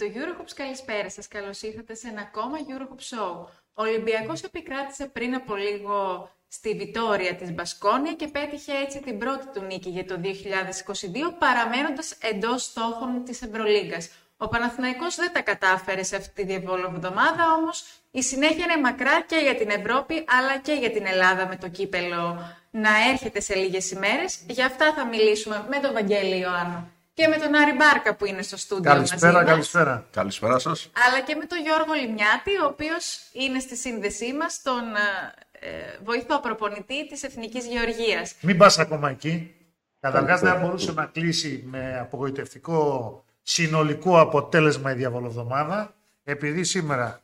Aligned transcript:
Φίλες 0.00 0.12
και 0.12 0.18
φίλοι 0.18 0.34
του 0.34 0.42
Eurohoops, 0.42 0.52
καλησπέρα 0.54 1.10
σας. 1.10 1.28
Καλώς 1.28 1.62
ήρθατε 1.62 1.94
σε 1.94 2.08
ένα 2.08 2.20
ακόμα 2.20 2.56
Eurohoops 2.68 3.16
Show. 3.16 3.46
Ο 3.74 3.82
Ολυμπιακός 3.82 4.42
επικράτησε 4.42 5.06
πριν 5.06 5.34
από 5.34 5.54
λίγο 5.56 6.30
στη 6.48 6.74
Βιτόρια 6.74 7.34
της 7.34 7.52
Μπασκόνια 7.52 8.12
και 8.12 8.28
πέτυχε 8.28 8.72
έτσι 8.72 9.00
την 9.00 9.18
πρώτη 9.18 9.46
του 9.54 9.62
νίκη 9.62 9.88
για 9.90 10.04
το 10.04 10.20
2022, 10.20 11.32
παραμένοντας 11.38 12.16
εντός 12.20 12.62
στόχων 12.62 13.24
της 13.24 13.42
Ευρωλίγκας. 13.42 14.10
Ο 14.36 14.48
Παναθηναϊκός 14.48 15.16
δεν 15.16 15.32
τα 15.32 15.42
κατάφερε 15.42 16.02
σε 16.02 16.16
αυτή 16.16 16.46
τη 16.46 16.54
εβδομάδα, 16.54 17.52
όμως 17.58 17.84
η 18.10 18.22
συνέχεια 18.22 18.64
είναι 18.64 18.80
μακρά 18.82 19.20
και 19.20 19.36
για 19.36 19.54
την 19.54 19.70
Ευρώπη, 19.70 20.24
αλλά 20.38 20.58
και 20.58 20.72
για 20.72 20.90
την 20.90 21.06
Ελλάδα 21.06 21.46
με 21.46 21.56
το 21.56 21.68
κύπελο 21.68 22.38
να 22.70 22.90
έρχεται 23.12 23.40
σε 23.40 23.54
λίγες 23.54 23.90
ημέρες. 23.90 24.44
Για 24.48 24.66
αυτά 24.66 24.92
θα 24.94 25.06
μιλήσουμε 25.06 25.66
με 25.68 25.78
τον 25.78 25.92
Βαγγέλη 25.92 26.38
Ιωάννου 26.38 26.92
και 27.20 27.28
με 27.28 27.36
τον 27.36 27.54
Άρη 27.54 27.72
Μπάρκα 27.72 28.14
που 28.14 28.26
είναι 28.26 28.42
στο 28.42 28.56
στούντιο 28.56 28.90
Καλησπέρα, 28.92 29.32
μαζί 29.32 29.44
μας, 29.44 29.52
καλησπέρα. 29.52 30.06
Καλησπέρα 30.12 30.58
σας. 30.58 30.90
αλλά 31.06 31.20
και 31.20 31.34
με 31.34 31.44
τον 31.44 31.58
Γιώργο 31.58 31.92
Λιμιάτη, 31.92 32.56
ο 32.62 32.66
οποίος 32.66 33.18
είναι 33.32 33.58
στη 33.60 33.76
σύνδεσή 33.76 34.32
μας, 34.32 34.62
τον 34.62 34.82
ε, 34.94 35.68
ε, 35.68 35.98
βοηθό 36.04 36.40
προπονητή 36.40 37.06
της 37.08 37.22
Εθνικής 37.22 37.66
Γεωργίας. 37.66 38.34
Μην 38.40 38.56
πας 38.58 38.78
ακόμα 38.78 39.10
εκεί. 39.10 39.54
Καταρχάς 40.00 40.26
Καλησπέρα. 40.28 40.52
δεν 40.52 40.62
μπορούσε 40.66 40.92
να 40.92 41.06
κλείσει 41.06 41.64
με 41.66 41.98
απογοητευτικό 42.00 43.24
συνολικό 43.42 44.20
αποτέλεσμα 44.20 44.90
η 44.90 44.94
διαβολοβδομάδα, 44.94 45.94
επειδή 46.24 46.64
σήμερα 46.64 47.20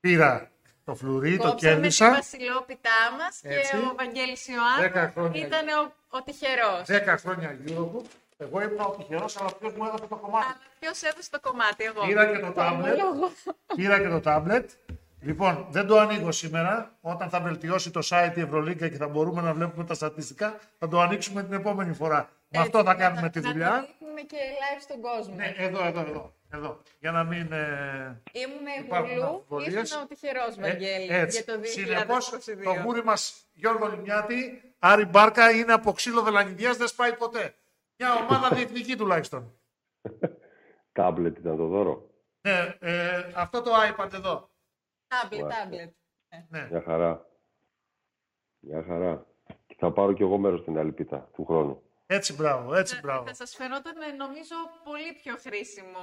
πήρα 0.00 0.50
το 0.84 0.94
φλουρί, 0.94 1.36
το 1.36 1.42
Κόψαμε 1.48 1.56
τη 1.56 1.66
κέρδισα. 1.66 2.10
βασιλόπιτά 2.10 2.98
μας 3.18 3.40
Έτσι. 3.42 3.70
και 3.70 3.76
ο 3.76 3.94
Βαγγέλης 3.98 4.44
Δέκα 4.80 5.00
Ιωάννου 5.00 5.12
χρόνια. 5.12 5.46
ήταν 5.46 5.66
ο, 5.68 5.92
ο 6.08 6.22
τυχερός. 6.22 6.82
10 6.86 7.18
χρόνια 7.18 7.58
Eurobook. 7.66 8.04
Εγώ 8.40 8.60
ήμουν 8.62 8.80
ο 8.80 8.94
τυχερός, 8.98 9.36
αλλά 9.40 9.50
ποιος 9.58 9.72
μου 9.72 9.84
έδωσε 9.84 10.06
το 10.08 10.16
κομμάτι; 10.16 10.44
Αλλά 10.46 10.56
ποιος 10.78 11.02
έδωσε 11.02 11.30
το 11.30 11.40
κομμάτι, 11.40 11.84
εγώ. 11.84 12.06
Πήρα 12.06 12.26
και 12.32 12.38
το 12.38 12.50
τάμπλετ. 12.52 12.98
Εγώ. 12.98 13.30
Πήρα 13.76 14.00
και 14.00 14.08
το 14.08 14.20
τάμπλετ. 14.20 14.70
Λοιπόν, 15.22 15.66
δεν 15.70 15.86
το 15.86 15.98
ανοίγω 15.98 16.32
σήμερα. 16.32 16.96
Όταν 17.00 17.28
θα 17.30 17.40
βελτιώσει 17.40 17.90
το 17.90 18.00
site 18.04 18.32
η 18.36 18.40
Ευρωλίγκα 18.40 18.88
και 18.88 18.96
θα 18.96 19.08
μπορούμε 19.08 19.42
να 19.42 19.52
βλέπουμε 19.52 19.84
τα 19.84 19.94
στατιστικά, 19.94 20.58
θα 20.78 20.88
το 20.88 21.00
ανοίξουμε 21.00 21.42
την 21.42 21.52
επόμενη 21.52 21.92
φορά. 21.94 22.28
Με 22.48 22.58
αυτό 22.60 22.78
Έτσι, 22.78 22.90
θα 22.90 22.94
να 22.96 23.00
κάνουμε 23.04 23.30
το- 23.30 23.40
τη 23.40 23.46
Να 23.46 23.52
δουλειά. 23.52 23.70
το 23.70 23.86
δείχνουμε 23.98 24.20
και 24.20 24.36
live 24.36 24.80
στον 24.82 25.00
κόσμο. 25.00 25.34
Ναι, 25.34 25.54
εδώ, 25.56 25.84
εδώ, 25.86 26.00
εδώ. 26.00 26.34
εδώ. 26.52 26.82
Για 27.00 27.10
να 27.10 27.24
μην. 27.24 27.52
Ε, 27.52 28.22
Ήμουν 28.32 28.66
η 28.78 28.84
Υπάρχουν 28.86 29.08
Γουλού, 29.12 29.24
αμφιβολίες. 29.26 29.82
ήσουν 29.82 30.02
ο 30.02 30.06
τυχερός, 30.06 30.56
ε, 30.56 30.60
Βαγγέλη, 30.60 31.06
έτσι. 31.10 31.42
για 31.44 31.54
το 31.54 31.60
2022. 31.60 31.66
Συνεπώς, 31.70 32.30
το 32.64 32.82
γούρι 32.84 33.04
μας 33.04 33.34
Γιώργο 33.52 33.86
Λιμιάτη, 33.88 34.62
Άρη 34.78 35.04
Μπάρκα, 35.04 35.50
είναι 35.50 35.72
από 35.72 35.92
ξύλο 35.92 36.22
βελανιδίας, 36.22 36.76
δεν 36.76 36.86
σπάει 36.86 37.12
ποτέ. 37.16 37.54
Μια 38.00 38.14
ομάδα 38.14 38.48
διεθνική 38.48 38.96
τουλάχιστον. 38.96 39.58
Τάμπλετ 40.92 41.38
ήταν 41.38 41.56
το 41.56 41.66
δώρο. 41.66 42.10
Ναι, 42.40 42.76
ε, 42.78 43.32
αυτό 43.36 43.62
το 43.62 43.70
iPad 43.74 44.12
εδώ. 44.12 44.50
Τάμπλετ, 45.06 45.40
Μάλιστα. 45.40 45.60
τάμπλετ. 45.62 45.94
Ναι. 46.48 46.68
Μια 46.70 46.82
χαρά. 46.82 47.26
Μια 48.60 48.84
χαρά. 48.86 49.26
Και 49.66 49.76
θα 49.78 49.92
πάρω 49.92 50.12
κι 50.12 50.22
εγώ 50.22 50.38
μέρος 50.38 50.60
στην 50.60 50.78
άλλη 50.78 50.92
πίτα 50.92 51.30
του 51.32 51.44
χρόνου. 51.44 51.82
Έτσι, 52.06 52.34
μπράβο, 52.34 52.74
έτσι, 52.74 52.94
Θα, 52.94 53.00
μπράβο. 53.02 53.26
θα 53.26 53.34
σας 53.34 53.54
φαινόταν, 53.54 54.02
ε, 54.02 54.12
νομίζω, 54.12 54.54
πολύ 54.84 55.12
πιο 55.22 55.36
χρήσιμο 55.36 56.00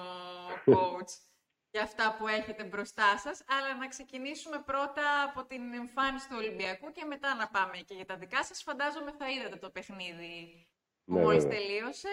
coach 0.65 1.11
για 1.73 1.81
αυτά 1.81 2.15
που 2.17 2.27
έχετε 2.27 2.63
μπροστά 2.63 3.17
σας. 3.17 3.43
Αλλά 3.47 3.75
να 3.79 3.87
ξεκινήσουμε 3.87 4.61
πρώτα 4.65 5.23
από 5.23 5.45
την 5.45 5.73
εμφάνιση 5.73 6.29
του 6.29 6.35
Ολυμπιακού 6.39 6.91
και 6.91 7.05
μετά 7.05 7.35
να 7.35 7.47
πάμε 7.47 7.77
και 7.77 7.93
για 7.93 8.05
τα 8.05 8.17
δικά 8.17 8.43
σας. 8.43 8.63
Φαντάζομαι 8.63 9.11
θα 9.11 9.29
είδατε 9.31 9.55
το 9.55 9.69
παιχνίδι 9.69 10.67
που 11.07 11.13
Ναι, 11.13 11.21
μόλις 11.21 11.43
βέβαια. 11.43 11.59
τελείωσε. 11.59 12.07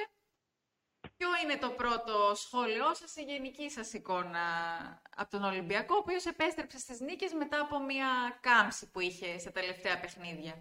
Ποιο 1.17 1.29
είναι 1.43 1.59
το 1.61 1.71
πρώτο 1.71 2.35
σχόλιο 2.35 2.95
σας, 2.95 3.17
η 3.17 3.23
γενική 3.23 3.71
σας 3.71 3.93
εικόνα 3.93 4.45
από 5.17 5.31
τον 5.31 5.45
Ολυμπιακό, 5.45 5.95
ο 5.95 5.99
οποίος 5.99 6.27
επέστρεψε 6.27 6.79
στις 6.79 7.01
νίκες 7.01 7.33
μετά 7.33 7.61
από 7.61 7.85
μια 7.85 8.07
κάμψη 8.41 8.91
που 8.91 9.01
είχε 9.01 9.39
στα 9.39 9.51
τελευταία 9.53 10.01
παιχνίδια; 10.01 10.55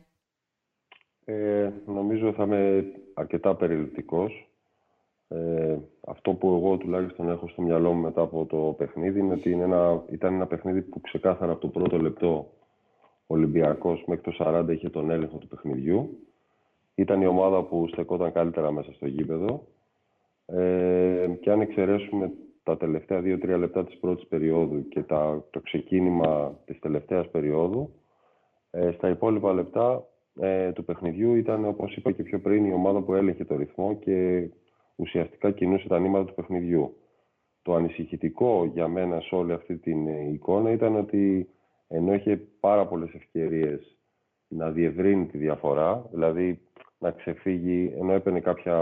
Ε, 1.26 1.72
νομίζω 1.86 2.34
θα 2.34 2.44
είμαι 2.44 2.86
αρκετά 3.14 3.56
περιληπτικός. 3.56 4.48
Ε, 5.28 5.78
αυτό 6.08 6.34
που 6.34 6.48
εγώ 6.56 6.78
τουλάχιστον 6.78 7.30
έχω 7.30 7.48
στο 7.48 7.62
μυαλό 7.62 7.94
μου 7.94 8.02
μετά 8.02 8.22
από 8.22 8.46
το 8.46 8.58
παιχνίδι 8.78 9.20
είναι 9.20 9.34
ότι 9.34 9.50
είναι 9.52 9.64
ένα, 9.64 10.04
ήταν 10.10 10.34
ένα 10.34 10.48
παιχνίδι 10.48 10.82
που 10.82 11.02
ξεκάθαρα 11.02 11.52
από 11.52 11.62
το 11.62 11.68
πρώτο 11.68 11.98
λεπτό 11.98 12.54
ο 13.28 13.34
Ολυμπιακός 13.34 14.04
μέχρι 14.08 14.24
το 14.24 14.36
40 14.40 14.66
είχε 14.74 14.90
τον 14.90 15.10
έλεγχο 15.10 15.38
του 15.38 15.48
παιχνιδιού. 15.48 16.28
Ήταν 16.96 17.22
η 17.22 17.26
ομάδα 17.26 17.64
που 17.64 17.88
στεκόταν 17.88 18.32
καλύτερα 18.32 18.72
μέσα 18.72 18.94
στο 18.94 19.08
γήπεδο. 19.08 19.68
Ε, 20.46 21.28
και 21.42 21.52
αν 21.52 21.62
εξαιρέσουμε 21.62 22.32
τα 22.64 22.78
τελευταία 22.78 23.20
2-3 23.20 23.58
λεπτά 23.58 23.84
της 23.84 23.98
πρώτης 23.98 24.28
περίοδου 24.28 24.88
και 24.88 25.02
τα, 25.04 25.46
το 25.50 25.60
ξεκίνημα 25.60 26.60
της 26.66 26.80
τελευταίας 26.80 27.30
περίοδου, 27.30 27.94
ε, 28.72 28.92
στα 28.92 29.10
υπόλοιπα 29.10 29.54
λεπτά 29.54 30.08
ε, 30.40 30.72
του 30.72 30.84
παιχνιδιού 30.84 31.36
ήταν, 31.36 31.66
όπως 31.66 31.96
είπα 31.96 32.12
και 32.12 32.24
πιο 32.24 32.40
πριν, 32.40 32.66
η 32.66 32.74
ομάδα 32.74 33.02
που 33.02 33.14
έλεγχε 33.14 33.46
το 33.46 33.56
ρυθμό 33.56 33.94
και 33.94 34.50
ουσιαστικά 34.96 35.52
κινούσε 35.52 35.88
τα 35.88 36.00
νήματα 36.00 36.26
του 36.26 36.34
παιχνιδιού. 36.34 36.98
Το 37.62 37.74
ανησυχητικό 37.74 38.66
για 38.74 38.88
μένα 38.88 39.20
σε 39.20 39.36
όλη 39.36 39.54
αυτή 39.54 39.78
την 39.78 40.08
ε, 40.08 40.30
εικόνα 40.32 40.72
ήταν 40.72 40.96
ότι 40.96 41.50
ενώ 41.88 42.14
είχε 42.14 42.42
πάρα 42.60 42.88
πολλές 42.88 43.14
ευκαιρίες 43.14 43.98
να 44.48 44.72
διευρύνει 44.72 45.26
τη 45.26 45.38
διαφορά, 45.38 46.10
δηλαδή 46.12 46.60
να 47.04 47.12
ξεφύγει, 47.12 47.94
ενώ 48.00 48.14
έπαιρνε 48.14 48.40
κάποια, 48.40 48.78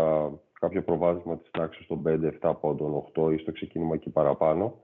κάποιο 0.59 0.81
προβάδισμα 0.81 1.37
της 1.37 1.51
τάξης 1.51 1.87
των 1.87 2.01
5-7 2.41 2.53
πόντων, 2.61 2.93
8 3.15 3.33
ή 3.33 3.37
στο 3.37 3.51
ξεκίνημα 3.51 3.97
και 3.97 4.09
παραπάνω, 4.09 4.75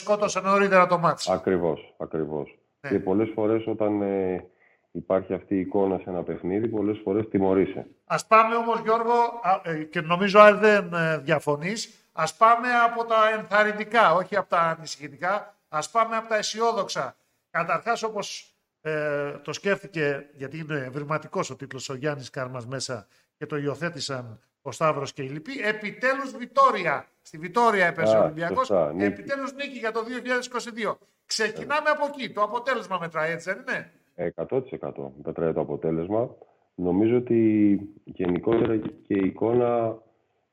Σκότωσε 0.00 0.40
νωρίτερα 0.40 0.86
το 0.86 0.98
μάτι. 0.98 1.32
Ακριβώς, 1.32 1.94
ακριβώς. 1.98 2.58
Ναι. 2.80 2.90
Και 2.90 2.98
πολλές 2.98 3.30
φορές 3.34 3.66
όταν 3.66 4.02
ε, 4.02 4.44
υπάρχει 4.90 5.34
αυτή 5.34 5.54
η 5.54 5.60
εικόνα 5.60 5.98
σε 5.98 6.10
ένα 6.10 6.22
παιχνίδι, 6.22 6.68
πολλές 6.68 7.00
φορές 7.04 7.28
τιμωρείσαι. 7.28 7.86
Ας 8.04 8.26
πάμε 8.26 8.54
όμως 8.54 8.80
Γιώργο, 8.80 9.12
α, 9.42 9.70
ε, 9.70 9.84
και 9.84 10.00
νομίζω 10.00 10.40
αν 10.40 10.58
δεν 10.58 10.94
ε, 10.94 11.18
διαφωνείς, 11.18 12.08
ας 12.12 12.36
πάμε 12.36 12.68
από 12.88 13.04
τα 13.04 13.16
ενθαρρυντικά, 13.38 14.14
όχι 14.14 14.36
από 14.36 14.48
τα 14.48 14.60
ανησυχητικά, 14.60 15.54
ας 15.68 15.90
πάμε 15.90 16.16
από 16.16 16.28
τα 16.28 16.36
αισιόδοξα. 16.36 17.16
Καταρχάς 17.50 18.02
όπως 18.02 18.49
ε, 18.82 19.30
το 19.44 19.52
σκέφτηκε, 19.52 20.26
γιατί 20.36 20.58
είναι 20.58 20.84
ευρηματικός 20.88 21.50
ο 21.50 21.56
τίτλος 21.56 21.88
ο 21.88 21.94
Γιάννης 21.94 22.30
Κάρμας 22.30 22.66
μέσα 22.66 23.06
και 23.36 23.46
το 23.46 23.56
υιοθέτησαν 23.56 24.40
ο 24.62 24.72
Σταύρος 24.72 25.12
και 25.12 25.22
οι 25.22 25.28
λοιποί, 25.28 25.52
επιτέλους 25.62 26.36
Βιτόρια. 26.38 27.06
Στη 27.22 27.38
Βιτόρια 27.38 27.86
έπεσε 27.86 28.16
ο 28.16 28.18
Α, 28.20 28.22
Ολυμπιακός, 28.24 28.66
σωστά, 28.66 28.92
νίκη. 28.92 29.04
επιτέλους 29.04 29.52
νίκη 29.52 29.78
για 29.78 29.92
το 29.92 30.00
2022. 30.04 30.98
Ξεκινάμε 31.26 31.90
από 31.90 32.06
εκεί, 32.14 32.32
το 32.32 32.42
αποτέλεσμα 32.42 32.98
μετράει 33.00 33.32
έτσι 33.32 33.52
δεν 33.52 33.64
είναι; 33.68 33.90
Ε, 34.14 34.30
100% 34.34 35.12
μετράει 35.24 35.52
το 35.52 35.60
αποτέλεσμα. 35.60 36.30
Νομίζω 36.74 37.16
ότι 37.16 37.80
γενικότερα 38.04 38.76
και 38.76 39.14
η 39.14 39.26
εικόνα 39.26 39.98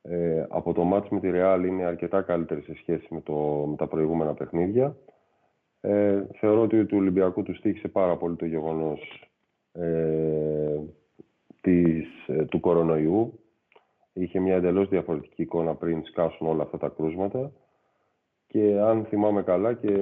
ε, 0.01 0.45
από 0.49 0.73
το 0.73 0.83
μάτς 0.83 1.09
με 1.09 1.19
τη 1.19 1.29
Real 1.33 1.63
είναι 1.67 1.83
αρκετά 1.83 2.21
καλύτερη 2.21 2.61
σε 2.61 2.73
σχέση 2.75 3.07
με, 3.09 3.21
το, 3.21 3.33
με 3.69 3.75
τα 3.75 3.87
προηγούμενα 3.87 4.33
παιχνίδια. 4.33 4.95
Ε, 5.81 6.23
θεωρώ 6.39 6.61
ότι 6.61 6.85
του 6.85 6.97
Ολυμπιακού 6.97 7.43
του 7.43 7.55
στήχησε 7.55 7.87
πάρα 7.87 8.17
πολύ 8.17 8.35
το 8.35 8.45
γεγονός 8.45 9.29
ε, 9.71 10.79
της, 11.61 12.07
ε, 12.27 12.45
του 12.45 12.59
κορονοϊού. 12.59 13.39
Είχε 14.13 14.39
μια 14.39 14.55
εντελώς 14.55 14.89
διαφορετική 14.89 15.41
εικόνα 15.41 15.75
πριν 15.75 16.03
σκάσουν 16.05 16.47
όλα 16.47 16.63
αυτά 16.63 16.77
τα 16.77 16.87
κρούσματα. 16.97 17.51
Και 18.47 18.79
αν 18.79 19.05
θυμάμαι 19.05 19.41
καλά 19.43 19.73
και 19.73 19.93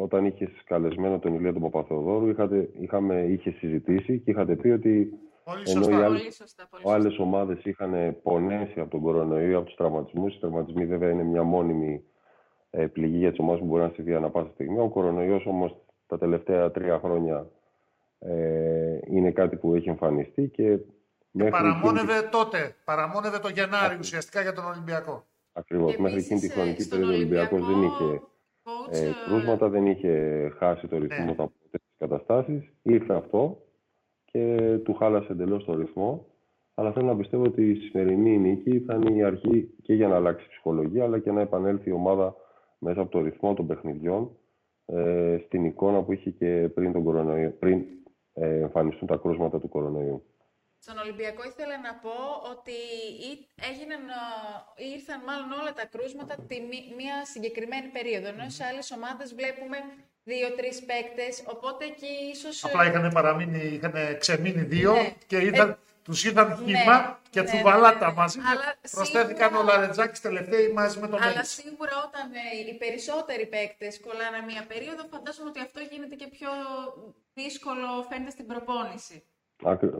όταν 0.00 0.24
είχες 0.24 0.48
καλεσμένο 0.64 1.18
τον 1.18 1.34
Ηλία 1.34 1.52
τον 1.52 1.62
Παπαθεοδόρου 1.62 2.28
είχατε, 2.28 2.68
είχαμε, 2.80 3.22
είχε 3.28 3.50
συζητήσει 3.50 4.18
και 4.18 4.30
είχατε 4.30 4.56
πει 4.56 4.68
ότι 4.68 5.12
Πολύ 5.44 5.62
Ενώ 5.66 5.82
σωστά. 5.82 5.98
οι 5.98 6.02
άλλοι- 6.02 6.18
Πολύ 6.18 6.32
σωστά, 6.32 6.68
πολύ 6.70 6.94
άλλες 6.94 7.04
σωστά. 7.12 7.22
ομάδες 7.22 7.64
είχαν 7.64 8.16
πονέσει 8.22 8.80
από 8.80 8.90
τον 8.90 9.00
κορονοϊό, 9.00 9.56
από 9.58 9.66
τους 9.66 9.74
τραυματισμούς. 9.76 10.34
Οι 10.34 10.38
τραυματισμοί 10.38 10.86
βέβαια 10.86 11.10
είναι 11.10 11.22
μια 11.22 11.42
μόνιμη 11.42 11.92
ε, 11.94 12.00
πληγή 12.92 13.16
για 13.16 13.30
τις 13.30 13.38
ομάδες 13.38 13.60
που 13.60 13.66
μπορεί 13.66 13.82
να 13.82 13.90
συμβεί 13.94 14.14
ανά 14.14 14.30
πάσα 14.30 14.50
στιγμή. 14.52 14.78
Ο 14.78 14.88
κορονοϊός 14.88 15.46
όμως 15.46 15.76
τα 16.06 16.18
τελευταία 16.18 16.70
τρία 16.70 16.98
χρόνια 16.98 17.46
ε, 18.18 18.98
είναι 19.06 19.30
κάτι 19.30 19.56
που 19.56 19.74
έχει 19.74 19.88
εμφανιστεί 19.88 20.48
και 20.48 20.62
μέχρι 20.62 20.86
εκείνη, 21.30 21.50
Παραμόνευε 21.50 22.28
τότε, 22.30 22.74
παραμόνευε 22.84 23.38
το 23.38 23.48
Γενάρη 23.48 23.96
ουσιαστικά 23.98 24.40
για 24.40 24.52
τον 24.52 24.64
Ολυμπιακό. 24.64 25.24
ακριβώς, 25.52 25.94
Και 25.94 26.02
μέχρι 26.02 26.18
επίσης, 26.18 26.30
εκείνη 26.36 26.52
τη 26.52 26.58
ε, 26.58 26.62
χρονική 26.62 26.82
στον 26.82 26.98
περίοδο 26.98 27.16
ο 27.16 27.20
Ολυμπιακός 27.20 27.66
δεν 27.66 27.82
είχε 27.82 28.04
Ολυμπιακό, 28.04 28.28
coach, 28.64 28.92
ε, 28.92 29.06
ε, 29.06 29.12
κρούσματα, 29.26 29.68
δεν 29.68 29.86
είχε 29.86 30.12
χάσει 30.58 30.86
το 30.86 30.98
ρυθμό 30.98 31.24
Ναι. 31.24 31.34
του 31.34 31.42
από 31.42 31.52
τις 31.70 31.80
καταστάσεις. 31.98 32.72
Ήρθε 32.82 33.14
αυτό 33.14 33.62
και 34.24 34.56
του 34.84 34.94
χάλασε 34.94 35.32
εντελώς 35.32 35.64
το 35.64 35.74
ρυθμό. 35.76 36.26
Αλλά 36.74 36.92
θέλω 36.92 37.06
να 37.06 37.16
πιστεύω 37.16 37.42
ότι 37.42 37.70
η 37.70 37.74
σημερινή 37.74 38.38
νίκη 38.38 38.78
θα 38.86 38.94
είναι 38.94 39.12
η 39.12 39.22
αρχή 39.22 39.74
και 39.82 39.94
για 39.94 40.08
να 40.08 40.14
αλλάξει 40.14 40.44
η 40.44 40.48
ψυχολογία, 40.48 41.04
αλλά 41.04 41.18
και 41.18 41.32
να 41.32 41.40
επανέλθει 41.40 41.88
η 41.88 41.92
ομάδα 41.92 42.34
μέσα 42.80 43.00
από 43.00 43.10
το 43.10 43.20
ρυθμό 43.20 43.54
των 43.54 43.66
παιχνιδιών 43.66 44.36
ε, 44.86 45.38
στην 45.46 45.64
εικόνα 45.64 46.02
που 46.02 46.12
είχε 46.12 46.30
και 46.30 46.68
πριν, 46.74 46.92
τον 46.92 47.04
κορονοϊό, 47.04 47.50
πριν 47.50 47.84
ε, 48.32 48.60
εμφανιστούν 48.60 49.08
τα 49.08 49.16
κρούσματα 49.16 49.58
του 49.60 49.68
κορονοϊού. 49.68 50.24
Στον 50.82 50.98
Ολυμπιακό 50.98 51.42
ήθελα 51.44 51.76
να 51.86 51.92
πω 52.04 52.16
ότι 52.54 52.78
έγιναν, 53.70 54.02
ήρθαν 54.94 55.20
μάλλον 55.28 55.50
όλα 55.60 55.72
τα 55.72 55.86
κρούσματα 55.86 56.34
τη 56.48 56.56
μία 56.98 57.16
συγκεκριμένη 57.32 57.88
περίοδο, 57.96 58.28
ενώ 58.28 58.48
σε 58.48 58.64
άλλες 58.64 58.90
ομάδες 58.96 59.34
βλέπουμε 59.34 59.76
δύο-τρεις 60.30 60.76
παίκτες. 60.88 61.34
Οπότε 61.54 61.84
εκεί 61.84 62.14
ίσως. 62.34 62.64
Απλά 62.64 62.86
είχαν 62.86 63.10
παραμείνει, 63.12 63.62
είχαν 63.76 63.94
ξεμείνει 64.18 64.62
δύο 64.62 64.92
ναι. 64.92 65.14
και 65.26 65.38
ήταν, 65.38 65.68
ε, 65.68 65.78
τους 66.02 66.24
ήρθαν 66.24 66.48
ναι, 66.48 66.54
χύμα 66.54 66.96
ναι, 66.96 67.16
και 67.30 67.40
ναι, 67.40 67.46
τσουβαλάτα 67.46 68.08
ναι, 68.08 68.14
μαζί. 68.14 68.38
Αλλά 68.50 68.74
προσθέθηκαν 68.90 69.48
σίγουρα... 69.50 69.74
ο 69.74 69.76
Λαρετζάκης 69.78 70.20
τελευταίοι 70.20 70.72
μαζί 70.72 71.00
με 71.00 71.08
τον 71.08 71.22
Αλλά 71.22 71.44
σίγουρα 71.44 71.92
όταν 72.06 72.26
ε, 72.32 72.70
οι 72.70 72.74
περισσότεροι 72.74 73.46
παίκτες 73.46 74.00
κολλάνε 74.00 74.40
μία 74.46 74.64
περίοδο, 74.68 75.02
φαντάζομαι 75.10 75.48
ότι 75.48 75.60
αυτό 75.60 75.80
γίνεται 75.90 76.14
και 76.14 76.28
πιο 76.36 76.50
δύσκολο 77.34 77.86
φαίνεται 78.08 78.30
στην 78.30 78.46
προπόνηση. 78.46 79.24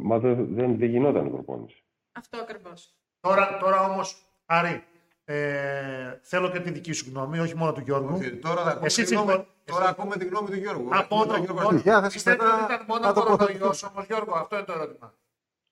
Μα 0.01 0.19
δεν, 0.19 0.55
δεν, 0.55 0.79
δεν 0.79 0.89
γινόταν 0.89 1.27
η 1.27 1.31
προπόνηση. 1.31 1.85
Αυτό 2.13 2.37
ακριβώς. 2.39 2.95
Τώρα, 3.21 3.59
τώρα 3.61 3.81
όμως, 3.85 4.17
Άρη, 4.47 4.85
ε, 5.25 6.19
θέλω 6.23 6.51
και 6.51 6.61
τη 6.61 6.71
δική 6.71 6.93
σου 6.93 7.11
γνώμη, 7.11 7.39
όχι 7.39 7.57
μόνο 7.57 7.73
του 7.73 7.81
Γιώργου. 7.81 8.17
Όχι, 8.17 8.37
τώρα 8.37 8.63
θα 8.63 8.81
Εσύ 8.83 9.03
τη 9.03 9.15
γνώμη, 9.15 9.47
τώρα 9.65 9.89
ακούμε 9.89 10.17
τη 10.17 10.25
γνώμη 10.25 10.49
του 10.49 10.57
Γιώργου. 10.57 10.89
Από 10.93 11.17
μόνο, 11.17 11.39
μόνο, 11.39 12.09
πιστεύετε 12.13 12.45
ότι 12.45 12.63
ήταν 12.63 12.85
μόνο 12.89 13.13
κορονοϊό 13.13 13.67
όμως, 13.67 14.07
Γιώργο, 14.07 14.35
αυτό 14.35 14.57
είναι 14.57 14.65
το 14.65 14.73
ερώτημα. 14.73 15.15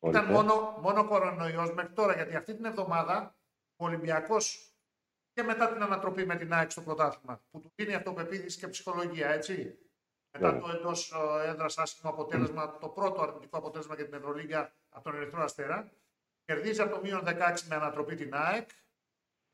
Ήταν 0.00 0.24
μόνο, 0.24 0.78
μόνο 0.80 1.04
κορονοϊός 1.04 1.72
μέχρι 1.72 1.92
τώρα, 1.92 2.14
γιατί 2.14 2.36
αυτή 2.36 2.54
την 2.54 2.64
εβδομάδα 2.64 3.36
ο 3.76 3.84
Ολυμπιακός 3.84 4.72
και 5.32 5.42
μετά 5.42 5.72
την 5.72 5.82
ανατροπή 5.82 6.26
με 6.26 6.36
την 6.36 6.52
ΑΕΚ 6.52 6.70
στο 6.70 6.80
πρωτάθλημα, 6.80 7.42
που 7.50 7.60
του 7.60 7.72
δίνει 7.74 7.94
αυτοπεποίθηση 7.94 8.58
και 8.58 8.68
ψυχολογία, 8.68 9.28
έτσι. 9.28 9.78
Μετά 10.30 10.52
ναι. 10.52 10.60
το 10.60 10.68
εντός 10.68 11.12
ε, 11.12 11.48
έδρας 11.48 11.78
άσχημο 11.78 12.10
αποτέλεσμα, 12.10 12.78
το 12.78 12.88
πρώτο 12.88 13.22
αρνητικό 13.22 13.58
αποτέλεσμα 13.58 13.94
για 13.94 14.04
την 14.04 14.14
Ευρωλίγα 14.14 14.72
από 14.88 15.04
τον 15.04 15.20
Ερυθρό 15.20 15.42
Αστέρα. 15.42 15.92
Κερδίζει 16.44 16.80
από 16.80 16.94
το 16.94 17.00
μείον 17.00 17.22
16 17.26 17.60
με 17.68 17.74
ανατροπή 17.74 18.14
την 18.14 18.34
ΑΕΚ 18.34 18.70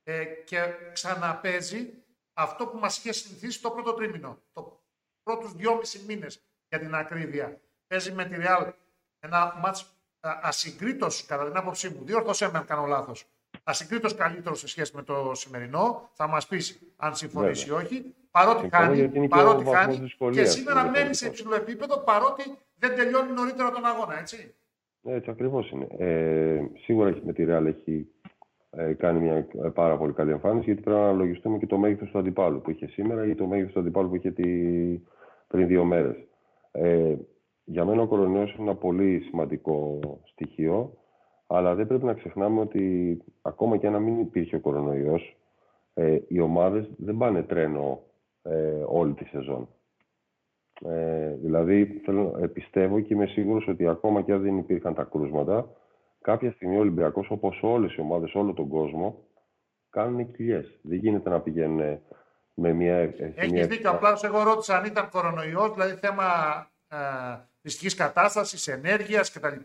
ε, 0.03 0.25
και 0.25 0.75
ξαναπέζει 0.93 2.05
αυτό 2.33 2.67
που 2.67 2.79
μας 2.79 2.99
είχε 2.99 3.13
συνηθίσει 3.13 3.63
το 3.63 3.71
πρώτο 3.71 3.95
τρίμηνο. 3.95 4.43
Το 4.53 4.85
πρώτους 5.23 5.53
δυόμισι 5.53 6.05
μήνες 6.07 6.43
για 6.69 6.79
την 6.79 6.95
ακρίβεια. 6.95 7.61
Παίζει 7.87 8.13
με 8.13 8.25
τη 8.25 8.35
Real 8.39 8.73
ένα 9.19 9.55
μάτς 9.55 9.94
ασυγκρίτως, 10.43 11.27
κατά 11.27 11.45
την 11.45 11.57
άποψή 11.57 11.89
μου, 11.89 12.05
διόρθωσέ 12.05 12.51
με 12.53 12.59
αν 12.59 12.65
κάνω 12.65 12.87
λάθος, 12.87 13.27
ασυγκρίτως 13.65 14.15
καλύτερος 14.15 14.59
σε 14.59 14.69
σχέση 14.69 14.97
με 14.97 15.03
το 15.03 15.31
σημερινό. 15.35 16.11
Θα 16.13 16.27
μας 16.27 16.47
πεις 16.47 16.81
αν 16.97 17.15
συμφωνήσει 17.15 17.69
ή 17.69 17.71
όχι. 17.71 18.15
Παρότι 18.31 18.69
χάνει, 18.73 19.29
παρότι 19.29 19.65
χάνει 19.65 20.11
και 20.33 20.45
σήμερα 20.45 20.91
μένει 20.91 21.15
σε 21.15 21.27
υψηλό 21.27 21.55
επίπεδο 21.55 21.99
παρότι 21.99 22.43
δεν 22.79 22.95
τελειώνει 22.95 23.33
νωρίτερα 23.33 23.71
τον 23.71 23.85
αγώνα, 23.85 24.19
έτσι. 24.19 24.55
Έτσι 25.05 25.31
ακριβώς 25.31 25.71
είναι. 25.71 25.87
Ε, 25.99 26.61
σίγουρα 26.85 27.19
με 27.25 27.33
τη 27.33 27.45
Real 27.49 27.67
έχει 27.67 28.09
ε, 28.71 28.93
κάνει 28.93 29.21
μια 29.21 29.35
ε, 29.65 29.69
πάρα 29.69 29.97
πολύ 29.97 30.13
καλή 30.13 30.31
εμφάνιση, 30.31 30.65
γιατί 30.65 30.81
πρέπει 30.81 30.99
να 30.99 31.05
αναλογιστούμε 31.05 31.59
και 31.59 31.67
το 31.67 31.77
μέγεθο 31.77 32.05
του 32.05 32.19
αντιπάλου 32.19 32.61
που 32.61 32.71
είχε 32.71 32.87
σήμερα 32.87 33.27
ή 33.27 33.35
το 33.35 33.47
μέγεθο 33.47 33.73
του 33.73 33.81
αντιπάλου 33.81 34.09
που 34.09 34.17
είχε 34.17 34.31
τη... 34.31 34.49
πριν 35.47 35.67
δύο 35.67 35.85
μέρες. 35.85 36.17
Ε, 36.73 37.15
για 37.65 37.85
μένα 37.85 38.03
ο 38.03 38.07
κορονοϊός 38.07 38.53
είναι 38.53 38.63
ένα 38.63 38.75
πολύ 38.75 39.21
σημαντικό 39.21 40.01
στοιχείο, 40.25 40.93
αλλά 41.47 41.75
δεν 41.75 41.87
πρέπει 41.87 42.05
να 42.05 42.15
ξεχνάμε 42.15 42.61
ότι 42.61 43.19
ακόμα 43.43 43.77
και 43.77 43.87
αν 43.87 44.03
μην 44.03 44.21
υπήρχε 44.21 44.57
ο 44.57 44.61
κορονοϊός, 44.61 45.37
ε, 45.95 46.19
οι 46.29 46.41
ομάδες 46.41 46.91
δεν 46.97 47.17
πάνε 47.17 47.43
τρένο 47.43 48.03
ε, 48.43 48.83
όλη 48.87 49.15
τη 49.15 49.25
σεζόν. 49.25 49.69
Ε, 50.81 51.35
δηλαδή, 51.35 52.01
θέλω, 52.05 52.37
ε, 52.41 52.47
πιστεύω 52.47 53.01
και 53.01 53.15
είμαι 53.15 53.27
σίγουρος 53.27 53.69
ότι 53.69 53.89
ακόμα 53.89 54.23
και 54.23 54.33
αν 54.33 54.43
δεν 54.43 54.59
υπήρχαν 54.59 54.95
τα 54.95 55.03
κρούσματα, 55.03 55.69
κάποια 56.21 56.53
στιγμή 56.53 56.77
ο 56.77 56.81
Ολυμπιακός, 56.81 57.31
όπως 57.31 57.61
όλες 57.63 57.95
οι 57.95 58.01
ομάδες, 58.01 58.35
όλο 58.35 58.53
τον 58.53 58.69
κόσμο, 58.69 59.19
κάνουν 59.91 60.31
κοιλιέ. 60.31 60.65
Δεν 60.83 60.99
γίνεται 60.99 61.31
να 61.31 61.41
πηγαίνουν 61.41 62.01
με 62.55 62.73
μια. 62.73 62.97
Έχεις 63.35 63.67
δίκιο. 63.67 63.91
Απλά 63.91 64.19
εγώ 64.23 64.43
ρώτησα 64.43 64.77
αν 64.77 64.85
ήταν 64.85 65.09
κορονοϊός, 65.09 65.73
δηλαδή 65.73 65.95
θέμα 65.95 66.25
ε, 67.65 67.69
δυστυχής 67.69 67.95
κατάστασης, 67.95 68.69
ενέργειας 68.69 69.33
κτλ. 69.33 69.57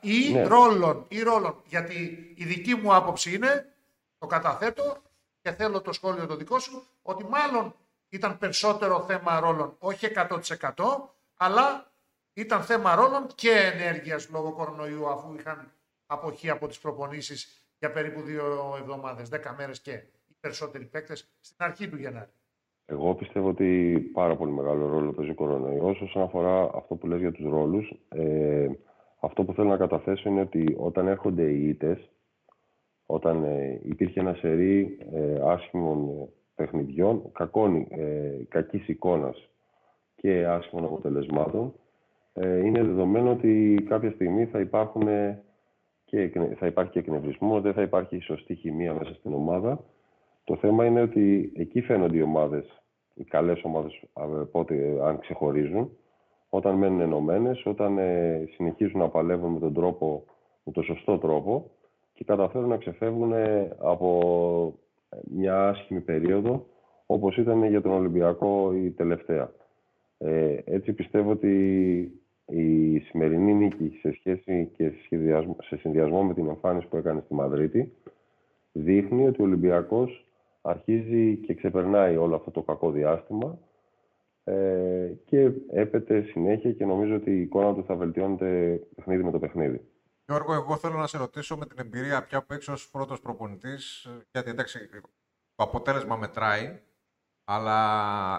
Ή, 0.00 0.32
ναι. 0.32 0.46
ρόλων, 0.46 1.04
ή 1.08 1.22
ρόλων. 1.22 1.62
Γιατί 1.66 2.32
η 2.36 2.44
δική 2.44 2.74
μου 2.74 2.94
άποψη 2.94 3.34
είναι, 3.34 3.72
το 4.18 4.26
καταθέτω 4.26 5.02
και 5.40 5.52
θέλω 5.52 5.80
το 5.80 5.92
σχόλιο 5.92 6.26
το 6.26 6.36
δικό 6.36 6.58
σου, 6.58 6.86
ότι 7.02 7.24
μάλλον 7.24 7.74
ήταν 8.08 8.38
περισσότερο 8.38 9.04
θέμα 9.04 9.40
ρόλων, 9.40 9.76
όχι 9.78 10.08
100%, 10.14 10.40
αλλά 11.36 11.92
ήταν 12.32 12.62
θέμα 12.62 12.94
ρόλων 12.94 13.26
και 13.34 13.50
ενέργειας 13.50 14.28
λόγω 14.28 14.52
κορονοϊού, 14.52 15.08
αφού 15.08 15.34
είχαν 15.38 15.72
αποχή 16.06 16.50
από 16.50 16.68
τις 16.68 16.78
προπονήσεις 16.78 17.62
για 17.78 17.92
περίπου 17.92 18.22
δύο 18.22 18.76
εβδομάδες, 18.78 19.28
δέκα 19.28 19.54
μέρες 19.54 19.80
και 19.80 19.92
οι 19.92 20.36
περισσότεροι 20.40 20.84
παίκτες 20.84 21.28
στην 21.40 21.56
αρχή 21.64 21.88
του 21.88 21.96
Γενάρη. 21.96 22.30
Εγώ 22.90 23.14
πιστεύω 23.14 23.48
ότι 23.48 23.98
πάρα 24.12 24.36
πολύ 24.36 24.52
μεγάλο 24.52 24.88
ρόλο 24.88 25.12
παίζει 25.12 25.30
ο 25.30 25.34
κορονοϊός. 25.34 26.00
Όσον 26.00 26.22
αφορά 26.22 26.70
αυτό 26.74 26.94
που 26.94 27.06
λες 27.06 27.20
για 27.20 27.32
τους 27.32 27.50
ρόλους, 27.50 27.92
ε, 28.08 28.68
αυτό 29.20 29.44
που 29.44 29.52
θέλω 29.52 29.68
να 29.68 29.76
καταθέσω 29.76 30.28
είναι 30.28 30.40
ότι 30.40 30.76
όταν 30.78 31.06
έρχονται 31.06 31.50
οι 31.50 31.68
ήττες, 31.68 32.10
όταν 33.06 33.44
ε, 33.44 33.80
υπήρχε 33.82 34.20
ένα 34.20 34.34
σερί 34.34 34.98
ε, 35.12 35.40
άσχημων 35.44 36.08
ε, 36.08 36.28
παιχνιδιών, 36.54 37.32
κακών, 37.32 37.86
ε, 37.90 38.44
κακής 38.48 38.88
εικόνας 38.88 39.48
και 40.14 40.46
άσχημων 40.46 40.84
αποτελεσμάτων, 40.84 41.72
ε, 42.32 42.66
είναι 42.66 42.82
δεδομένο 42.82 43.30
ότι 43.30 43.84
κάποια 43.88 44.10
στιγμή 44.10 44.46
θα, 44.46 44.60
υπάρχουν 44.60 45.06
και, 46.04 46.32
θα 46.58 46.66
υπάρχει 46.66 46.90
και 46.90 46.98
εκνευρισμό, 46.98 47.60
δεν 47.60 47.72
θα 47.72 47.82
υπάρχει 47.82 48.16
η 48.16 48.20
σωστή 48.20 48.54
χημεία 48.54 48.94
μέσα 48.94 49.14
στην 49.14 49.32
ομάδα. 49.32 49.84
Το 50.50 50.56
θέμα 50.56 50.84
είναι 50.84 51.00
ότι 51.00 51.52
εκεί 51.56 51.80
φαίνονται 51.80 52.16
οι 52.16 52.22
ομάδες, 52.22 52.82
οι 53.14 53.24
καλές 53.24 53.60
ομάδες, 53.62 54.02
πότε, 54.50 54.98
αν 55.02 55.18
ξεχωρίζουν, 55.18 55.90
όταν 56.48 56.74
μένουν 56.74 57.00
ενωμένες, 57.00 57.66
όταν 57.66 57.98
ε, 57.98 58.44
συνεχίζουν 58.54 58.98
να 58.98 59.08
παλεύουν 59.08 59.52
με 59.52 59.58
τον 59.58 59.74
τρόπο, 59.74 60.24
με 60.64 60.72
τον 60.72 60.82
σωστό 60.82 61.18
τρόπο 61.18 61.70
και 62.12 62.24
καταφέρουν 62.24 62.68
να 62.68 62.76
ξεφεύγουν 62.76 63.32
από 63.78 64.78
μια 65.34 65.68
άσχημη 65.68 66.00
περίοδο, 66.00 66.66
όπως 67.06 67.36
ήταν 67.36 67.64
για 67.64 67.80
τον 67.80 67.92
Ολυμπιακό 67.92 68.72
η 68.74 68.90
τελευταία. 68.90 69.52
Ε, 70.18 70.56
έτσι 70.64 70.92
πιστεύω 70.92 71.30
ότι 71.30 71.52
η 72.46 72.98
σημερινή 72.98 73.54
νίκη 73.54 73.98
σε 74.00 74.12
σχέση 74.12 74.70
και 74.76 74.92
σε 75.62 75.76
συνδυασμό 75.76 76.22
με 76.22 76.34
την 76.34 76.48
εμφάνιση 76.48 76.86
που 76.86 76.96
έκανε 76.96 77.22
στη 77.24 77.34
Μαδρίτη 77.34 77.92
δείχνει 78.72 79.26
ότι 79.26 79.42
ο 79.42 79.44
Ολυμπιακός 79.44 80.24
αρχίζει 80.60 81.36
και 81.36 81.54
ξεπερνάει 81.54 82.16
όλο 82.16 82.34
αυτό 82.36 82.50
το 82.50 82.62
κακό 82.62 82.90
διάστημα 82.90 83.58
ε, 84.44 85.12
και 85.24 85.50
έπεται 85.72 86.22
συνέχεια 86.22 86.72
και 86.72 86.84
νομίζω 86.84 87.14
ότι 87.14 87.30
η 87.30 87.40
εικόνα 87.40 87.74
του 87.74 87.84
θα 87.84 87.94
βελτιώνεται 87.94 88.80
παιχνίδι 88.94 89.22
με 89.22 89.30
το 89.30 89.38
παιχνίδι. 89.38 89.80
Γιώργο, 90.26 90.52
εγώ 90.54 90.76
θέλω 90.76 90.96
να 90.98 91.06
σε 91.06 91.18
ρωτήσω 91.18 91.56
με 91.56 91.66
την 91.66 91.78
εμπειρία 91.80 92.22
πια 92.22 92.42
που 92.42 92.52
έξω 92.52 92.72
ως 92.72 92.90
πρώτος 92.90 93.20
προπονητής, 93.20 94.08
γιατί 94.32 94.50
εντάξει, 94.50 94.78
το 95.54 95.64
αποτέλεσμα 95.64 96.16
μετράει, 96.16 96.80
αλλά 97.44 98.38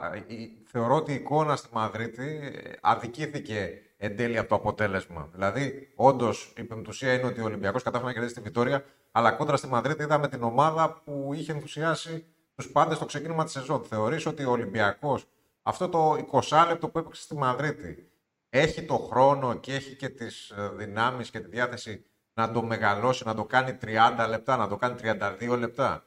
θεωρώ 0.65 0.95
ότι 0.95 1.11
η 1.11 1.15
εικόνα 1.15 1.55
στη 1.55 1.69
Μαδρίτη 1.73 2.39
αδικήθηκε 2.81 3.81
εν 3.97 4.15
τέλει 4.15 4.37
από 4.37 4.49
το 4.49 4.55
αποτέλεσμα. 4.55 5.29
Δηλαδή, 5.33 5.91
όντως 5.95 6.53
η 6.57 6.63
πεμπτουσία 6.63 7.13
είναι 7.13 7.25
ότι 7.25 7.41
ο 7.41 7.43
Ολυμπιακός 7.43 7.83
κατάφερε 7.83 8.07
να 8.07 8.13
κερδίσει 8.13 8.35
τη 8.35 8.41
Βιτόρια, 8.41 8.83
αλλά 9.11 9.31
κόντρα 9.31 9.57
στη 9.57 9.67
Μαδρίτη 9.67 10.03
είδαμε 10.03 10.27
την 10.27 10.43
ομάδα 10.43 11.01
που 11.05 11.31
είχε 11.33 11.51
ενθουσιάσει 11.51 12.25
τους 12.55 12.71
πάντες 12.71 12.95
στο 12.95 13.05
ξεκίνημα 13.05 13.43
της 13.43 13.53
σεζόν. 13.53 13.83
Θεωρείς 13.83 14.25
ότι 14.25 14.43
ο 14.43 14.51
Ολυμπιακός, 14.51 15.25
αυτό 15.61 15.89
το 15.89 16.15
20 16.49 16.65
λεπτό 16.67 16.89
που 16.89 16.99
έπαιξε 16.99 17.21
στη 17.21 17.35
Μαδρίτη, 17.35 18.11
έχει 18.49 18.85
το 18.85 18.93
χρόνο 18.93 19.53
και 19.55 19.73
έχει 19.73 19.95
και 19.95 20.09
τις 20.09 20.49
ε, 20.49 20.71
δυνάμεις 20.75 21.29
και 21.29 21.39
τη 21.39 21.49
διάθεση 21.49 22.05
να 22.33 22.51
το 22.51 22.63
μεγαλώσει, 22.63 23.25
να 23.25 23.35
το 23.35 23.45
κάνει 23.45 23.77
30 23.81 24.27
λεπτά, 24.29 24.57
να 24.57 24.67
το 24.67 24.75
κάνει 24.75 24.95
32 25.41 25.57
λεπτά. 25.59 26.03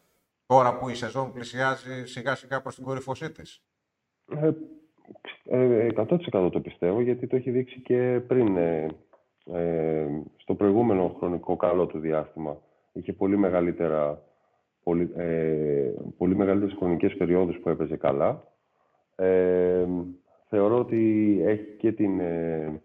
Τώρα 0.47 0.79
που 0.79 0.89
η 0.89 0.95
σεζόν 0.95 1.33
πλησιάζει 1.33 2.05
σιγά 2.07 2.35
σιγά 2.35 2.63
προς 2.63 2.75
την 2.75 2.85
κορυφωσή 2.85 3.31
τη. 3.33 3.59
Ε, 5.45 5.89
100% 5.97 6.51
το 6.53 6.61
πιστεύω 6.63 7.01
γιατί 7.01 7.27
το 7.27 7.37
έχει 7.37 7.51
δείξει 7.51 7.81
και 7.81 8.21
πριν 8.27 8.57
ε, 8.57 8.87
ε, 9.53 10.07
στο 10.37 10.55
προηγούμενο 10.55 11.17
χρονικό 11.19 11.57
καλό 11.57 11.87
του 11.87 11.99
διάστημα. 11.99 12.59
Είχε 12.95 13.13
πολύ 13.13 13.37
μεγαλύτερα 13.37 14.23
πολύ, 14.83 15.11
ε, 15.17 15.93
πολύ 16.17 16.37
μεγαλύτερες 16.37 16.75
χρονικές 16.79 17.17
περιόδους 17.17 17.59
που 17.59 17.69
έπαιζε 17.69 17.97
καλά. 17.97 18.43
Ε, 19.17 19.87
θεωρώ 20.49 20.79
ότι 20.79 21.41
έχει 21.45 21.77
και 21.79 21.93
την, 21.93 22.21
ε, 22.21 22.81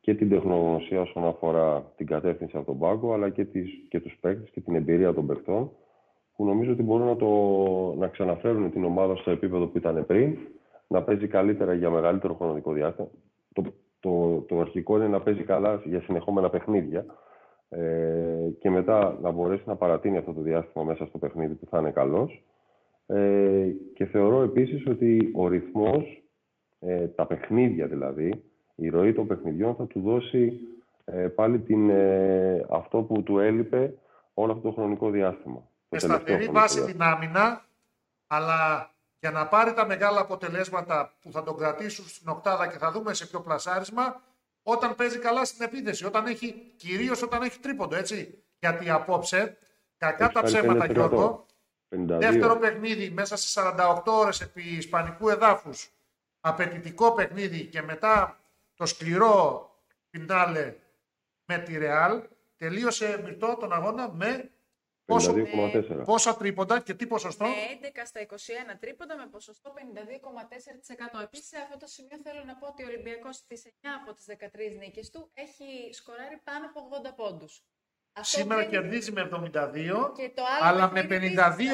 και 0.00 0.14
την 0.14 0.28
τεχνογνωσία 0.28 1.00
όσον 1.00 1.24
αφορά 1.24 1.92
την 1.96 2.06
κατεύθυνση 2.06 2.56
από 2.56 2.66
τον 2.66 2.78
πάγκο, 2.78 3.12
αλλά 3.12 3.30
και, 3.30 3.44
τις, 3.44 3.70
και 3.88 4.00
τους 4.00 4.16
παίκτες 4.20 4.50
και 4.50 4.60
την 4.60 4.74
εμπειρία 4.74 5.14
των 5.14 5.26
παιχτών, 5.26 5.70
που 6.36 6.44
νομίζω 6.44 6.72
ότι 6.72 6.82
μπορούν 6.82 7.06
να, 7.06 7.16
το, 7.16 7.28
να 7.98 8.08
ξαναφέρουν 8.08 8.70
την 8.70 8.84
ομάδα 8.84 9.16
στο 9.16 9.30
επίπεδο 9.30 9.66
που 9.66 9.78
ήταν 9.78 10.06
πριν 10.06 10.36
να 10.86 11.02
παίζει 11.02 11.26
καλύτερα 11.26 11.74
για 11.74 11.90
μεγαλύτερο 11.90 12.34
χρονικό 12.34 12.72
διάστημα. 12.72 13.08
Το, 13.52 13.62
το, 14.00 14.44
το 14.48 14.60
αρχικό 14.60 14.96
είναι 14.96 15.08
να 15.08 15.20
παίζει 15.20 15.42
καλά 15.42 15.82
για 15.84 16.00
συνεχόμενα 16.00 16.50
παιχνίδια 16.50 17.06
ε, 17.68 18.48
και 18.58 18.70
μετά 18.70 19.18
να 19.22 19.30
μπορέσει 19.30 19.62
να 19.66 19.76
παρατείνει 19.76 20.16
αυτό 20.16 20.32
το 20.32 20.40
διάστημα 20.40 20.84
μέσα 20.84 21.06
στο 21.06 21.18
παιχνίδι 21.18 21.54
που 21.54 21.66
θα 21.66 21.78
είναι 21.78 21.90
καλός. 21.90 22.44
Ε, 23.06 23.66
και 23.94 24.04
θεωρώ 24.04 24.42
επίσης 24.42 24.86
ότι 24.86 25.30
ο 25.34 25.48
ρυθμός, 25.48 26.22
ε, 26.78 27.06
τα 27.06 27.26
παιχνίδια 27.26 27.86
δηλαδή, 27.86 28.44
η 28.74 28.88
ροή 28.88 29.12
των 29.12 29.26
παιχνιδιών 29.26 29.74
θα 29.74 29.86
του 29.86 30.00
δώσει 30.00 30.60
ε, 31.04 31.28
πάλι 31.28 31.60
την, 31.60 31.90
ε, 31.90 32.66
αυτό 32.70 33.02
που 33.02 33.22
του 33.22 33.38
έλειπε 33.38 33.94
όλο 34.34 34.52
αυτό 34.52 34.68
το 34.68 34.74
χρονικό 34.74 35.10
διάστημα. 35.10 35.68
Με 35.88 35.98
σταθερή 35.98 36.46
βάση 36.46 36.84
την 36.84 37.02
άμυνα, 37.02 37.64
αλλά 38.26 38.90
για 39.20 39.30
να 39.30 39.46
πάρει 39.46 39.72
τα 39.72 39.86
μεγάλα 39.86 40.20
αποτελέσματα 40.20 41.12
που 41.20 41.32
θα 41.32 41.42
τον 41.42 41.56
κρατήσουν 41.56 42.04
στην 42.04 42.28
οκτάδα 42.28 42.68
και 42.68 42.78
θα 42.78 42.90
δούμε 42.90 43.14
σε 43.14 43.26
ποιο 43.26 43.40
πλασάρισμα, 43.40 44.22
όταν 44.66 44.94
παίζει 44.94 45.18
καλά 45.18 45.44
στην 45.44 45.64
επίθεση, 45.64 46.04
όταν 46.04 46.26
έχει, 46.26 46.72
κυρίως 46.76 47.22
όταν 47.22 47.42
έχει 47.42 47.58
τρίποντο, 47.58 47.96
έτσι. 47.96 48.42
Γιατί 48.58 48.90
απόψε, 48.90 49.58
κακά 49.96 50.28
τα 50.32 50.42
ψέματα 50.42 50.86
Γιώργο, 50.86 51.46
52. 51.88 52.18
δεύτερο 52.18 52.58
παιχνίδι 52.58 53.10
μέσα 53.10 53.36
σε 53.36 53.60
48 53.78 54.02
ώρες 54.04 54.40
επί 54.40 54.62
ισπανικού 54.62 55.28
εδάφους, 55.28 55.90
απαιτητικό 56.40 57.12
παιχνίδι 57.12 57.64
και 57.64 57.82
μετά 57.82 58.40
το 58.74 58.86
σκληρό 58.86 59.68
πινάλε 60.10 60.74
με 61.44 61.58
τη 61.58 61.78
Ρεάλ, 61.78 62.22
τελείωσε 62.56 63.20
μυρτό 63.24 63.56
τον 63.60 63.72
αγώνα 63.72 64.10
με 64.12 64.50
Πόσο, 65.06 65.34
πόσα 66.04 66.36
τρίποντα 66.36 66.80
και 66.80 66.94
τι 66.94 67.06
ποσοστό; 67.06 67.44
Με 67.44 67.54
11 67.82 68.02
στα 68.04 68.20
21 68.20 68.76
τρίποντα 68.80 69.16
με 69.16 69.26
ποσοστό 69.26 69.72
52,4%. 69.76 71.22
Επίσης, 71.22 71.48
σε 71.48 71.56
αυτό 71.56 71.76
το 71.76 71.86
σημείο 71.86 72.18
θέλω 72.22 72.44
να 72.44 72.54
πω 72.56 72.66
ότι 72.66 72.82
ο 72.82 72.86
Ολυμπιακός 72.86 73.36
στις 73.36 73.62
9 73.66 73.70
από 74.02 74.14
τις 74.14 74.24
13 74.28 74.76
νίκες 74.78 75.10
του 75.10 75.30
έχει 75.34 75.92
σκοράρει 75.92 76.40
πάνω 76.44 76.66
από 76.66 76.88
80 77.10 77.14
πόντους. 77.16 77.64
Σήμερα 78.20 78.60
δεν... 78.60 78.70
κερδίζει 78.70 79.12
με 79.12 79.30
72, 79.32 80.12
και 80.16 80.30
το 80.34 80.42
άλλο 80.60 80.62
αλλά 80.62 80.90
με 80.90 81.06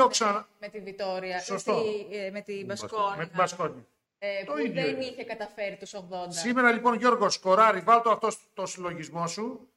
52 0.05 0.09
ξανά. 0.11 0.49
Με 0.59 0.69
τη 0.69 0.81
Βιτόρια, 0.81 1.41
Σωστό. 1.41 1.83
Ε, 2.11 2.31
με 2.31 2.41
την 2.41 2.67
Μπασκόνη. 2.67 3.17
Με 3.17 3.27
την 3.27 3.37
Μπασκόνη. 3.37 3.87
Ε, 4.19 4.45
που 4.47 4.59
ίδιο. 4.59 4.83
δεν 4.83 5.01
είχε 5.01 5.25
καταφέρει 5.25 5.77
τους 5.77 5.95
80. 5.95 6.01
Σήμερα 6.29 6.73
λοιπόν 6.73 6.95
Γιώργο 6.95 7.31
σκοράρει, 7.31 7.81
βάλτο 7.81 8.11
αυτό 8.11 8.29
το 8.55 8.67
συλλογισμό 8.67 9.27
σου. 9.27 9.70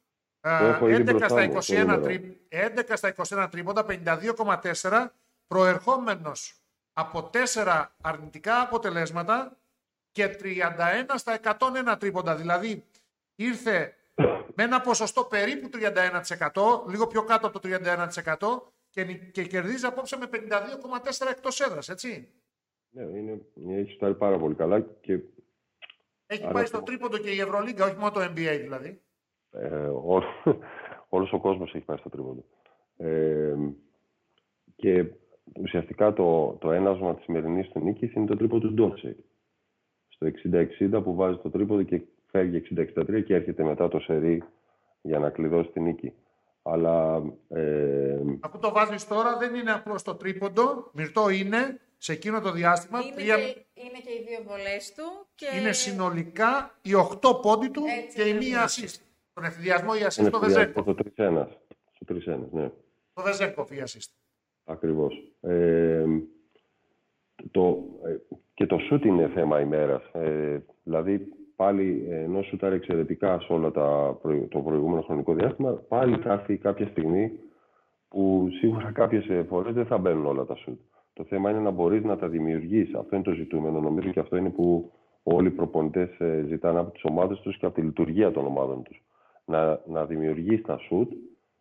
11 0.44 1.24
στα, 1.28 1.48
21 1.96 2.00
τρί... 2.02 2.40
11 2.50 2.92
στα 2.92 3.14
21 3.16 3.48
τρίποντα, 3.50 3.86
52,4 3.88 5.06
προερχόμενος 5.46 6.54
από 6.92 7.30
4 7.54 7.84
αρνητικά 8.00 8.60
αποτελέσματα 8.60 9.56
και 10.12 10.36
31 10.42 10.54
στα 11.14 11.40
101 11.42 11.96
τρίποντα. 11.98 12.36
Δηλαδή 12.36 12.84
ήρθε 13.34 13.94
με 14.54 14.62
ένα 14.62 14.80
ποσοστό 14.80 15.24
περίπου 15.24 15.68
31%, 15.72 16.88
λίγο 16.88 17.06
πιο 17.06 17.24
κάτω 17.24 17.46
από 17.46 17.60
το 17.60 17.68
31% 17.72 18.72
και, 18.90 19.04
και 19.04 19.44
κερδίζει 19.44 19.86
απόψε 19.86 20.16
με 20.16 20.28
52,4 20.32 21.26
εκτός 21.30 21.60
έδρας, 21.60 21.88
έτσι. 21.88 22.28
Ναι, 22.90 23.02
είναι, 23.02 23.40
έχει 23.68 23.92
στάρει 23.92 24.14
πάρα 24.14 24.38
πολύ 24.38 24.54
καλά 24.54 24.80
και... 24.80 25.20
Έχει 26.26 26.48
πάει 26.52 26.66
στο 26.66 26.82
τρίποντο 26.82 27.18
και 27.18 27.30
η 27.30 27.40
Ευρωλίγκα, 27.40 27.84
όχι 27.84 27.96
μόνο 27.96 28.10
το 28.10 28.20
NBA 28.20 28.58
δηλαδή. 28.60 29.02
Ε, 29.58 29.86
ό, 29.86 30.22
όλος 31.08 31.32
ο 31.32 31.40
κόσμος 31.40 31.74
έχει 31.74 31.84
πάει 31.84 31.96
στο 31.96 32.08
τρίποντο. 32.08 32.44
Ε, 32.96 33.54
και 34.76 35.04
ουσιαστικά 35.60 36.12
το, 36.12 36.56
το 36.60 36.70
ένασμα 36.70 37.14
της 37.14 37.24
σημερινής 37.24 37.68
του 37.68 37.80
νίκης 37.80 38.12
είναι 38.12 38.26
το 38.26 38.36
τρίποντο 38.36 38.66
του 38.66 38.74
Ντόρσεϊ. 38.74 39.24
Στο 40.08 40.26
60-60 40.96 41.02
που 41.02 41.14
βάζει 41.14 41.38
το 41.38 41.50
τρίποντο 41.50 41.82
και 41.82 42.02
φεύγει 42.26 42.62
60-63 42.96 43.22
και 43.24 43.34
έρχεται 43.34 43.62
μετά 43.62 43.88
το 43.88 43.98
σερί 43.98 44.42
για 45.02 45.18
να 45.18 45.30
κλειδώσει 45.30 45.70
τη 45.70 45.80
νίκη. 45.80 46.12
Αλλά, 46.62 47.22
ε... 47.48 48.20
Αυτό 48.40 48.58
το 48.58 48.72
βάζεις 48.72 49.06
τώρα 49.06 49.36
δεν 49.36 49.54
είναι 49.54 49.72
απλώς 49.72 50.02
το 50.02 50.14
τρίποντο, 50.14 50.90
μυρτό 50.92 51.28
είναι 51.28 51.80
σε 51.98 52.12
εκείνο 52.12 52.40
το 52.40 52.52
διάστημα. 52.52 53.00
Είναι, 53.00 53.14
τρία... 53.14 53.36
και, 53.36 53.64
είναι 53.74 53.98
και 54.04 54.12
οι 54.12 54.24
δύο 54.28 54.42
βολές 54.46 54.94
του. 54.96 55.26
Και... 55.34 55.46
Είναι 55.58 55.72
συνολικά 55.72 56.78
οι 56.82 56.90
8 57.22 57.40
πόντοι 57.42 57.70
του 57.70 57.82
Έτσι, 58.04 58.16
και 58.16 58.28
η 58.28 58.32
μία 58.34 58.68
assist. 58.68 59.00
Τον 59.34 59.44
ευθυδιασμό 59.44 59.90
η 59.94 60.04
assist 60.04 60.26
στο 60.26 60.38
Βεζέκο. 60.38 60.82
Το 60.82 60.94
3-1. 61.16 61.46
Στο 61.92 62.14
3-1, 62.14 62.38
ναι. 62.50 62.70
Το 63.14 63.22
Βεζέκο 63.22 63.66
η 63.70 63.82
assist. 63.84 64.10
Ακριβώς. 64.64 65.32
Ε, 65.40 66.04
το, 67.50 67.84
ε, 68.04 68.16
και 68.54 68.66
το 68.66 68.78
σούτ 68.78 69.04
είναι 69.04 69.28
θέμα 69.28 69.60
ημέρας. 69.60 70.02
Ε, 70.12 70.62
δηλαδή, 70.82 71.28
πάλι 71.56 72.06
ενώ 72.10 72.42
σούταρε 72.42 72.74
εξαιρετικά 72.74 73.40
σε 73.40 73.52
όλο 73.52 73.70
τα, 73.70 74.18
το 74.48 74.60
προηγούμενο 74.60 75.02
χρονικό 75.02 75.34
διάστημα, 75.34 75.72
πάλι 75.72 76.16
θα 76.16 76.32
έρθει 76.32 76.56
κάποια 76.56 76.86
στιγμή 76.86 77.32
που 78.08 78.48
σίγουρα 78.58 78.90
κάποιες 79.00 79.46
φορές 79.48 79.74
δεν 79.74 79.86
θα 79.86 79.98
μπαίνουν 79.98 80.26
όλα 80.26 80.44
τα 80.44 80.54
σούτ. 80.54 80.80
Το 81.12 81.24
θέμα 81.24 81.50
είναι 81.50 81.60
να 81.60 81.70
μπορείς 81.70 82.04
να 82.04 82.16
τα 82.16 82.28
δημιουργείς. 82.28 82.94
Αυτό 82.94 83.14
είναι 83.14 83.24
το 83.24 83.32
ζητούμενο. 83.32 83.80
Νομίζω 83.80 84.10
και 84.10 84.20
αυτό 84.20 84.36
είναι 84.36 84.50
που 84.50 84.92
όλοι 85.22 85.48
οι 85.48 85.50
προπονητές 85.50 86.20
ε, 86.20 86.44
ζητάνε 86.48 86.78
από 86.78 86.90
τις 86.90 87.04
ομάδες 87.04 87.40
τους 87.40 87.58
και 87.58 87.66
από 87.66 87.74
τη 87.74 87.80
λειτουργία 87.80 88.30
των 88.30 88.46
ομάδων 88.46 88.82
τους. 88.82 89.02
Να, 89.44 89.82
να 89.86 90.06
δημιουργείς 90.06 90.62
τα 90.62 90.78
σουτ 90.78 91.12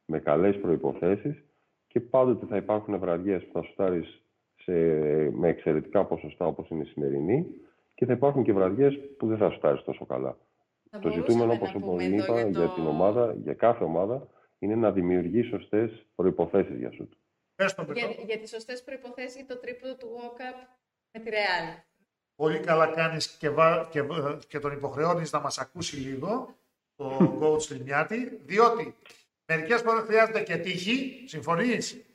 με 0.06 0.20
καλές 0.20 0.60
προποθέσει 0.60 1.44
και 1.88 2.00
πάντοτε 2.00 2.46
θα 2.46 2.58
υπάρχουν 2.58 3.00
βραδιές 3.00 3.46
που 3.46 3.52
θα 3.54 3.62
σουτάρεις 3.62 4.22
με 5.32 5.48
εξαιρετικά 5.48 6.06
ποσοστά 6.06 6.46
όπως 6.46 6.70
είναι 6.70 6.84
η 6.84 6.86
σημερινή 6.86 7.46
και 7.94 8.06
θα 8.06 8.13
υπάρχουν 8.13 8.44
και 8.44 8.54
βραδιές 8.54 9.00
που 9.18 9.28
δεν 9.28 9.38
θα 9.38 9.50
σουτάρεις 9.50 9.84
τόσο 9.84 10.06
καλά. 10.06 10.38
το 11.02 11.10
ζητούμενο, 11.10 11.54
όπως 11.54 11.74
είπα, 11.74 12.04
για, 12.04 12.48
για 12.50 12.68
την 12.68 12.86
ομάδα, 12.86 13.36
για 13.44 13.54
κάθε 13.54 13.84
ομάδα, 13.84 14.28
είναι 14.60 14.75
να 14.75 14.92
δημιουργείς 14.92 15.48
σωστές 15.48 16.06
προποθέσει 16.16 16.75
για 16.78 16.92
σουτ 16.92 17.13
για, 17.94 18.08
για 18.25 18.40
τις 18.40 18.50
σωστές 18.50 18.84
προϋποθέσεις 18.84 19.36
για 19.36 19.46
το 19.46 19.58
τρίποδο 19.58 19.96
του 19.96 20.08
Walkup 20.16 20.68
με 21.12 21.20
τη 21.20 21.30
Real. 21.32 21.84
Πολύ 22.36 22.60
καλά 22.60 22.88
κάνεις 22.88 23.28
και, 23.28 23.50
βα... 23.50 23.88
και... 23.92 24.04
και 24.48 24.60
τον 24.60 24.72
υποχρεώνεις 24.72 25.32
να 25.32 25.40
μας 25.40 25.58
ακούσει 25.60 25.96
λίγο, 25.96 26.56
το 26.96 27.38
coach 27.42 27.68
Λιμιάτη, 27.68 28.40
διότι 28.46 28.96
μερικές 29.46 29.82
φορές 29.82 30.04
χρειάζεται 30.04 30.42
και 30.42 30.58
τύχη, 30.58 31.24
συμφωνείς; 31.28 32.06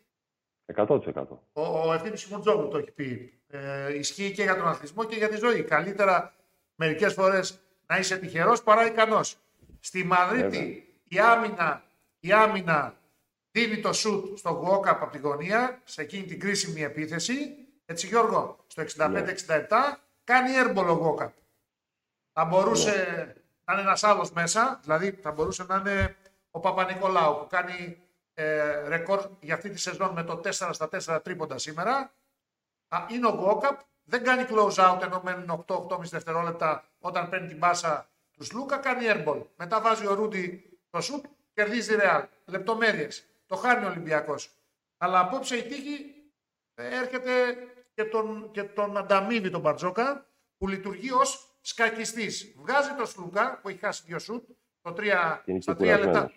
100%. 0.74 1.26
Ο, 1.52 1.62
ο 1.62 1.92
Ευθύμης 1.92 2.20
Σιμοντζόγλου 2.20 2.68
το 2.68 2.78
έχει 2.78 2.90
πει. 2.90 3.32
Ε, 3.46 3.98
ισχύει 3.98 4.32
και 4.32 4.42
για 4.42 4.56
τον 4.56 4.66
αθλητισμό 4.66 5.04
και 5.04 5.16
για 5.16 5.28
τη 5.28 5.36
ζωή. 5.36 5.62
Καλύτερα 5.62 6.34
μερικές 6.74 7.12
φορές 7.12 7.60
να 7.86 7.98
είσαι 7.98 8.16
τυχερός 8.16 8.62
παρά 8.62 8.86
ικανός. 8.86 9.36
Στη 9.80 10.04
Μαδρίτη 10.04 10.88
η 11.08 11.18
άμυνα, 11.18 11.84
η 12.20 12.32
άμυνα 12.32 12.96
δίνει 13.50 13.80
το 13.80 13.92
σουτ 13.92 14.38
στο 14.38 14.62
walk 14.64 14.86
από 14.86 15.06
τη 15.10 15.18
γωνία, 15.18 15.80
σε 15.84 16.02
εκείνη 16.02 16.24
την 16.24 16.40
κρίσιμη 16.40 16.82
επίθεση. 16.82 17.56
Έτσι 17.84 18.06
Γιώργο, 18.06 18.64
στο 18.66 18.82
65-67 18.82 19.10
ναι. 19.10 19.26
κάνει 20.24 20.54
έρμπολο 20.54 21.16
walk 21.18 21.30
Θα 22.32 22.44
μπορούσε 22.44 23.34
ναι. 23.68 23.74
να 23.74 23.80
είναι 23.80 23.88
ένας 23.88 24.04
άλλος 24.04 24.30
μέσα, 24.30 24.78
δηλαδή 24.82 25.10
θα 25.22 25.32
μπορούσε 25.32 25.64
να 25.68 25.76
είναι 25.76 26.16
ο 26.50 26.60
Παπα-Νικολάου 26.60 27.38
που 27.38 27.46
κάνει 27.46 28.02
ε, 28.34 28.88
ρεκόρ 28.88 29.28
για 29.40 29.54
αυτή 29.54 29.70
τη 29.70 29.78
σεζόν 29.78 30.12
με 30.12 30.22
το 30.22 30.40
4 30.44 30.50
στα 30.50 30.88
4 31.16 31.20
τρίποντα 31.22 31.58
σήμερα. 31.58 32.12
Είναι 33.08 33.26
ο 33.26 33.30
Γκόκαπ, 33.30 33.80
δεν 34.04 34.24
κάνει 34.24 34.46
close 34.50 34.74
out 34.74 35.02
ενώ 35.02 35.20
μένουν 35.24 35.64
8-8,5 35.66 36.00
δευτερόλεπτα 36.00 36.84
όταν 36.98 37.28
παίρνει 37.28 37.48
την 37.48 37.56
μπάσα 37.56 38.08
τους 38.38 38.52
Λούκα, 38.52 38.76
κάνει 38.76 39.06
airball. 39.08 39.42
Μετά 39.56 39.80
βάζει 39.80 40.06
ο 40.06 40.14
Ρούντι 40.14 40.70
το 40.90 41.00
σουτ, 41.00 41.24
κερδίζει 41.52 41.94
ρεάλ. 41.94 42.24
Λεπτομέρειες. 42.44 43.24
Το 43.46 43.56
χάνει 43.56 43.84
ο 43.84 43.88
Ολυμπιακός. 43.88 44.50
Αλλά 44.96 45.20
απόψε 45.20 45.56
η 45.56 45.62
τύχη 45.62 46.14
ε, 46.74 46.96
έρχεται 46.96 47.30
και 47.94 48.04
τον, 48.04 48.50
και 48.50 48.62
τον 48.62 48.96
ανταμείβει 48.96 49.50
τον 49.50 49.60
Μπαρτζόκα 49.60 50.26
που 50.58 50.68
λειτουργεί 50.68 51.12
ως 51.12 51.47
σκακιστής. 51.68 52.54
Βγάζει 52.56 52.94
τον 52.96 53.06
Σλούκα 53.06 53.58
που 53.62 53.68
έχει 53.68 53.78
χάσει 53.78 54.02
δύο 54.06 54.18
σουτ 54.18 54.44
το 54.82 54.94
3, 54.96 55.02
στα 55.58 55.76
τρία 55.76 55.98
λεπτά. 55.98 56.32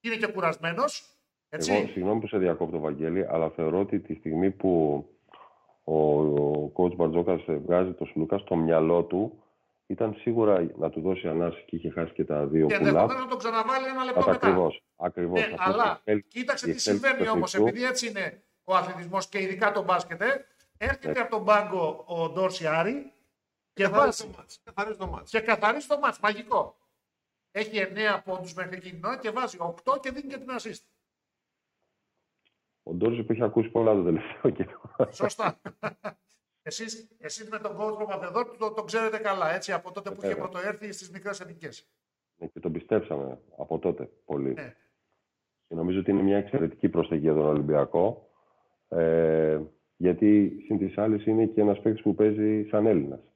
Είναι 0.00 0.16
και 0.16 0.26
κουρασμένος. 0.26 1.02
Έτσι. 1.48 1.72
Εγώ, 1.72 1.86
συγγνώμη 1.86 2.20
που 2.20 2.26
σε 2.26 2.38
διακόπτω, 2.38 2.78
Βαγγέλη, 2.78 3.26
αλλά 3.28 3.50
θεωρώ 3.50 3.78
ότι 3.80 4.00
τη 4.00 4.14
στιγμή 4.14 4.50
που 4.50 5.04
ο, 5.84 5.94
ο 5.94 6.72
coach 6.76 6.96
Μπαρτζόκας 6.96 7.42
βγάζει 7.46 7.92
τον 7.92 8.06
Σλούκα 8.06 8.38
στο 8.38 8.56
μυαλό 8.56 9.02
του 9.02 9.42
ήταν 9.86 10.14
σίγουρα 10.14 10.66
να 10.76 10.90
του 10.90 11.00
δώσει 11.00 11.28
ανάση 11.28 11.64
και 11.66 11.76
είχε 11.76 11.90
χάσει 11.90 12.12
και 12.12 12.24
τα 12.24 12.46
δύο 12.46 12.66
και 12.66 12.78
πουλά. 12.78 12.90
Και 12.90 12.96
ενδεχομένως 12.96 13.22
να 13.22 13.28
τον 13.28 13.38
ξαναβάλει 13.38 13.86
ένα 13.86 14.04
λεπτό 14.04 14.20
μετά. 14.20 14.32
Ακριβώς, 14.32 14.82
ακριβώς. 14.96 15.40
Ναι, 15.40 15.54
αλλά 15.56 16.02
κοίταξε 16.28 16.66
τι 16.66 16.80
συμβαίνει 16.80 17.28
όμως, 17.28 17.54
επειδή 17.54 17.84
έτσι 17.84 18.08
είναι 18.08 18.42
ο 18.64 18.74
αθλητισμός 18.74 19.28
και 19.28 19.42
ειδικά 19.42 19.72
το 19.72 19.82
μπάσκετ, 19.82 20.20
ε, 20.20 20.46
έρχεται 20.78 21.12
ναι. 21.12 21.20
από 21.20 21.30
τον 21.30 21.44
πάγκο 21.44 22.04
ο 22.06 22.28
Ντόρση 22.28 22.66
Άρη 22.66 23.12
και 23.78 23.88
βάζει. 23.88 24.30
Καθαρίζει 24.64 24.98
το 24.98 25.06
μάτς. 25.06 25.30
Και 25.30 25.40
καθαρίζει 25.40 25.86
το 25.86 25.98
μάτς. 25.98 26.20
Μαγικό. 26.20 26.76
Έχει 27.50 27.78
9 27.78 28.20
πόντους 28.24 28.54
μέχρι 28.54 28.76
εκείνη 28.76 28.94
την 28.94 29.04
ώρα 29.04 29.18
και 29.18 29.30
βάζει 29.30 29.56
8 29.60 30.00
και 30.00 30.10
δίνει 30.10 30.28
και 30.28 30.38
την 30.38 30.48
assist. 30.58 30.82
Ο 32.82 32.94
Ντόρση 32.94 33.22
που 33.22 33.32
έχει 33.32 33.42
ακούσει 33.42 33.68
πολλά 33.68 33.94
το 33.94 34.04
τελευταίο 34.04 34.50
καιρό. 34.50 34.80
Σωστά. 35.10 35.60
Εσείς, 36.62 37.08
εσείς 37.18 37.48
με 37.48 37.58
τον 37.58 37.76
coach 37.78 37.98
Παπαδεδόρ 37.98 38.56
το, 38.56 38.72
το 38.72 38.84
ξέρετε 38.84 39.18
καλά, 39.18 39.54
έτσι, 39.54 39.72
από 39.72 39.92
τότε 39.92 40.10
που 40.10 40.16
είχε 40.18 40.34
Βέβαια. 40.34 40.48
πρωτοέρθει 40.48 40.92
στις 40.92 41.10
μικρές 41.10 41.40
εθνικές. 41.40 41.88
Ναι, 42.36 42.46
και 42.46 42.60
τον 42.60 42.72
πιστέψαμε 42.72 43.38
από 43.56 43.78
τότε 43.78 44.10
πολύ. 44.24 44.52
Ναι. 44.52 44.74
Και 45.68 45.74
νομίζω 45.74 46.00
ότι 46.00 46.10
είναι 46.10 46.22
μια 46.22 46.36
εξαιρετική 46.36 46.88
προσθήκη 46.88 47.20
για 47.20 47.34
τον 47.34 47.46
Ολυμπιακό. 47.46 48.28
Ε, 48.88 49.60
γιατί 49.96 50.58
συν 50.64 50.78
της 50.78 50.98
άλλης 50.98 51.26
είναι 51.26 51.46
και 51.46 51.60
ένας 51.60 51.80
παίκτης 51.80 52.02
που 52.02 52.14
παίζει 52.14 52.64
σαν 52.70 52.86
Έλληνας. 52.86 53.27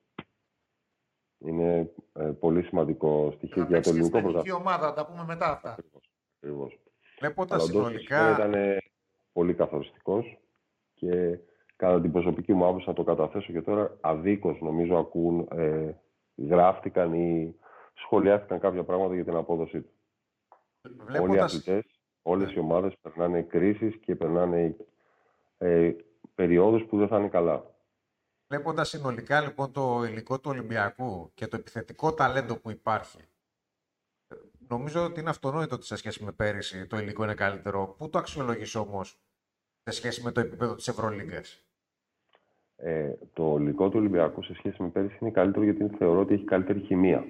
Είναι 1.45 1.93
ε, 2.13 2.25
πολύ 2.25 2.63
σημαντικό 2.63 3.33
στοιχείο 3.37 3.63
Να 3.63 3.69
για 3.69 3.83
το 3.83 3.91
παίξει 3.93 4.01
και 4.01 4.05
στην 4.07 4.17
ελληνικό 4.17 4.19
εθνική 4.19 4.33
πρωτάθλημα. 4.33 4.57
ομάδα, 4.57 4.89
θα 4.89 4.95
τα 4.95 5.07
πούμε 5.07 5.25
μετά 5.27 5.51
αυτά. 5.51 5.71
Ακριβώς. 5.71 6.03
Ακριβώς. 6.37 6.79
Βλέποντας 7.19 7.63
Αλλά 7.63 7.79
ο 7.79 7.83
Ντόρση 7.83 7.99
συνολικά. 7.99 8.31
ήταν 8.33 8.55
πολύ 9.33 9.55
καθοριστικός 9.55 10.39
και 10.95 11.39
κατά 11.77 12.01
την 12.01 12.13
προσωπική 12.13 12.55
μου 12.55 12.67
άποψη 12.67 12.89
να 12.89 12.95
το 12.95 13.05
καταθέσω 13.05 13.53
και 13.53 13.63
τώρα 13.63 13.97
αδίκως 14.01 14.61
νομίζω 14.61 14.97
ακούν, 14.97 15.49
ε, 15.51 15.95
γράφτηκαν 16.37 17.13
ή 17.15 17.57
σχολιάστηκαν 17.95 18.61
κάποια 18.61 18.85
πράγματα 18.85 19.15
για 19.15 19.25
την 19.25 19.37
απόδοσή 19.37 19.81
του. 19.81 19.91
Όλοι 20.85 20.95
οι 20.95 21.05
Βλέποντας, 21.05 21.43
αθλητές, 21.45 21.85
όλες 22.23 22.53
οι 22.53 22.59
ομάδες 22.59 22.95
περνάνε 23.03 23.43
κρίσεις 23.43 23.97
και 23.97 24.17
περνάνε 24.17 24.77
ε, 25.59 25.93
περιόδους 26.35 26.85
που 26.85 26.99
δεν 26.99 27.09
θα 27.09 27.19
είναι 27.19 27.29
καλά. 27.29 27.72
Βλέποντας 28.53 28.89
συνολικά 28.89 29.41
λοιπόν 29.41 29.73
το 29.73 30.05
υλικό 30.05 30.41
του 30.41 30.51
Ολυμπιακού 30.51 31.31
και 31.35 31.47
το 31.47 31.57
επιθετικό 31.57 32.15
ταλέντο 32.15 32.57
που 32.57 32.71
υπάρχει, 32.71 33.19
ε, 34.29 34.35
νομίζω 34.69 35.05
ότι 35.05 35.21
είναι 35.21 35.31
αυτονόητο 35.31 35.75
ότι 35.75 35.85
σε 35.85 35.97
σχέση 35.97 36.25
με 36.25 36.33
πέρυσι 36.33 36.87
το 36.87 36.99
υλικό 36.99 37.25
είναι 37.25 37.35
καλύτερο. 37.35 37.95
Πού 37.99 38.11
το 38.11 38.19
αξιολογείς 38.19 38.75
όμως 38.75 39.19
σε 39.83 39.91
σχέση 39.91 40.23
με 40.23 40.33
το 40.33 40.41
επίπεδο 40.41 40.75
της 40.75 40.89
Ευρωλίγκας; 40.89 41.65
Ε, 42.77 43.13
το 43.33 43.57
υλικό 43.61 43.89
του 43.89 43.99
Ολυμπιακού 43.99 44.43
σε 44.43 44.55
σχέση 44.55 44.83
με 44.83 44.89
πέρυσι 44.89 45.19
είναι 45.21 45.31
καλύτερο 45.31 45.65
γιατί 45.65 45.97
θεωρώ 45.97 46.21
ότι 46.21 46.35
έχει 46.35 46.45
καλύτερη 46.45 46.81
χημεία. 46.81 47.25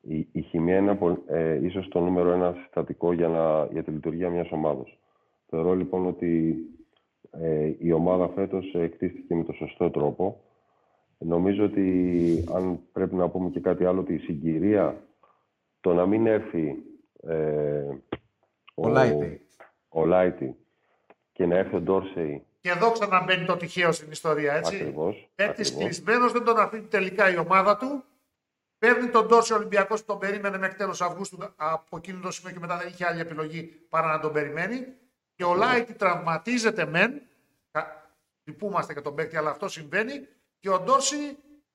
Η, 0.00 0.28
η 0.32 0.40
χημεία 0.42 0.76
είναι 0.76 0.90
απο- 0.90 1.22
ε, 1.26 1.64
ίσως 1.66 1.88
το 1.88 2.00
νούμερο 2.00 2.30
ένα 2.32 2.52
συστατικό 2.52 3.12
για, 3.12 3.28
να, 3.28 3.64
για 3.64 3.82
τη 3.82 3.90
λειτουργία 3.90 4.30
μιας 4.30 4.50
ομάδος. 4.50 4.98
Θεωρώ 5.46 5.74
λοιπόν 5.74 6.06
ότι 6.06 6.56
ε, 7.40 7.72
η 7.78 7.92
ομάδα 7.92 8.28
φέτος 8.28 8.74
εκτίστηκε 8.74 9.34
με 9.34 9.44
το 9.44 9.52
σωστό 9.52 9.90
τρόπο. 9.90 10.40
Νομίζω 11.18 11.64
ότι 11.64 12.44
αν 12.54 12.78
πρέπει 12.92 13.14
να 13.14 13.28
πούμε 13.28 13.50
και 13.50 13.60
κάτι 13.60 13.84
άλλο, 13.84 14.00
ότι 14.00 14.14
η 14.14 14.18
συγκυρία 14.18 15.02
το 15.80 15.94
να 15.94 16.06
μην 16.06 16.26
έρθει 16.26 16.76
ε, 17.22 17.84
Ο 18.74 18.88
Λάιτι. 18.88 19.46
ο 19.88 20.04
Λάιτι 20.06 20.56
και 21.32 21.46
να 21.46 21.56
έρθει 21.56 21.76
ο 21.76 21.80
Ντόρσεϊ 21.80 22.44
Και 22.60 22.70
εδώ 22.70 22.90
ξαναμπαίνει 22.90 23.44
το 23.44 23.56
τυχαίο 23.56 23.92
στην 23.92 24.10
ιστορία, 24.10 24.52
έτσι. 24.54 24.74
ακριβώς, 24.76 25.28
Παίκτη 25.34 25.60
ακριβώς. 25.62 25.84
κλεισμένο, 25.84 26.30
δεν 26.30 26.44
τον 26.44 26.58
αφήνει 26.58 26.82
τελικά 26.86 27.32
η 27.32 27.36
ομάδα 27.38 27.76
του. 27.76 28.04
Παίρνει 28.78 29.08
τον 29.08 29.28
Τόρσιο 29.28 29.56
Ολυμπιακός 29.56 30.00
που 30.00 30.06
τον 30.06 30.18
περίμενε 30.18 30.58
μέχρι 30.58 30.76
τέλος 30.76 31.00
Αυγούστου. 31.02 31.38
Από 31.56 31.96
εκείνο 31.96 32.20
το 32.22 32.30
σημείο 32.30 32.52
και 32.54 32.60
μετά 32.60 32.76
δεν 32.76 32.88
είχε 32.88 33.06
άλλη 33.06 33.20
επιλογή 33.20 33.62
παρά 33.88 34.06
να 34.06 34.20
τον 34.20 34.32
περιμένει. 34.32 34.86
Και 35.42 35.48
ο 35.48 35.54
Λάιτι 35.54 35.92
τραυματίζεται 35.94 36.86
μεν. 36.86 37.22
κα- 37.70 38.10
Λυπούμαστε 38.44 38.92
για 38.92 39.02
τον 39.02 39.14
παίκτη, 39.14 39.36
αλλά 39.36 39.50
αυτό 39.50 39.68
συμβαίνει. 39.68 40.12
Και 40.60 40.70
ο 40.70 40.80
Ντόρση 40.80 41.16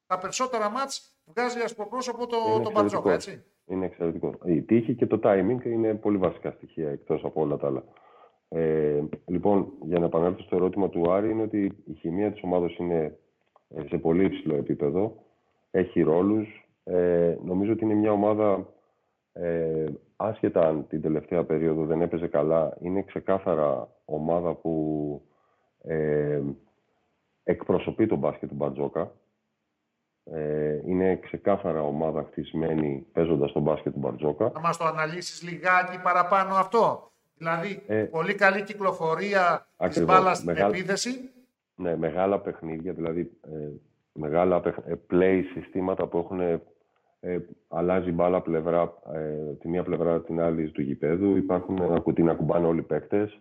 τα 0.06 0.18
περισσότερα 0.18 0.70
μάτς 0.70 1.20
βγάζει 1.26 1.60
ασπροπρόσωπο 1.60 2.28
το, 2.28 2.38
Είναι 2.54 2.64
τον 2.64 2.72
Μπαρτζόκα, 2.74 3.14
εξαιρετικός. 3.14 3.28
έτσι. 3.28 3.44
Είναι 3.66 3.86
εξαιρετικό. 3.86 4.34
Η 4.46 4.62
τύχη 4.62 4.96
και 4.96 5.06
το 5.06 5.20
timing 5.24 5.64
είναι 5.66 5.94
πολύ 5.96 6.18
βασικά 6.18 6.52
στοιχεία 6.52 6.90
εκτός 6.90 7.24
από 7.24 7.42
όλα 7.42 7.58
τα 7.58 7.68
άλλα. 7.68 7.84
Ε, 8.50 9.04
λοιπόν, 9.26 9.72
για 9.82 10.00
να 10.00 10.06
επανέλθω 10.06 10.42
στο 10.42 10.56
ερώτημα 10.56 10.90
του 10.90 11.12
Άρη, 11.12 11.30
είναι 11.30 11.42
ότι 11.42 11.72
η 11.86 11.94
χημεία 11.94 12.32
της 12.32 12.42
ομάδας 12.44 12.78
είναι 12.78 13.18
ε, 13.70 13.82
σε 13.88 13.98
πολύ 13.98 14.24
υψηλό 14.26 14.56
επίπεδο. 14.56 15.24
Έχει 15.72 16.02
ρόλους. 16.02 16.68
Ε, 16.84 17.36
νομίζω 17.44 17.72
ότι 17.72 17.84
είναι 17.84 17.94
μια 17.94 18.12
ομάδα, 18.12 18.74
ε, 19.34 19.86
άσχετα 20.18 20.68
αν 20.68 20.88
την 20.88 21.02
τελευταία 21.02 21.44
περίοδο 21.44 21.86
δεν 21.86 22.02
έπαιζε 22.02 22.28
καλά, 22.28 22.78
είναι 22.80 23.04
ξεκάθαρα 23.04 23.90
ομάδα 24.06 24.54
που 24.54 25.22
ε, 25.84 26.42
εκπροσωπεί 27.44 28.06
τον 28.08 28.18
μπάσκετ 28.18 28.50
του 28.50 28.56
Μπαρτζόκα. 28.56 29.12
Ε, 30.24 30.80
είναι 30.86 31.16
ξεκάθαρα 31.20 31.82
ομάδα 31.84 32.24
χτισμένη 32.24 33.06
παίζοντας 33.14 33.52
τον 33.52 33.62
μπάσκετ 33.62 33.94
του 33.94 34.00
Μπαρτζόκα. 34.00 34.52
Να 34.54 34.60
μας 34.60 34.78
το 34.78 34.86
αναλύσεις 34.86 35.44
λιγάκι 35.44 36.02
παραπάνω 36.04 36.56
αυτό. 36.56 37.12
Δηλαδή, 37.38 37.84
Ε, 37.88 38.04
πολύ 38.04 38.36
καλή 38.36 38.64
κυκλοφορία 38.64 39.68
της 39.78 39.88
ακριβώς. 39.88 40.16
μπάλας 40.16 40.38
στην 40.38 40.50
Μεγάλη- 40.52 40.76
επίθεση. 40.76 41.30
Ναι, 41.76 41.96
μεγάλα 41.98 42.40
παιχνίδια, 42.40 42.94
δηλαδή 42.94 43.22
ε, 43.52 43.70
μεγάλα 44.14 44.60
παιχ- 44.62 44.88
ε, 44.88 44.94
play 45.12 45.42
συστήματα 45.54 46.08
που 46.08 46.18
έχουν 46.18 46.62
ε, 47.20 47.38
αλλάζει 47.68 48.12
μπάλα 48.12 48.42
πλευρά, 48.42 48.94
ε, 49.14 49.54
τη 49.54 49.68
μία 49.68 49.84
πλευρά 49.84 50.22
την 50.22 50.40
άλλη 50.42 50.72
του 50.72 50.82
γηπέδου. 50.82 51.36
Υπάρχουν 51.36 51.78
ένα 51.82 52.00
κουτί 52.00 52.24
να 52.24 52.34
κουμπάνε 52.34 52.68
όλοι 52.68 52.80
οι 52.80 52.84
παίκτες. 52.84 53.40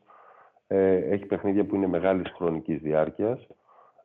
Ε, 0.67 0.95
έχει 0.95 1.27
παιχνίδια 1.27 1.65
που 1.65 1.75
είναι 1.75 1.87
μεγάλης 1.87 2.33
χρονικής 2.37 2.81
διάρκειας. 2.81 3.47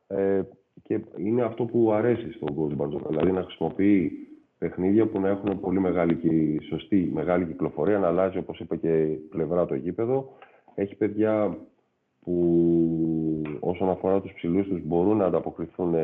Ε, 0.06 0.42
και 0.82 1.00
είναι 1.16 1.42
αυτό 1.42 1.64
που 1.64 1.92
αρέσει 1.92 2.32
στον 2.32 2.48
coach 2.48 2.74
Μπαρτζόκα. 2.74 3.08
Δηλαδή 3.08 3.32
να 3.32 3.42
χρησιμοποιεί 3.42 4.12
παιχνίδια 4.58 5.06
που 5.06 5.20
να 5.20 5.28
έχουν 5.28 5.60
πολύ 5.60 5.80
μεγάλη 5.80 6.14
και 6.14 6.60
σωστή 6.68 7.10
μεγάλη 7.14 7.46
κυκλοφορία, 7.46 7.98
να 7.98 8.06
αλλάζει 8.06 8.38
όπως 8.38 8.60
είπα 8.60 8.76
και 8.76 9.18
πλευρά 9.30 9.66
το 9.66 9.74
γήπεδο. 9.74 10.32
Έχει 10.74 10.94
παιδιά 10.94 11.58
που 12.20 13.42
όσον 13.60 13.88
αφορά 13.88 14.20
τους 14.20 14.32
ψηλούς 14.32 14.66
τους 14.66 14.82
μπορούν 14.84 15.16
να 15.16 15.24
ανταποκριθούν 15.24 15.94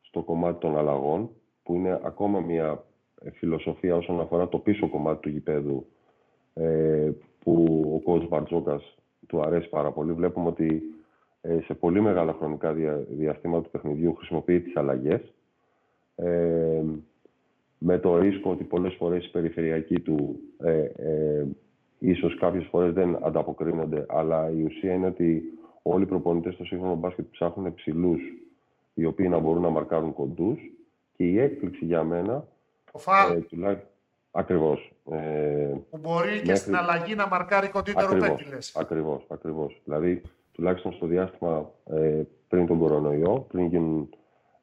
στο 0.00 0.22
κομμάτι 0.22 0.60
των 0.60 0.78
αλλαγών, 0.78 1.30
που 1.62 1.74
είναι 1.74 2.00
ακόμα 2.02 2.40
μια 2.40 2.84
φιλοσοφία 3.32 3.96
όσον 3.96 4.20
αφορά 4.20 4.48
το 4.48 4.58
πίσω 4.58 4.88
κομμάτι 4.88 5.20
του 5.20 5.28
γηπέδου, 5.28 5.86
ε, 6.54 7.10
που 7.38 7.64
ο 8.06 8.10
coach 8.12 8.28
Μπαρτζόκας 8.28 8.94
του 9.26 9.40
αρέσει 9.40 9.68
πάρα 9.68 9.90
πολύ. 9.90 10.12
Βλέπουμε 10.12 10.48
ότι 10.48 10.82
ε, 11.40 11.60
σε 11.60 11.74
πολύ 11.74 12.00
μεγάλα 12.00 12.32
χρονικά 12.32 12.72
δια, 12.72 12.96
διαστήματα 12.96 13.62
του 13.62 13.70
παιχνιδιού 13.70 14.14
χρησιμοποιεί 14.14 14.60
τις 14.60 14.76
αλλαγές, 14.76 15.20
ε, 16.14 16.82
με 17.78 17.98
το 17.98 18.18
ρίσκο 18.18 18.50
ότι 18.50 18.64
πολλές 18.64 18.94
φορές 18.94 19.26
οι 19.26 19.30
περιφερειακοί 19.30 20.00
του 20.00 20.38
ε, 20.58 20.80
ε, 20.80 21.46
ίσως 21.98 22.34
κάποιες 22.38 22.66
φορές 22.70 22.92
δεν 22.92 23.18
ανταποκρίνονται, 23.22 24.06
αλλά 24.08 24.50
η 24.50 24.62
ουσία 24.62 24.94
είναι 24.94 25.06
ότι 25.06 25.42
όλοι 25.82 26.02
οι 26.02 26.06
προπονητές 26.06 26.54
στο 26.54 26.64
σύγχρονο 26.64 26.94
μπάσκετ 26.94 27.26
ψάχνουν 27.30 27.74
ψηλούς 27.74 28.20
οι 28.94 29.04
οποίοι 29.04 29.26
να 29.30 29.38
μπορούν 29.38 29.62
να 29.62 29.68
μαρκάρουν 29.68 30.12
κοντούς 30.14 30.60
και 31.16 31.24
η 31.24 31.38
έκπληξη 31.38 31.84
για 31.84 32.02
μένα 32.02 32.46
Ο 32.92 32.98
Φαλ, 32.98 33.30
ε, 33.32 33.40
τουλάχιστον 33.40 33.88
ακριβώς 34.30 34.92
ε, 35.10 35.16
που 35.90 35.98
μπορεί 35.98 36.30
και 36.30 36.36
μέχρι- 36.46 36.56
στην 36.56 36.76
αλλαγή 36.76 37.14
να 37.14 37.26
μαρκάρει 37.26 37.68
κοντύτερο 37.68 38.06
Ακριβώς, 38.06 38.28
παίκτη, 38.28 38.44
λες. 38.54 38.76
ακριβώς, 38.76 39.26
ακριβώς. 39.28 39.80
Δηλαδή, 39.84 40.22
τουλάχιστον 40.52 40.92
στο 40.92 41.06
διάστημα 41.06 41.70
ε, 41.90 42.22
πριν 42.48 42.66
τον 42.66 42.78
κορονοϊό, 42.78 43.46
πριν 43.48 43.66
γίνουν, 43.66 44.08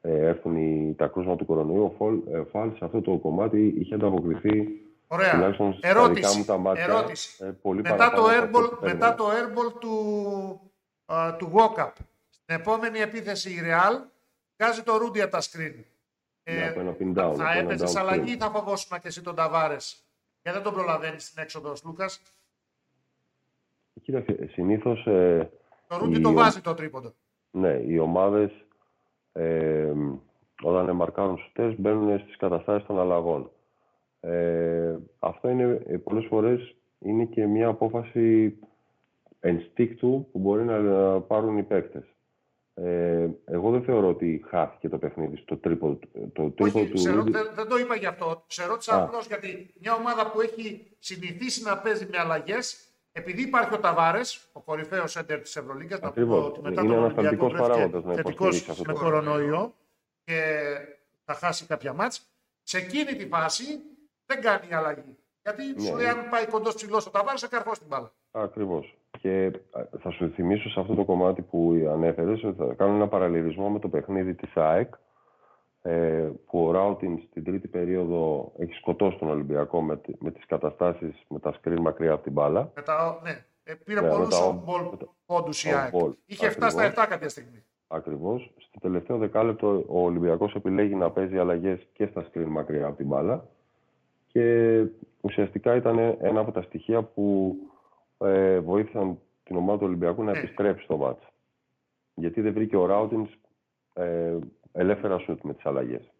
ε, 0.01 0.25
έρθουν 0.27 0.55
οι, 0.55 0.95
τα 0.97 1.07
κρούσματα 1.07 1.37
του 1.37 1.45
κορονοϊού, 1.45 1.83
ο 1.83 1.89
Φαλ, 1.97 2.19
ε, 2.35 2.43
Φαλ 2.43 2.69
σε 2.75 2.85
αυτό 2.85 3.01
το 3.01 3.17
κομμάτι 3.17 3.73
είχε 3.77 3.95
ανταποκριθεί 3.95 4.67
Ωραία. 5.07 5.31
τουλάχιστον 5.31 5.73
στα 5.73 5.87
Ερώτηση, 5.87 6.19
δικά 6.21 6.37
μου 6.37 6.43
τα 6.45 6.57
μάτια 6.57 6.83
ερώτηση. 6.83 7.43
ε, 7.45 7.49
πολύ 7.61 7.81
μετά, 7.81 7.95
παραπάνω 7.95 8.21
το 8.21 8.27
από 8.27 8.35
αυτό 8.37 8.59
airball, 8.59 8.69
που 8.79 8.85
μετά 8.85 9.15
περίμενα. 9.15 9.15
το 9.15 9.25
airball 9.27 9.79
του, 9.79 9.93
α, 11.13 11.35
του 11.35 11.51
walk-up, 11.55 11.91
στην 12.29 12.55
επόμενη 12.55 12.99
επίθεση 12.99 13.49
η 13.51 13.57
Real 13.63 14.01
βγάζει 14.57 14.83
το 14.83 14.97
Ρούντι 14.97 15.21
από 15.21 15.31
τα 15.31 15.41
screen. 15.41 15.83
Ναι, 16.53 16.67
από 16.67 16.79
ένα 16.79 16.95
pin 16.99 17.09
down, 17.19 17.23
από 17.25 17.35
θα 17.35 17.51
ένα 17.51 17.59
έπαιζες 17.59 17.95
down 17.95 17.99
αλλαγή 17.99 18.23
screen. 18.25 18.35
ή 18.35 18.37
θα 18.37 18.49
φοβόσουν 18.49 18.99
και 18.99 19.07
εσύ 19.07 19.21
τον 19.23 19.35
Ταβάρες; 19.35 20.03
Γιατί 20.41 20.57
δεν 20.57 20.67
τον 20.67 20.73
προλαβαίνεις 20.73 21.25
στην 21.27 21.43
έξοδος 21.43 21.81
ο 21.83 21.87
Λούκα. 21.87 22.09
Κοίταξε, 24.01 24.47
συνήθως 24.51 25.05
ε, 25.07 25.49
Το 25.87 25.97
Ρούντι 25.97 26.17
η 26.17 26.21
το 26.21 26.29
ο- 26.29 26.33
βάζει 26.33 26.61
το 26.61 26.73
τρίποντο. 26.73 27.13
ναι, 27.51 27.73
οι 27.85 27.97
ομάδες 27.97 28.51
ε, 29.33 29.93
όταν 30.61 30.95
μαρκάρουν 30.95 31.37
σουτές 31.37 31.79
μπαίνουν 31.79 32.19
στις 32.19 32.37
καταστάσεις 32.37 32.87
των 32.87 32.99
αλλαγών. 32.99 33.51
Ε, 34.19 34.95
αυτό 35.19 35.49
είναι 35.49 35.81
ε, 35.87 35.97
πολλές 35.97 36.25
φορές 36.25 36.75
είναι 36.99 37.25
και 37.25 37.45
μια 37.45 37.67
απόφαση 37.67 38.57
ενστίκτου 39.39 40.27
που 40.31 40.39
μπορεί 40.39 40.63
να 40.63 40.75
ε, 40.75 41.19
πάρουν 41.19 41.57
οι 41.57 41.63
παίκτες. 41.63 42.03
Ε, 42.83 43.27
εγώ 43.45 43.71
δεν 43.71 43.83
θεωρώ 43.83 44.07
ότι 44.07 44.43
χάθηκε 44.47 44.89
το 44.89 44.97
παιχνίδι 44.97 45.37
στο 45.37 45.57
τρίπο, 45.57 45.99
το 46.33 46.49
τρίπο 46.49 46.79
Όχι, 46.79 46.89
του 46.89 46.97
σε 46.97 47.09
ρω- 47.09 47.15
Ρούντι. 47.17 47.31
δεν, 47.31 47.49
δεν 47.53 47.67
το 47.67 47.77
είπα 47.77 47.95
γι' 47.95 48.05
αυτό. 48.05 48.43
Σε 48.47 48.65
ρώτησα 48.65 48.95
Α. 48.95 49.03
απλώς 49.03 49.27
γιατί 49.27 49.73
μια 49.81 49.93
ομάδα 49.93 50.31
που 50.31 50.41
έχει 50.41 50.87
συνηθίσει 50.99 51.63
να 51.63 51.77
παίζει 51.77 52.07
με 52.11 52.17
αλλαγές, 52.17 52.77
επειδή 53.11 53.41
υπάρχει 53.41 53.73
ο 53.73 53.79
Ταβάρες, 53.79 54.47
ο 54.51 54.59
κορυφαίος 54.59 55.15
έντερ 55.15 55.39
της 55.39 55.55
Ευρωλίγκας, 55.55 55.99
να 55.99 56.07
Ακριβώς. 56.07 56.35
πούμε 56.37 56.47
ότι 56.49 56.61
μετά 56.61 56.81
Είναι 56.81 56.93
τον 56.93 57.03
ένας 57.03 57.17
Ολυμπιακό 57.17 57.29
θετικός 57.29 57.51
βρέθηκε 57.51 57.69
παράγοντας 57.73 58.03
να 58.03 58.13
θετικός 58.13 58.33
υποστηρίξει 58.33 58.71
αυτό 58.71 58.83
με 58.87 58.93
το 58.93 58.99
κορονοϊό 58.99 59.73
και 60.23 60.41
θα 61.25 61.33
χάσει 61.33 61.65
κάποια 61.65 61.93
μάτς. 61.93 62.21
Σε 62.63 62.77
εκείνη 62.77 63.15
τη 63.15 63.27
φάση 63.27 63.63
δεν 64.25 64.41
κάνει 64.41 64.73
αλλαγή. 64.73 65.15
Γιατί 65.43 65.81
σου 65.81 65.93
Ναι. 65.95 66.01
λέει 66.01 66.07
αν 66.07 66.29
πάει 66.29 66.45
κοντός 66.47 66.75
ψηλός 66.75 67.05
ο 67.05 67.09
Ταβάρε, 67.09 67.37
θα 67.37 67.47
καρφώσει 67.47 67.79
την 67.79 67.87
μπάλα. 67.89 68.11
Ακριβώς. 68.31 68.97
Και 69.11 69.51
θα 69.99 70.09
σου 70.11 70.29
θυμίσω 70.29 70.69
σε 70.69 70.79
αυτό 70.79 70.95
το 70.95 71.05
κομμάτι 71.05 71.41
που 71.41 71.87
ανέφερες 71.91 72.43
ότι 72.43 72.57
θα 72.57 72.73
κάνω 72.73 72.95
ένα 72.95 73.07
παραλληλισμό 73.07 73.69
με 73.69 73.79
το 73.79 73.89
παιχνίδι 73.89 74.33
της 74.33 74.55
ΑΕΚ 74.55 74.93
ε, 75.81 76.29
που 76.45 76.65
ο 76.65 76.71
Ράουτιν 76.71 77.19
στην 77.29 77.43
τρίτη 77.43 77.67
περίοδο 77.67 78.51
έχει 78.57 78.73
σκοτώσει 78.73 79.17
τον 79.17 79.29
Ολυμπιακό 79.29 79.81
με, 79.81 80.01
με 80.19 80.31
τις 80.31 80.45
καταστάσεις 80.45 81.25
με 81.27 81.39
τα 81.39 81.53
σκριν 81.53 81.81
μακριά 81.81 82.11
από 82.11 82.23
την 82.23 82.31
μπάλα. 82.31 82.71
Με 82.75 82.81
τα, 82.81 83.19
ναι, 83.23 83.45
ε, 83.63 83.73
πήρε 83.73 84.01
ναι, 84.01 84.09
πολλούς 84.09 84.39
πόντους 85.25 85.63
η 85.63 85.69
ΑΕΚ. 85.69 85.93
Είχε 86.25 86.49
φτάσει 86.49 86.77
στα 86.77 87.03
7 87.03 87.07
κάποια 87.09 87.29
στιγμή. 87.29 87.63
Ακριβώς. 87.87 88.53
Στο 88.57 88.79
τελευταίο 88.79 89.17
δεκάλεπτο 89.17 89.83
ο 89.87 90.03
Ολυμπιακός 90.03 90.55
επιλέγει 90.55 90.95
να 90.95 91.11
παίζει 91.11 91.37
αλλαγές 91.37 91.87
και 91.93 92.05
στα 92.05 92.23
σκριν 92.23 92.47
μακριά 92.47 92.85
από 92.85 92.97
την 92.97 93.07
μπάλα 93.07 93.47
και 94.27 94.83
ουσιαστικά 95.21 95.75
ήταν 95.75 95.97
ένα 96.21 96.39
από 96.39 96.51
τα 96.51 96.61
στοιχεία 96.61 97.03
που 97.03 97.55
ε, 98.17 98.59
βοήθησαν 98.59 99.19
την 99.43 99.55
ομάδα 99.55 99.77
του 99.77 99.85
Ολυμπιακού 99.85 100.23
να 100.23 100.31
ναι. 100.31 100.37
επιστρέψει 100.37 100.83
στο 100.83 100.97
μάτς. 100.97 101.23
Γιατί 102.13 102.41
δεν 102.41 102.53
βρήκε 102.53 102.75
ο 102.75 102.85
Ράουτινς 102.85 103.29
ε, 103.93 104.37
ελεύθερα 104.71 105.17
σουτ 105.17 105.41
με 105.43 105.53
τις 105.53 105.65
αλλαγές. 105.65 106.11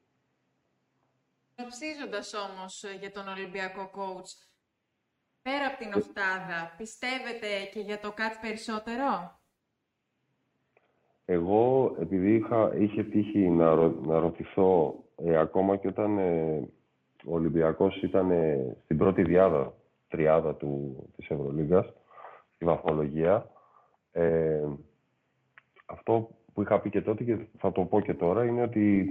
Ψίζοντας 1.67 2.33
όμως 2.33 2.83
ε, 2.83 2.97
για 2.99 3.11
τον 3.11 3.27
Ολυμπιακό 3.27 3.91
coach, 3.95 4.47
πέρα 5.41 5.65
από 5.65 5.77
την 5.77 5.93
οφτάδα, 5.93 6.73
πιστεύετε 6.77 7.47
και 7.73 7.79
για 7.79 7.99
το 7.99 8.11
κάτι 8.11 8.37
περισσότερο; 8.41 9.39
Εγώ, 11.25 11.95
επειδή 11.99 12.35
είχα, 12.35 12.75
είχε 12.75 13.03
τύχει 13.03 13.49
να, 13.49 13.75
να 13.87 14.19
ρωτηθώ 14.19 15.03
ε, 15.15 15.37
ακόμα 15.37 15.75
και 15.75 15.87
όταν 15.87 16.17
ε, 16.17 16.69
ο 17.25 17.33
Ολυμπιακός 17.33 18.01
ήταν 18.01 18.31
στην 18.83 18.97
πρώτη 18.97 19.23
διάδα, 19.23 19.73
τριάδα 20.07 20.55
του, 20.55 21.03
της 21.15 21.29
Ευρωλίγκας, 21.29 21.93
στη 22.55 22.65
βαθμολογία, 22.65 23.49
αυτό 25.85 26.29
που 26.53 26.61
είχα 26.61 26.79
πει 26.79 26.89
και 26.89 27.01
τότε 27.01 27.23
και 27.23 27.37
θα 27.57 27.71
το 27.71 27.81
πω 27.81 28.01
και 28.01 28.13
τώρα 28.13 28.45
είναι 28.45 28.61
ότι 28.61 29.09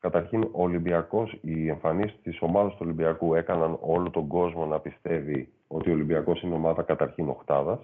καταρχήν 0.00 0.42
ο 0.42 0.62
Ολυμπιακός, 0.62 1.38
οι 1.40 1.68
εμφανίσεις 1.68 2.20
της 2.22 2.38
ομάδας 2.40 2.72
του 2.72 2.78
Ολυμπιακού 2.82 3.34
έκαναν 3.34 3.78
όλο 3.80 4.10
τον 4.10 4.26
κόσμο 4.26 4.66
να 4.66 4.80
πιστεύει 4.80 5.52
ότι 5.66 5.90
ο 5.90 5.92
Ολυμπιακός 5.92 6.42
είναι 6.42 6.54
ομάδα 6.54 6.82
καταρχήν 6.82 7.28
οχτάδας. 7.28 7.80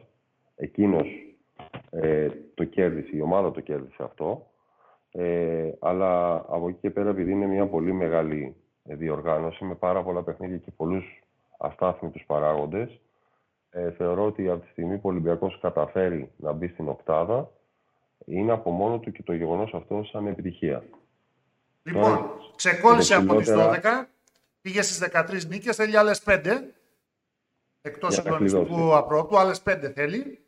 Εκείνος 0.57 1.07
ε, 1.91 2.29
το 2.55 2.65
κέρδισε, 2.65 3.17
η 3.17 3.21
ομάδα 3.21 3.51
το 3.51 3.61
κέρδισε 3.61 4.03
αυτό. 4.03 4.47
Ε, 5.11 5.71
αλλά 5.81 6.35
από 6.35 6.69
εκεί 6.69 6.79
και 6.81 6.91
πέρα, 6.91 7.11
επειδή 7.11 7.33
είναι 7.33 7.47
μια 7.47 7.67
πολύ 7.67 7.93
μεγάλη 7.93 8.57
διοργάνωση 8.83 9.65
με 9.65 9.75
πάρα 9.75 10.03
πολλά 10.03 10.23
παιχνίδια 10.23 10.57
και 10.57 10.71
πολλούς 10.77 11.23
αστάθμιτους 11.59 12.25
παράγοντες, 12.27 13.01
ε, 13.71 13.91
θεωρώ 13.91 14.25
ότι 14.25 14.49
από 14.49 14.63
τη 14.63 14.69
στιγμή 14.71 14.95
που 14.95 15.09
ο 15.09 15.11
Ολυμπιακός 15.11 15.59
καταφέρει 15.61 16.31
να 16.37 16.53
μπει 16.53 16.69
στην 16.69 16.89
οκτάδα, 16.89 17.51
είναι 18.25 18.53
από 18.53 18.71
μόνο 18.71 18.99
του 18.99 19.13
και 19.13 19.23
το 19.23 19.33
γεγονός 19.33 19.75
αυτό 19.75 20.03
σαν 20.05 20.27
επιτυχία. 20.27 20.85
Λοιπόν, 21.83 22.03
Τώρα, 22.03 22.31
ξεκόλλησε 22.57 23.15
από 23.15 23.37
τις 23.37 23.51
12, 23.51 24.09
πήγε 24.61 24.83
στις 24.83 24.99
13 24.99 25.47
νίκες, 25.49 25.77
θέλει 25.77 25.97
άλλες 25.97 26.23
5. 26.23 26.75
Εκτός 27.83 28.19
αγωνιστικού 28.19 28.97
απρόπτου, 28.97 29.39
άλλες 29.39 29.63
5 29.63 29.91
θέλει. 29.95 30.39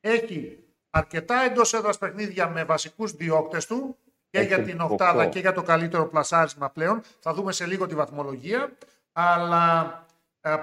Έχει 0.00 0.58
αρκετά 0.90 1.40
εντός 1.40 1.72
έδρας 1.74 1.98
παιχνίδια 1.98 2.48
με 2.48 2.64
βασικούς 2.64 3.12
διώκτες 3.12 3.66
του 3.66 3.96
και 4.30 4.40
για 4.40 4.62
την 4.62 4.80
οκτάδα 4.80 5.26
και 5.26 5.38
για 5.38 5.52
το 5.52 5.62
καλύτερο 5.62 6.06
πλασάρισμα 6.06 6.70
πλέον. 6.70 7.02
Θα 7.20 7.34
δούμε 7.34 7.52
σε 7.52 7.66
λίγο 7.66 7.86
τη 7.86 7.94
βαθμολογία. 7.94 8.72
Αλλά 9.12 9.82
ε, 9.82 10.07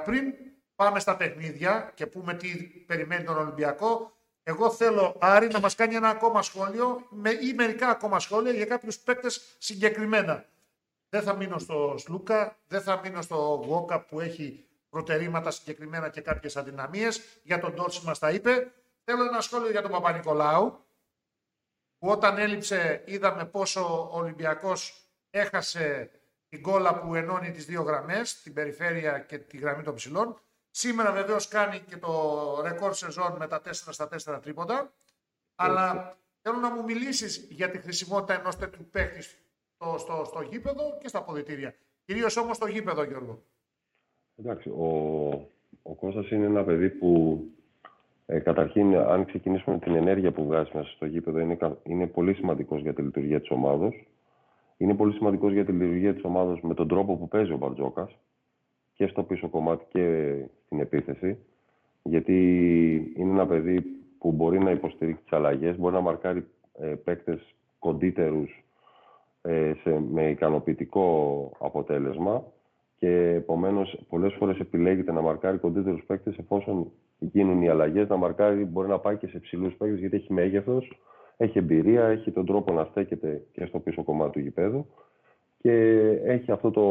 πριν 0.06 0.34
πάμε 0.76 1.00
στα 1.00 1.18
παιχνίδια 1.18 1.92
και 1.96 2.06
πούμε 2.06 2.34
τι 2.34 2.58
περιμένει 2.88 3.24
τον 3.24 3.38
Ολυμπιακό, 3.38 4.16
εγώ 4.44 4.72
θέλω, 4.72 5.16
Άρη, 5.20 5.48
να 5.48 5.60
μας 5.60 5.76
κάνει 5.76 5.96
ένα 5.96 6.10
ακόμα 6.10 6.42
σχόλιο 6.42 7.08
με, 7.10 7.30
ή 7.30 7.54
μερικά 7.54 7.90
ακόμα 7.90 8.20
σχόλια 8.20 8.52
για 8.52 8.66
κάποιους 8.66 9.00
παίκτες 9.00 9.56
συγκεκριμένα. 9.58 10.46
Δεν 11.10 11.22
θα 11.22 11.36
μείνω 11.36 11.60
στο 11.60 11.96
Σλούκα, 11.98 12.58
δεν 12.68 12.82
θα 12.82 13.00
μείνω 13.04 13.22
στο 13.22 13.36
Γόκα 13.66 14.06
που 14.06 14.20
έχει 14.20 14.68
προτερήματα 14.90 15.52
συγκεκριμένα 15.52 16.10
και 16.10 16.22
κάποιες 16.22 16.58
αδυναμίες. 16.58 17.22
Για 17.44 17.60
τον 17.60 17.76
Τόρση 17.76 18.06
μας 18.06 18.20
τα 18.20 18.32
είπε. 18.32 18.72
Θέλω 19.04 19.24
ένα 19.24 19.42
σχόλιο 19.42 19.70
για 19.70 19.82
τον 19.82 19.92
Παπα-Νικολάου, 19.92 20.86
που 21.98 22.10
όταν 22.10 22.38
έλειψε 22.38 23.04
είδαμε 23.06 23.46
πόσο 23.46 24.10
ο 24.12 24.18
Ολυμπιακός 24.18 25.10
έχασε 25.30 26.12
την 26.56 26.64
κόλλα 26.64 27.00
που 27.00 27.16
ενώνει 27.16 27.52
τις 27.52 27.66
δύο 27.66 27.82
γραμμές, 27.82 28.42
την 28.42 28.54
περιφέρεια 28.54 29.20
και 29.20 29.38
τη 29.38 29.58
γραμμή 29.58 29.84
των 29.84 29.96
ψηλών. 29.96 30.40
Σήμερα 30.70 31.12
βεβαίως 31.12 31.48
κάνει 31.48 31.80
και 31.80 31.98
το 31.98 32.12
ρεκόρ 32.64 32.94
σεζόν 32.94 33.36
με 33.40 33.48
τα 33.48 33.62
4 33.66 33.70
στα 33.72 34.10
4 34.36 34.42
τρίποντα. 34.42 34.94
Αλλά 35.56 36.18
θέλω 36.42 36.58
να 36.58 36.76
μου 36.76 36.84
μιλήσεις 36.84 37.48
για 37.50 37.70
τη 37.70 37.78
χρησιμότητα 37.78 38.40
ενός 38.40 38.58
τέτοιου 38.58 38.88
παίχτη 38.92 39.22
στο, 39.22 39.98
στο, 39.98 40.24
στο 40.26 40.42
γήπεδο 40.42 40.98
και 41.02 41.08
στα 41.08 41.20
αποδητήρια. 41.20 41.76
Κυρίως 42.06 42.38
όμως 42.38 42.56
στο 42.56 42.68
γήπεδο, 42.68 43.04
Γιώργο. 43.04 43.44
Εντάξει, 44.36 44.70
ο, 44.70 44.86
ο 45.82 45.94
Κώστας 45.96 46.30
είναι 46.30 46.46
ένα 46.46 46.64
παιδί 46.64 46.90
που 46.90 47.42
ε, 48.26 48.40
καταρχήν, 48.40 48.96
αν 48.96 49.26
ξεκινήσουμε 49.26 49.76
με 49.76 49.82
την 49.82 49.96
ενέργεια 49.96 50.32
που 50.32 50.46
βγάζει 50.46 50.70
μέσα 50.74 50.90
στο 50.90 51.06
γήπεδο, 51.06 51.40
είναι, 51.40 51.58
είναι 51.84 52.08
πολύ 52.08 52.34
σημαντικός 52.34 52.82
για 52.82 52.94
τη 52.94 53.02
λειτουργία 53.02 53.40
της 53.40 53.50
ομάδα. 53.50 53.94
Είναι 54.78 54.96
πολύ 54.96 55.14
σημαντικός 55.14 55.54
για 55.54 55.66
τη 55.66 55.72
λειτουργία 55.72 56.14
της 56.14 56.24
ομάδας 56.24 56.62
με 56.62 56.74
τον 56.74 56.88
τρόπο 56.88 57.16
που 57.18 57.28
παίζει 57.28 57.52
ο 57.52 57.58
Μπαρτζόκας 57.58 58.18
και 58.94 59.08
στο 59.08 59.24
πίσω 59.24 59.48
κομμάτι 59.50 59.86
και 59.90 60.36
στην 60.66 60.80
επίθεση. 60.80 61.38
Γιατί 62.04 62.34
είναι 63.16 63.32
ένα 63.32 63.48
παιδί 63.48 63.82
που 64.20 64.32
μπορεί 64.32 64.60
να 64.60 64.72
υποστηρίξει 64.72 65.22
τις 65.22 65.34
αλλαγές, 65.34 65.78
μπορεί 65.78 65.94
να 65.94 66.02
μαρκάρει 66.02 66.48
ε, 66.80 66.86
παίκτες 66.86 67.56
κοντύτερους 67.80 68.64
ε, 69.42 69.74
με 70.12 70.30
ικανοποιητικό 70.30 71.52
αποτέλεσμα 71.60 72.44
και 72.98 73.34
επομένως 73.36 74.00
πολλές 74.10 74.34
φορές 74.34 74.60
επιλέγεται 74.60 75.12
να 75.12 75.22
μαρκάρει 75.22 75.58
κοντύτερους 75.58 76.04
παίκτες 76.08 76.38
εφόσον 76.38 76.92
γίνουν 77.20 77.62
οι 77.62 77.70
αλλαγές. 77.70 78.08
Να 78.08 78.16
μαρκάρει 78.16 78.66
μπορεί 78.66 78.88
να 78.88 79.00
πάει 79.00 79.18
και 79.18 79.28
σε 79.28 79.40
ψηλούς 79.40 79.74
παίκτες 79.74 80.00
γιατί 80.00 80.16
έχει 80.16 80.34
μέγεθος, 80.34 80.92
έχει 81.38 81.58
εμπειρία, 81.58 82.06
έχει 82.06 82.32
τον 82.32 82.46
τρόπο 82.46 82.74
να 82.74 82.86
στέκεται 82.86 83.46
και 83.52 83.66
στο 83.66 83.80
πίσω 83.80 84.04
κομμάτι 84.04 84.32
του 84.32 84.40
γηπέδου 84.40 84.88
και 85.58 85.72
έχει 86.24 86.52
αυτό 86.52 86.72
το 86.72 86.86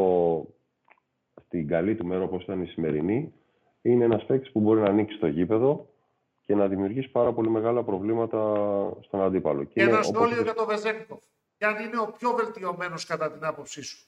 στην 1.45 1.67
καλή 1.67 1.95
του 1.95 2.05
μέρα 2.05 2.23
όπως 2.23 2.43
ήταν 2.43 2.61
η 2.61 2.65
σημερινή, 2.65 3.33
είναι 3.81 4.03
ένας 4.03 4.25
παίκτης 4.25 4.51
που 4.51 4.59
μπορεί 4.59 4.79
να 4.79 4.89
ανοίξει 4.89 5.17
το 5.17 5.27
γήπεδο 5.27 5.89
και 6.41 6.55
να 6.55 6.67
δημιουργήσει 6.67 7.11
πάρα 7.11 7.33
πολύ 7.33 7.49
μεγάλα 7.49 7.83
προβλήματα 7.83 8.39
στον 9.01 9.21
αντίπαλο. 9.21 9.63
Και, 9.63 9.81
ένα 9.81 10.01
σχόλιο 10.01 10.41
για 10.41 10.53
τον 10.53 10.65
Βεζέκοφ. 10.65 11.23
Και 11.57 11.65
αν 11.65 11.85
είναι 11.85 11.99
ο 11.99 12.11
πιο 12.17 12.31
βελτιωμένος 12.31 13.05
κατά 13.05 13.31
την 13.31 13.45
άποψή 13.45 13.83
σου; 13.83 14.07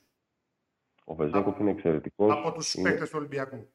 Ο 1.04 1.16
Βεζέκοφ 1.16 1.60
είναι 1.60 1.72
εξαιρετικός. 1.72 2.32
Από 2.32 2.52
τους 2.52 2.74
είναι... 2.74 2.90
παίκτες 2.90 3.10
του 3.10 3.16
Ολυμπιακού. 3.20 3.68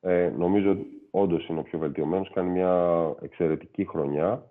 Ε, 0.00 0.28
νομίζω 0.28 0.70
ότι 0.70 0.86
όντως 1.10 1.48
είναι 1.48 1.58
ο 1.58 1.62
πιο 1.62 1.78
βελτιωμένος. 1.78 2.30
Κάνει 2.34 2.50
μια 2.50 3.14
εξαιρετική 3.20 3.84
χρονιά 3.84 4.50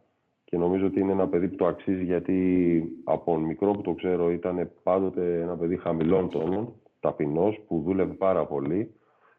και 0.50 0.58
νομίζω 0.58 0.86
ότι 0.86 1.00
είναι 1.00 1.12
ένα 1.12 1.28
παιδί 1.28 1.48
που 1.48 1.56
το 1.56 1.66
αξίζει 1.66 2.04
γιατί 2.04 2.84
από 3.04 3.38
μικρό 3.38 3.72
που 3.72 3.82
το 3.82 3.94
ξέρω 3.94 4.32
ήταν 4.32 4.72
πάντοτε 4.84 5.42
ένα 5.42 5.58
παιδί 5.58 5.78
χαμηλών 5.78 6.30
τόνων 6.30 6.74
ταπεινός 7.00 7.60
που 7.68 7.82
δούλευε 7.86 8.14
πάρα 8.14 8.46
πολύ 8.46 8.94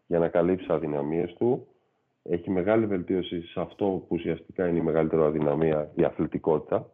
για 0.06 0.18
να 0.18 0.28
καλύψει 0.28 0.66
τι 0.66 0.72
αδυναμίες 0.72 1.34
του. 1.38 1.66
Έχει 2.22 2.50
μεγάλη 2.50 2.86
βελτίωση 2.86 3.42
σε 3.42 3.60
αυτό 3.60 3.84
που 3.84 4.06
ουσιαστικά 4.08 4.68
είναι 4.68 4.78
η 4.78 4.82
μεγαλύτερη 4.82 5.22
αδυναμία, 5.22 5.90
η 5.94 6.04
αθλητικότητα. 6.04 6.90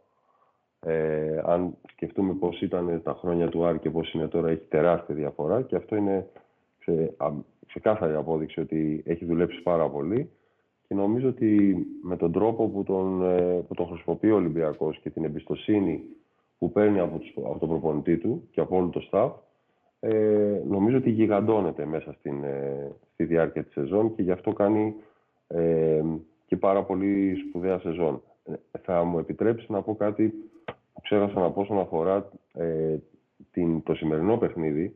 Ε, 0.81 1.43
αν 1.45 1.77
σκεφτούμε 1.93 2.35
πώς 2.35 2.61
ήταν 2.61 3.01
τα 3.05 3.19
χρόνια 3.21 3.49
του 3.49 3.65
Άρη 3.65 3.79
και 3.79 3.91
πώς 3.91 4.13
είναι 4.13 4.29
τώρα, 4.29 4.49
έχει 4.49 4.67
τεράστια 4.69 5.15
διαφορά 5.15 5.63
και 5.63 5.77
αυτό 5.77 5.97
είναι 5.97 6.29
ξε, 6.79 7.17
ξεκάθαρη 7.67 8.15
απόδειξη 8.15 8.61
ότι 8.61 9.03
έχει 9.07 9.25
δουλέψει 9.25 9.63
πάρα 9.63 9.89
πολύ 9.89 10.31
και 10.89 10.95
νομίζω 10.95 11.29
ότι 11.29 11.77
με 12.03 12.17
τον 12.17 12.33
τρόπο 12.33 12.69
που 12.69 12.83
τον, 12.83 13.23
ε, 13.23 13.65
που 13.69 13.75
τον 13.75 13.87
χρησιμοποιεί 13.87 14.31
ο 14.31 14.37
Ολυμπιακός 14.37 14.99
και 14.99 15.11
την 15.11 15.25
εμπιστοσύνη 15.25 16.03
που 16.59 16.73
παίρνει 16.73 17.01
από, 17.01 17.21
από 17.37 17.59
τον 17.59 17.69
προπονητή 17.69 18.19
του 18.19 18.49
και 18.51 18.61
από 18.61 18.77
όλο 18.77 18.89
το 18.89 19.09
staff, 19.11 19.31
ε, 20.01 20.63
νομίζω 20.69 20.97
ότι 20.97 21.11
γιγαντώνεται 21.11 21.85
μέσα 21.85 22.13
στην, 22.13 22.45
ε, 22.45 22.93
στη 23.13 23.25
διάρκεια 23.25 23.65
της 23.65 23.73
σεζόν 23.73 24.15
και 24.15 24.23
γι' 24.23 24.31
αυτό 24.31 24.53
κάνει 24.53 24.95
ε, 25.49 26.03
και 26.47 26.57
πάρα 26.57 26.83
πολύ 26.83 27.37
σπουδαία 27.49 27.79
σεζόν. 27.79 28.23
Ε, 28.45 28.79
θα 28.83 29.05
μου 29.05 29.19
επιτρέψεις 29.19 29.69
να 29.69 29.83
πω 29.83 29.95
κάτι 29.95 30.29
που 30.93 31.01
ξέχασα 31.01 31.41
να 31.41 31.51
πω 31.51 31.61
όσον 31.61 31.79
αφορά 31.79 32.29
ε, 32.53 32.97
την, 33.53 33.83
το 33.83 33.95
σημερινό 33.95 34.37
παιχνίδι 34.37 34.95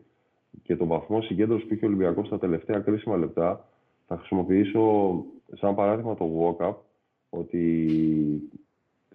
και 0.62 0.76
τον 0.76 0.86
βαθμό 0.86 1.22
συγκέντρωσης 1.22 1.66
που 1.66 1.74
είχε 1.74 1.84
ο 1.84 1.88
Ολυμπιακός 1.88 2.26
στα 2.26 2.38
τελευταία 2.38 2.78
κρίσιμα 2.78 3.16
λεπτά. 3.16 3.68
Θα 4.12 4.18
χρησιμοποιήσω 4.18 5.14
σαν 5.54 5.74
παράδειγμα 5.74 6.14
το 6.14 6.26
walk-up 6.40 6.74
ότι 7.28 8.50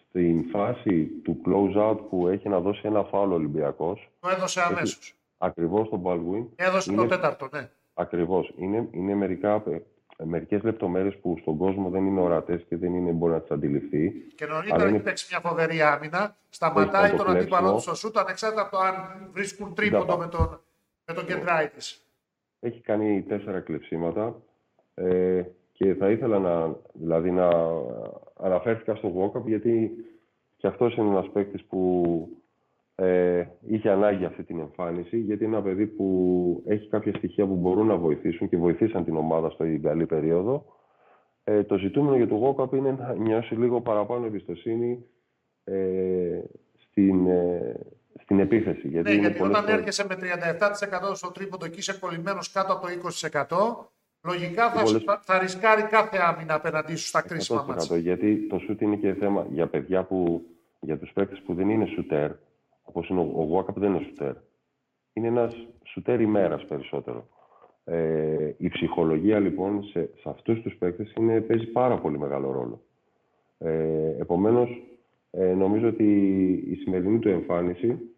στην 0.08 0.49
φάση 0.49 1.05
του 1.05 1.41
close-out 1.45 1.97
που 2.10 2.27
έχει 2.27 2.49
να 2.49 2.60
δώσει 2.60 2.81
ένα 2.84 3.03
φάουλ 3.03 3.31
ο 3.31 3.34
Ολυμπιακός 3.34 4.10
το 4.19 4.29
έδωσε 4.29 4.62
αμέσως. 4.62 5.15
Ακριβώς 5.38 5.89
τον 5.89 6.01
Baldwin. 6.05 6.45
Έδωσε 6.55 6.91
είναι... 6.91 7.01
το 7.01 7.08
τέταρτο, 7.08 7.49
ναι. 7.51 7.69
Ακριβώς. 7.93 8.53
Είναι, 8.58 8.88
είναι 8.91 9.15
μερικά 9.15 9.63
μερικές 10.23 10.63
λεπτομέρειες 10.63 11.17
που 11.17 11.38
στον 11.41 11.58
κόσμο 11.58 11.89
δεν 11.89 12.05
είναι 12.05 12.21
ορατές 12.21 12.63
και 12.69 12.77
δεν 12.77 12.93
είναι, 12.93 13.12
μπορεί 13.12 13.34
να 13.34 13.41
τις 13.41 13.51
αντιληφθεί. 13.51 14.12
Και 14.36 14.45
νωρίτερα 14.45 14.84
έχει 14.84 14.93
είναι... 14.93 14.99
παίξει 14.99 15.27
μια 15.29 15.49
φοβερή 15.49 15.81
άμυνα. 15.81 16.38
Σταματάει 16.49 17.12
το 17.12 17.15
τον 17.17 17.25
κλέψιμο. 17.25 17.55
αντίπαλό 17.55 17.73
του 17.73 17.81
στο 17.81 17.95
σούτ, 17.95 18.17
ανεξάρτητα 18.17 18.62
από 18.62 18.71
το 18.71 18.77
αν 18.77 19.29
βρίσκουν 19.31 19.73
τρίποντο 19.73 20.05
Τα- 20.05 20.17
με 20.17 20.27
τον, 20.27 20.62
με 21.05 21.13
τον 21.13 21.25
κεντράι 21.25 21.67
της. 21.67 22.05
Έχει 22.60 22.79
κάνει 22.79 23.21
τέσσερα 23.21 23.60
κλεψίματα 23.60 24.36
ε, 24.95 25.41
και 25.71 25.93
θα 25.93 26.10
ήθελα 26.12 26.39
να, 26.39 26.75
δηλαδή 26.93 27.31
να 27.31 27.49
αναφέρθηκα 28.39 28.95
στο 28.95 29.13
Walkup 29.17 29.45
γιατί 29.45 29.91
και 30.58 30.67
αυτός 30.67 30.95
είναι 30.95 31.10
ένας 31.10 31.29
παίκτης 31.34 31.63
που 31.63 32.01
ε, 32.95 33.45
είχε 33.67 33.89
ανάγκη 33.89 34.25
αυτή 34.25 34.43
την 34.43 34.60
εμφάνιση 34.60 35.17
γιατί 35.19 35.43
είναι 35.43 35.55
ένα 35.55 35.63
παιδί 35.65 35.86
που 35.88 36.63
έχει 36.67 36.88
κάποια 36.89 37.13
στοιχεία 37.17 37.45
που 37.47 37.55
μπορούν 37.55 37.88
να 37.88 37.95
βοηθήσουν 37.97 38.49
και 38.49 38.58
βοηθήσαν 38.58 39.03
την 39.03 39.15
ομάδα 39.15 39.49
στο 39.49 39.65
καλή 39.81 40.05
περίοδο. 40.05 40.65
Ε, 41.43 41.63
το 41.63 41.77
ζητούμενο 41.77 42.15
για 42.15 42.27
το 42.27 42.55
Walkup 42.58 42.73
είναι 42.75 42.91
να 42.91 43.13
νιώσει 43.13 43.55
λίγο 43.55 43.81
παραπάνω 43.81 44.25
εμπιστοσύνη 44.25 45.05
ε, 45.63 46.39
στην, 46.77 47.27
ε, 47.27 47.79
στην 48.23 48.39
επίθεση. 48.39 48.88
Γιατί, 48.88 49.10
Ναι, 49.10 49.15
είναι 49.15 49.21
γιατί 49.21 49.38
πολλές 49.38 49.53
όταν 49.58 49.63
φορές- 49.69 49.77
έρχεσαι 49.79 50.05
με 50.10 50.15
37% 50.15 51.15
στο 51.15 51.31
τρίποντο 51.31 51.67
και 51.67 51.77
είσαι 51.79 51.99
κολλημένος 51.99 52.51
κάτω 52.51 52.73
από 52.73 52.81
το 52.81 52.91
20%, 52.91 53.91
λογικά 54.25 54.71
θα, 54.71 54.83
Πολλές- 54.83 55.03
θα, 55.03 55.19
θα 55.23 55.39
ρισκάρει 55.39 55.81
κάθε 55.83 56.17
άμυνα 56.21 56.53
απέναντί 56.53 56.95
σου 56.95 57.07
στα 57.07 57.21
κρίσιμα 57.21 57.63
100%. 57.63 57.67
μάτια. 57.67 57.97
Γιατί 57.97 58.47
το 58.49 58.59
σουτ 58.59 58.81
είναι 58.81 58.95
και 58.95 59.13
θέμα 59.13 59.45
για 59.51 59.67
παιδιά 59.67 60.03
που, 60.03 60.45
για 60.79 60.97
τους 60.97 61.11
παίκτες 61.13 61.41
που 61.45 61.53
δεν 61.53 61.69
είναι 61.69 61.85
σουτέρ, 61.85 62.31
όπως 62.83 63.09
είναι 63.09 63.19
ο, 63.19 63.31
ο 63.35 63.43
Γουάκαπ 63.43 63.79
δεν 63.79 63.93
είναι 63.93 64.03
σουτέρ. 64.05 64.33
Είναι 65.13 65.27
ένας 65.27 65.67
σουτέρ 65.83 66.21
ημέρας 66.21 66.65
περισσότερο. 66.65 67.27
Ε, 67.85 68.53
η 68.57 68.69
ψυχολογία 68.69 69.39
λοιπόν 69.39 69.83
σε, 69.83 70.09
σε 70.15 70.29
αυτούς 70.29 70.61
τους 70.61 70.75
παίκτες 70.75 71.13
είναι, 71.17 71.41
παίζει 71.41 71.65
πάρα 71.65 71.97
πολύ 71.97 72.19
μεγάλο 72.19 72.51
ρόλο. 72.51 72.81
Ε, 73.57 74.15
επομένως, 74.19 74.69
ε, 75.31 75.53
νομίζω 75.53 75.88
ότι 75.88 76.03
η 76.69 76.75
σημερινή 76.75 77.19
του 77.19 77.29
εμφάνιση 77.29 78.14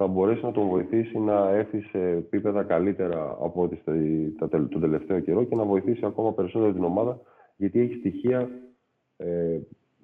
θα 0.00 0.06
μπορέσει 0.06 0.44
να 0.44 0.52
τον 0.52 0.68
βοηθήσει 0.68 1.18
να 1.18 1.48
έρθει 1.48 1.80
σε 1.80 1.98
επίπεδα 1.98 2.62
καλύτερα 2.64 3.36
από 3.40 3.62
ό,τι 3.62 3.76
στα- 3.76 3.92
τα 4.38 4.48
τελ- 4.48 4.70
τον 4.70 4.80
τελευταίο 4.80 5.20
καιρό 5.20 5.44
και 5.44 5.54
να 5.54 5.64
βοηθήσει 5.64 6.04
ακόμα 6.04 6.32
περισσότερο 6.32 6.72
την 6.72 6.84
ομάδα 6.84 7.20
γιατί 7.56 7.80
έχει 7.80 7.94
στοιχεία 7.94 8.48
ε, 9.16 9.58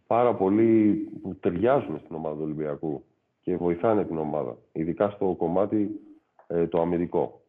πάρα 0.07 0.35
πολύ 0.35 0.95
που 1.23 1.37
ταιριάζουν 1.37 1.99
στην 2.05 2.17
ομάδα 2.17 2.35
του 2.37 2.43
Ολυμπιακού 2.43 3.05
και 3.41 3.57
βοηθάνε 3.57 4.05
την 4.05 4.19
ομάδα, 4.19 4.57
ειδικά 4.73 5.11
στο 5.11 5.35
κομμάτι 5.39 5.91
ε, 6.47 6.67
το 6.67 6.81
αμυντικό. 6.81 7.43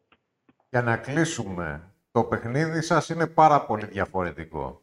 Για 0.70 0.82
να 0.82 0.96
κλείσουμε, 0.96 1.92
το 2.10 2.24
παιχνίδι 2.24 2.82
σας 2.82 3.08
είναι 3.08 3.26
πάρα 3.26 3.66
πολύ 3.66 3.84
διαφορετικό. 3.86 4.80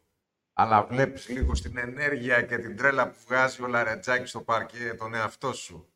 Αλλά 0.54 0.84
βλέπεις 0.84 1.30
λίγο 1.30 1.56
στην 1.56 1.78
ενέργεια 1.78 2.41
και 2.41 2.58
την 2.58 2.76
τρέλα 2.78 3.08
που 3.08 3.15
βγάζει 3.28 3.63
ο 3.63 3.67
Λαρετζάκης 3.67 4.30
στο 4.30 4.41
παρκέ 4.41 4.95
τον 4.97 5.13
εαυτό 5.15 5.54
σου. 5.54 5.88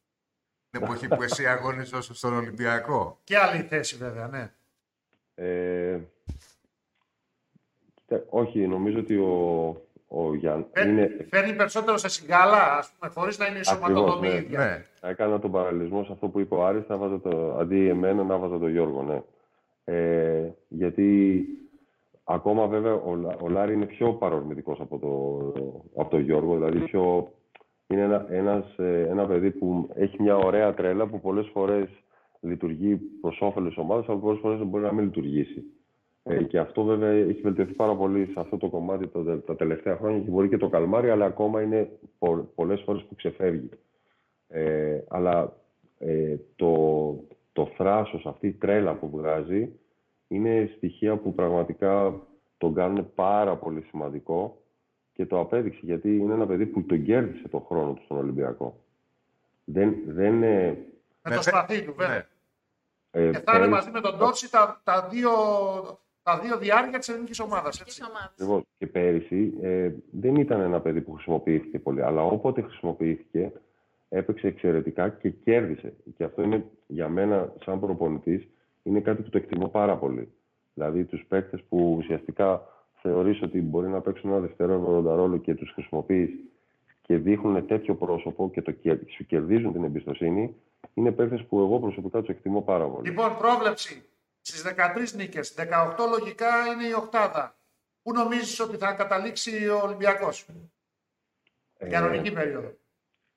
Την 0.77 0.85
εποχή 0.85 1.07
που 1.07 1.23
εσύ 1.23 1.47
αγωνίζεσαι 1.47 2.13
στον 2.13 2.33
Ολυμπιακό. 2.33 3.17
Και 3.23 3.37
άλλη 3.37 3.61
θέση 3.61 3.95
βέβαια, 3.97 4.27
ναι. 4.27 4.51
Ε, 5.35 5.99
κοίτα, 7.93 8.23
όχι, 8.29 8.67
νομίζω 8.67 8.99
ότι 8.99 9.15
ο, 9.17 9.75
ο 10.07 10.35
Γιάνν 10.35 10.65
Φέρνει, 10.73 10.91
είναι, 10.91 11.27
φέρνει 11.29 11.53
περισσότερο 11.53 11.97
σε 11.97 12.09
συγκάλα, 12.09 12.77
ας 12.77 12.91
πούμε, 12.91 13.11
χωρίς 13.11 13.37
να 13.37 13.47
είναι 13.47 13.59
ισοματοδομή 13.59 14.27
ναι. 14.27 14.33
ίδια. 14.33 14.59
Ναι. 14.59 15.09
Έκανα 15.09 15.39
τον 15.39 15.51
παραλληλισμό 15.51 16.03
σε 16.03 16.11
αυτό 16.11 16.27
που 16.27 16.39
είπε 16.39 16.55
ο 16.55 16.65
Άρης, 16.65 16.85
θα 16.85 16.97
βάζα 16.97 17.19
το, 17.19 17.57
αντί 17.59 17.87
εμένα 17.87 18.23
να 18.23 18.37
βάζα 18.37 18.59
τον 18.59 18.71
Γιώργο, 18.71 19.03
ναι. 19.03 19.21
Ε, 19.83 20.49
γιατί 20.67 21.43
ακόμα 22.23 22.67
βέβαια 22.67 22.93
ο, 22.93 23.15
Λα- 23.15 23.37
ο 23.41 23.49
Λάρη 23.49 23.73
είναι 23.73 23.85
πιο 23.85 24.13
παρορμητικός 24.13 24.79
από 24.79 24.97
το, 24.99 25.51
από 26.01 26.09
τον 26.09 26.19
Γιώργο, 26.19 26.53
δηλαδή 26.53 26.79
πιο, 26.79 27.31
είναι 27.87 28.01
ένα, 28.01 28.25
ένας, 28.29 28.77
ε, 28.77 29.07
ένα 29.09 29.25
παιδί 29.25 29.51
που 29.51 29.89
έχει 29.93 30.21
μια 30.21 30.35
ωραία 30.37 30.73
τρέλα 30.73 31.07
που 31.07 31.19
πολλές 31.19 31.49
φορές 31.53 31.89
λειτουργεί 32.41 32.95
προς 33.21 33.41
όφελος 33.41 33.69
της 33.69 33.83
ομάδας, 33.83 34.09
αλλά 34.09 34.17
πολλές 34.17 34.39
φορές 34.39 34.65
μπορεί 34.65 34.83
να 34.83 34.93
μην 34.93 35.03
λειτουργήσει. 35.03 35.63
Ε, 36.23 36.43
και 36.43 36.59
αυτό 36.59 36.83
βέβαια 36.83 37.09
έχει 37.09 37.41
βελτιωθεί 37.41 37.73
πάρα 37.73 37.95
πολύ 37.95 38.25
σε 38.25 38.39
αυτό 38.39 38.57
το 38.57 38.69
κομμάτι 38.69 39.07
το, 39.07 39.37
τα 39.39 39.55
τελευταία 39.55 39.95
χρόνια 39.95 40.19
και 40.19 40.29
μπορεί 40.29 40.49
και 40.49 40.57
το 40.57 40.69
καλμάρι, 40.69 41.09
αλλά 41.09 41.25
ακόμα 41.25 41.61
είναι 41.61 41.89
πο, 42.19 42.49
πολλές 42.55 42.81
φορές 42.81 43.03
που 43.03 43.15
ξεφεύγει. 43.15 43.69
Ε, 44.47 44.99
αλλά 45.07 45.53
ε, 45.99 46.35
το, 46.55 46.73
το 47.53 47.65
θράσος, 47.77 48.25
αυτή 48.25 48.47
η 48.47 48.53
τρέλα 48.53 48.93
που 48.93 49.09
βγάζει, 49.09 49.69
είναι 50.27 50.71
στοιχεία 50.75 51.17
που 51.17 51.33
πραγματικά 51.33 52.21
τον 52.57 52.73
κάνουν 52.73 53.13
πάρα 53.15 53.55
πολύ 53.55 53.81
σημαντικό 53.81 54.57
και 55.17 55.25
το 55.25 55.39
απέδειξε 55.39 55.79
γιατί 55.83 56.17
είναι 56.17 56.33
ένα 56.33 56.45
παιδί 56.47 56.65
που 56.65 56.83
τον 56.83 57.03
κέρδισε 57.03 57.47
το 57.47 57.59
χρόνο 57.59 57.93
του 57.93 58.01
στον 58.03 58.17
Ολυμπιακό. 58.17 58.83
Δεν, 59.63 59.95
δεν, 60.07 60.43
ε, 60.43 60.67
Με 61.21 61.29
Ναι, 61.29 61.35
το 61.35 61.41
θε- 61.41 61.53
σπαθί 61.53 61.81
του, 61.83 61.93
βέβαια. 61.97 62.15
Ναι. 62.15 63.21
ε, 63.21 63.31
Και 63.31 63.37
θα 63.37 63.37
είναι 63.37 63.43
πέρυσι- 63.43 63.69
μαζί 63.69 63.89
με 63.91 64.01
τον 64.01 64.17
Τότσι 64.17 64.51
τα, 64.51 64.81
τα, 64.83 65.07
δύο, 65.11 65.29
τα 66.23 66.39
δύο 66.39 66.57
διάρκεια 66.57 66.99
της 66.99 67.09
ελληνικής 67.09 67.39
ομάδας. 67.39 67.81
Έτσι. 67.81 67.99
Της 67.99 68.07
ομάδας. 68.09 68.31
Ακριβώς. 68.33 68.61
Και 68.77 68.87
πέρυσι 68.87 69.53
ε, 69.61 69.91
δεν 70.11 70.35
ήταν 70.35 70.61
ένα 70.61 70.79
παιδί 70.81 71.01
που 71.01 71.11
χρησιμοποιήθηκε 71.13 71.79
πολύ, 71.79 72.01
αλλά 72.03 72.23
όποτε 72.23 72.61
χρησιμοποιήθηκε 72.61 73.51
έπαιξε 74.09 74.47
εξαιρετικά 74.47 75.09
και 75.09 75.29
κέρδισε. 75.29 75.93
Και 76.17 76.23
αυτό 76.23 76.41
είναι 76.41 76.65
για 76.87 77.09
μένα, 77.09 77.53
σαν 77.63 77.79
προπονητής, 77.79 78.47
είναι 78.83 78.99
κάτι 78.99 79.21
που 79.21 79.29
το 79.29 79.37
εκτιμώ 79.37 79.67
πάρα 79.67 79.97
πολύ. 79.97 80.31
Δηλαδή, 80.73 81.03
τους 81.05 81.25
παίκτες 81.27 81.61
που 81.69 81.95
ουσιαστικά 81.97 82.61
θεωρείς 83.07 83.41
ότι 83.41 83.61
μπορεί 83.61 83.87
να 83.87 84.01
παίξουν 84.01 84.29
ένα 84.29 84.39
δευτερεύοντα 84.39 85.15
ρόλο 85.15 85.37
και 85.37 85.55
τους 85.55 85.71
χρησιμοποιείς 85.73 86.29
και 87.01 87.17
δείχνουν 87.17 87.67
τέτοιο 87.67 87.95
πρόσωπο 87.95 88.49
και 88.53 88.61
το, 88.61 88.71
κερ- 88.71 89.09
σου 89.09 89.25
κερδίζουν 89.25 89.71
την 89.73 89.83
εμπιστοσύνη, 89.83 90.55
είναι 90.93 91.11
παίκτες 91.11 91.43
που 91.43 91.59
εγώ 91.59 91.79
προσωπικά 91.79 92.19
τους 92.19 92.29
εκτιμώ 92.29 92.61
πάρα 92.61 92.85
πολύ. 92.87 93.09
Λοιπόν, 93.09 93.37
πρόβλεψη. 93.37 94.03
Στις 94.41 94.63
13 94.63 95.13
νίκες, 95.15 95.53
18 95.57 95.63
λογικά 96.19 96.47
είναι 96.73 96.87
η 96.87 96.93
οκτάδα. 96.93 97.55
Πού 98.03 98.13
νομίζεις 98.13 98.59
ότι 98.59 98.77
θα 98.77 98.93
καταλήξει 98.93 99.67
ο 99.67 99.79
Ολυμπιακός, 99.83 100.45
Ε, 101.77 101.87
κανονική 101.89 102.31
περίοδο. 102.31 102.71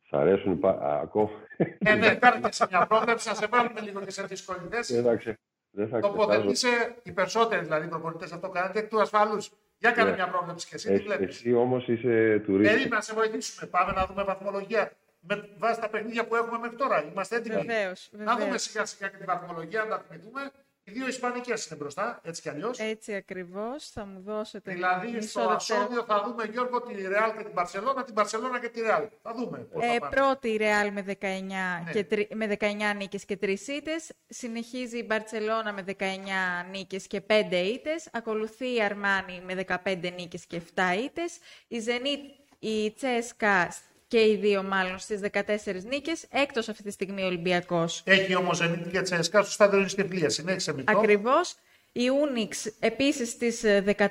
Σ' 0.07 0.13
αρέσουν 0.13 0.59
πα- 0.59 0.79
α, 0.83 1.01
ακόμα. 1.01 1.31
Ε, 1.79 1.95
ναι, 1.95 2.15
κάνετε 2.15 2.53
σε 2.53 2.67
μια 2.71 2.87
πρόβλεψη, 2.87 3.29
να 3.29 3.35
σε 3.35 3.47
βάλουμε 3.47 3.81
λίγο 3.81 4.01
και 4.01 4.11
σε 4.11 4.23
δύσκολη 4.23 4.59
θέση. 4.71 4.95
Δεν 4.95 5.05
θα 5.05 5.17
ξε- 5.17 5.39
δεν 5.71 5.89
θα 5.89 5.99
ξεχάσω. 5.99 6.19
Τοποθετήσε 6.21 6.69
οι 7.03 7.13
περισσότεροι 7.13 7.63
δηλαδή 7.65 7.89
προπονητές 7.89 8.33
αυτό 8.33 8.49
κάνετε 8.49 8.79
εκ 8.79 8.89
του 8.89 9.01
ασφαλούς. 9.01 9.51
Για 9.81 9.91
κάνε 9.91 10.11
Ναι. 10.11 10.17
μια 10.17 10.29
πρόβλεψη 10.29 10.67
και 10.69 10.75
εσύ, 10.75 10.87
τι 10.89 10.93
Εσύ, 10.95 11.03
βλέπεις. 11.03 11.37
εσύ 11.37 11.53
όμως 11.55 11.89
είσαι 11.89 12.43
τουρίστης. 12.45 12.73
Περίμενα 12.73 12.95
να 12.97 13.01
σε 13.01 13.15
βοηθήσουμε. 13.15 13.67
Πάμε 13.71 13.93
να 13.93 14.07
δούμε 14.07 14.23
βαθμολογία 14.25 14.93
με 15.21 15.49
βάση 15.59 15.81
τα 15.81 15.89
παιχνίδια 15.89 16.27
που 16.27 16.37
έχουμε 16.37 16.59
μέχρι 16.59 16.77
τώρα. 16.77 17.05
Είμαστε 17.05 17.37
έτοιμοι. 17.37 17.55
Βεβαίως, 17.57 18.09
Να 18.13 18.25
δούμε 18.33 18.39
βεβαίως. 18.45 18.63
σιγά 18.63 18.85
σιγά 18.85 19.09
και 19.09 19.17
την 19.17 19.27
βαθμολογία, 19.27 19.85
να 19.85 19.89
τα 19.89 20.05
θυμηθούμε. 20.09 20.51
Οι 20.85 20.93
δύο 20.93 21.09
Ισπανικές 21.09 21.67
είναι 21.67 21.77
μπροστά, 21.79 22.21
έτσι 22.25 22.43
κι 22.43 22.49
αλλιώς. 22.49 22.79
Έτσι 22.79 23.15
ακριβώς, 23.15 23.91
θα 23.91 24.05
μου 24.07 24.21
δώσετε 24.21 24.73
Δηλαδή 24.73 25.07
μισό 25.11 25.29
στο 25.29 25.49
δευτερόλεπτο. 25.49 25.75
ασώδιο 25.75 26.05
θα 26.05 26.23
δούμε 26.29 26.45
Γιώργο 26.45 26.81
τη 26.83 27.03
Ρεάλ 27.09 27.37
και 27.37 27.43
την 27.45 27.55
Παρσελώνα, 27.55 28.05
την 28.05 28.15
Παρσελώνα 28.15 28.61
και 28.61 28.69
τη 28.69 28.81
Ρεάλ. 28.81 29.09
Θα 29.23 29.35
δούμε 29.35 29.59
πώς 29.59 29.85
θα 29.87 29.95
Ε, 29.95 29.99
πάνε. 29.99 30.15
πρώτη 30.17 30.49
η 30.49 30.59
Real 30.61 30.91
με 30.93 31.03
19, 31.03 31.83
Ναι. 31.85 31.93
και 31.93 32.05
τρι- 32.05 32.35
με 32.35 32.47
19 32.47 32.93
νίκες 32.95 33.25
και 33.25 33.37
3 33.37 33.69
ήττες. 33.69 34.13
Συνεχίζει 34.29 34.99
η 34.99 35.05
Μπαρτσελώνα 35.07 35.73
με 35.73 35.83
19 35.83 36.63
νίκες 36.71 37.07
και 37.07 37.21
5 37.21 37.57
ήττες. 37.63 38.09
Ακολουθεί 38.13 38.75
η 38.75 38.83
Αρμάνι 38.83 39.43
με 39.47 39.55
15 39.55 40.11
νίκες 40.11 40.47
και 40.47 40.57
7 40.57 40.95
ήττες. 40.95 41.39
Η 41.69 41.79
Ζενίτ, 41.79 42.21
η 42.59 42.93
Τσέσκα 42.93 43.69
και 44.11 44.21
οι 44.21 44.37
δύο 44.37 44.63
μάλλον 44.63 44.99
στις 44.99 45.21
14 45.33 45.43
νίκες. 45.85 46.25
Έκτος 46.31 46.69
αυτή 46.69 46.83
τη 46.83 46.91
στιγμή 46.91 47.23
ο 47.23 47.27
Ολυμπιακός. 47.27 48.03
Έχει 48.05 48.35
όμως 48.35 48.57
Ζενίτη 48.57 48.91
και 48.91 49.01
Τσέσκα 49.01 49.43
στο 49.43 49.51
στάδιο 49.51 49.85
τη 49.85 49.95
Τυφλία. 49.95 50.29
Συνέχισε 50.29 50.75
μικρό. 50.75 50.99
Ακριβώς. 50.99 51.55
Η 51.93 52.09
Ούνιξ 52.09 52.67
επίσης 52.79 53.29
στις 53.29 53.65
ε, 53.65 53.85
14 53.99 54.07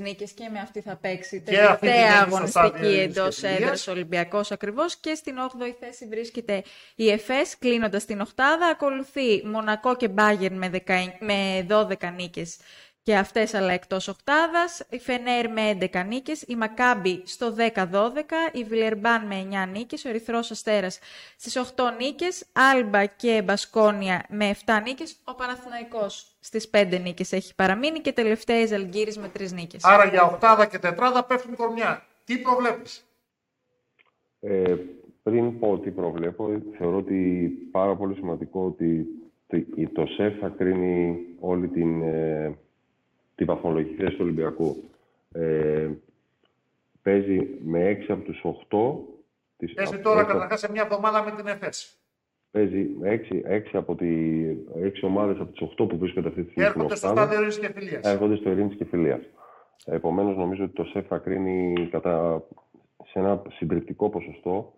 νίκες 0.00 0.32
και 0.32 0.48
με 0.52 0.58
αυτή 0.58 0.80
θα 0.80 0.96
παίξει. 0.96 1.40
Και 1.40 1.60
αυτή 1.60 1.86
την 1.86 1.96
Τελευταία 1.96 2.22
έχει 2.22 2.30
στο 2.30 2.46
στάδιο 2.46 2.78
αγωνιστική 2.78 3.06
της 3.06 3.18
εντός 3.18 3.36
Ευκαιρίας. 3.36 3.60
έδρας 3.60 3.86
Ολυμπιακός 3.86 4.50
ακριβώς 4.50 4.96
και 4.96 5.14
στην 5.14 5.34
8η 5.38 5.74
θέση 5.80 6.06
βρίσκεται 6.06 6.62
η 6.94 7.10
ΕΦΕΣ 7.10 7.58
κλείνοντας 7.58 8.04
την 8.04 8.20
οκτάδα. 8.20 8.66
Ακολουθεί 8.66 9.46
Μονακό 9.46 9.96
και 9.96 10.08
Μπάγερ 10.08 10.52
με, 10.52 10.70
10 10.72 10.78
με 11.20 11.66
12 11.68 12.12
νίκες 12.16 12.56
και 13.04 13.16
αυτές 13.16 13.54
αλλά 13.54 13.72
εκτός 13.72 14.08
οκτάδας. 14.08 14.82
Η 14.90 14.98
Φενέρ 14.98 15.50
με 15.50 15.60
11 15.68 16.04
νίκες, 16.06 16.42
η 16.42 16.56
Μακάμπι 16.56 17.22
στο 17.24 17.52
10-12, 17.52 18.50
η 18.52 18.64
Βιλερμπάν 18.64 19.26
με 19.26 19.34
9 19.34 19.66
νίκες, 19.66 20.04
ο 20.04 20.08
Ερυθρός 20.08 20.50
Αστέρας 20.50 20.98
στις 21.36 21.56
8 21.56 21.90
νίκες, 21.98 22.44
Άλμπα 22.52 23.04
και 23.04 23.42
Μπασκόνια 23.44 24.24
με 24.28 24.48
7 24.48 24.80
νίκες, 24.84 25.16
ο 25.24 25.34
Παναθηναϊκός 25.34 26.36
στις 26.40 26.68
5 26.70 26.98
νίκες 26.98 27.32
έχει 27.32 27.54
παραμείνει 27.54 27.98
και 28.00 28.12
τελευταία 28.12 28.60
η 28.60 28.66
Ζαλγκύρης 28.66 29.18
με 29.18 29.28
3 29.28 29.52
νίκες. 29.52 29.84
Άρα 29.84 30.04
για 30.04 30.22
οκτάδα 30.24 30.66
και 30.66 30.78
τετράδα 30.78 31.24
πέφτουν 31.24 31.56
κορμιά. 31.56 32.04
Τι 32.24 32.38
προβλέπεις; 32.38 33.04
Ε, 34.40 34.74
πριν 35.22 35.58
πω 35.58 35.78
τι 35.78 35.90
προβλέπω, 35.90 36.62
θεωρώ 36.78 36.96
ότι 36.96 37.48
πάρα 37.70 37.96
πολύ 37.96 38.14
σημαντικό 38.14 38.64
ότι 38.64 39.06
το- 39.46 39.88
το 39.92 40.06
ΣΕΦ 40.06 40.38
θα 40.40 40.48
κρίνει 40.48 41.18
όλη 41.40 41.68
την, 41.68 42.02
ε, 42.02 42.58
την 43.34 43.46
βαθμολογική 43.46 43.94
θέση 43.94 44.10
του 44.16 44.20
Ολυμπιακού. 44.20 44.76
Ε, 45.32 45.88
παίζει 47.02 47.48
με 47.64 47.84
6 47.88 48.12
από 48.12 48.22
τους 48.24 48.40
8. 48.44 48.98
Τις, 49.56 49.72
Παίζει 49.74 49.94
από- 49.94 50.02
τώρα 50.02 50.20
έξι- 50.20 50.32
καταρχάς 50.32 50.60
σε 50.60 50.70
μια 50.70 50.82
εβδομάδα 50.82 51.24
με 51.24 51.30
την 51.30 51.46
ΕΦΕΣ. 51.46 51.98
Παίζει 52.50 52.90
με 52.98 53.08
6, 53.10 53.42
6 53.46 53.76
από 53.76 53.94
τι 53.94 54.06
6 54.74 55.06
ομάδες 55.06 55.40
από 55.40 55.52
τις 55.52 55.60
8 55.60 55.86
που 55.86 55.98
βρίσκονται 55.98 56.28
αυτή 56.28 56.42
τη 56.44 56.50
στιγμή 56.50 56.68
στην 56.68 56.80
Έρχονται 56.80 56.96
στο 56.96 57.08
οκτάδα, 57.08 57.26
στάδιο 57.32 57.46
ειρήνης 57.46 57.58
και 57.66 57.72
φιλίας. 57.80 58.04
έρχονται 58.12 58.36
στο 58.36 58.50
Ειρήνης 58.50 58.76
και 58.76 58.84
Φιλίας. 58.84 59.20
Επομένως, 59.84 60.36
νομίζω 60.36 60.64
ότι 60.64 60.72
το 60.72 60.84
ΣΕΦ 60.84 61.06
θα 61.06 61.18
κρίνει 61.18 61.88
κατά, 61.90 62.42
σε 63.04 63.18
ένα 63.18 63.42
συντριπτικό 63.52 64.08
ποσοστό 64.10 64.72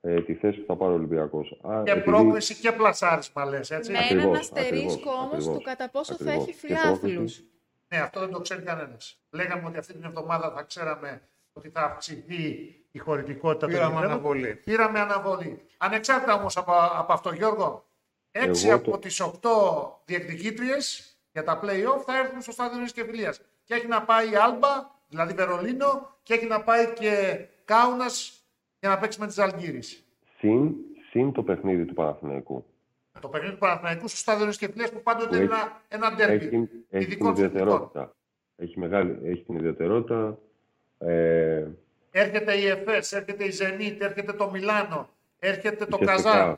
ε, 0.00 0.20
τη 0.22 0.34
θέση 0.34 0.58
που 0.58 0.64
θα 0.66 0.76
πάρει 0.76 0.92
ο 0.92 0.94
Ολυμπιακός. 0.94 1.58
Α, 1.62 1.82
Και 1.84 1.90
επειδή- 1.90 2.06
πρόκριση 2.06 2.54
και 2.54 2.72
πλασάρισμα 2.72 3.44
λες, 3.44 3.70
έτσι. 3.70 3.92
Με 3.92 3.98
Ακριβώς, 3.98 4.22
έναν 4.24 4.34
ακριβώς, 4.36 4.58
αστερίσκο 4.60 5.10
όμως 5.10 5.24
ακριβώς, 5.32 5.56
του 5.56 5.62
κατά 5.62 5.88
πόσο 5.90 6.14
θα 6.14 6.24
ακριβώς. 6.24 6.48
έχει 6.48 6.60
Και 6.60 6.66
φιλάθλους. 6.66 7.00
πρόκληση. 7.12 7.44
Ναι, 7.92 8.00
αυτό 8.00 8.20
δεν 8.20 8.30
το 8.30 8.40
ξέρει 8.40 8.62
κανένας. 8.62 9.22
Λέγαμε 9.30 9.68
ότι 9.68 9.78
αυτή 9.78 9.92
την 9.92 10.04
εβδομάδα 10.04 10.50
θα 10.50 10.62
ξέραμε 10.62 11.22
ότι 11.52 11.68
θα 11.70 11.80
αυξηθεί 11.82 12.74
η 12.90 12.98
χωρητικότητα 12.98 13.58
των 13.66 13.68
Πήραμε 13.68 13.88
γηπέδων. 13.94 14.10
αναβολή. 14.12 14.54
Πήραμε 14.54 15.00
αναβολή. 15.00 15.62
Ανεξάρτητα 15.78 16.34
όμως 16.34 16.56
από, 16.56 16.72
από 16.96 17.12
αυτό, 17.12 17.32
Γιώργο, 17.32 17.84
έξι 18.30 18.66
Εγώ 18.66 18.76
από 18.76 18.90
το- 18.90 18.98
τις 18.98 19.20
οκτώ 19.20 20.00
διεκδικήτριες 20.04 21.16
για 21.32 21.44
τα 21.44 21.60
play-off 21.62 22.02
θα 22.06 22.18
έρθουν 22.18 22.40
στο 22.42 22.52
στάδιο 22.52 22.72
Ειρήνης 22.72 22.92
και 22.92 23.04
Φιλίας. 23.04 23.40
Και 23.64 23.74
έχει 23.74 23.86
να 23.86 24.02
πάει 24.02 24.30
η 24.30 24.36
Άλμπα, 24.36 24.90
δηλαδή 25.08 25.32
Βερολίνο, 25.34 26.16
και 26.22 26.34
έχει 26.34 26.46
να 26.46 26.62
πάει 26.62 26.92
και 26.92 27.38
Κάουνας 27.64 28.44
για 28.78 28.88
να 28.88 28.98
παίξει 28.98 29.20
με 29.20 29.26
τη 29.26 29.32
Ζαλγκύρη. 29.32 29.82
Συν, 30.38 30.74
συν 31.10 31.32
το 31.32 31.42
παιχνίδι 31.42 31.84
του 31.84 31.94
Παναθηναϊκού. 31.94 32.66
Το 33.20 33.28
παιχνίδι 33.28 33.52
του 33.52 33.58
Παναθηναϊκού 33.58 34.08
στο 34.08 34.16
στάδιο 34.16 34.38
Ειρήνης 34.40 34.58
και 34.58 34.68
Φιλίας 34.68 34.90
που 34.92 35.02
πάντοτε 35.02 35.28
Που 35.28 35.34
είναι 35.34 35.44
έχει- 35.44 35.52
ένα, 35.52 35.82
ένα 35.88 36.14
ντέρμπι. 36.16 36.34
Έχει, 36.34 36.46
έχει 36.46 36.66
την 36.66 36.70
ειδικών 37.00 37.06
θετικών. 37.08 37.32
ιδιαιτερότητα. 37.34 38.14
Έχει, 38.56 38.78
μεγάλη, 38.78 39.18
έχει 39.24 39.42
την 39.42 39.54
ιδιαιτερότητα. 39.56 40.38
Ε, 40.98 41.66
Έρχεται 42.10 42.54
η 42.56 42.66
ΕΦΕΣ, 42.66 43.12
έρχεται 43.12 43.44
η 43.44 43.50
Ζενίτ, 43.50 44.02
έρχεται 44.02 44.32
το 44.32 44.50
Μιλάνο, 44.50 45.08
έρχεται 45.38 45.84
το 45.86 45.98
η 46.00 46.04
Καζάν, 46.04 46.52
CSKA. 46.52 46.54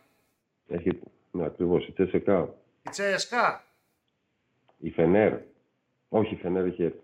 Έχει, 0.68 1.00
ναι, 1.30 1.44
ακριβώς, 1.44 1.86
η 1.88 1.92
Τσεσεκά. 1.92 2.54
η 2.82 2.90
Τσέσκα. 2.90 3.64
Η 4.78 4.90
Φενέρ. 4.90 5.38
Όχι, 6.08 6.34
η 6.34 6.36
Φενέρ 6.36 6.64
έχει 6.64 6.82
έρθει. 6.82 7.00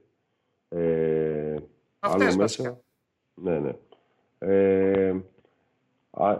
Ε, 0.68 1.56
Αυτές 1.98 2.26
άλλο 2.26 2.36
βασικά. 2.36 2.80
Ναι, 3.34 3.58
ναι. 3.58 3.72
Ε, 4.38 5.08
α, 5.10 5.20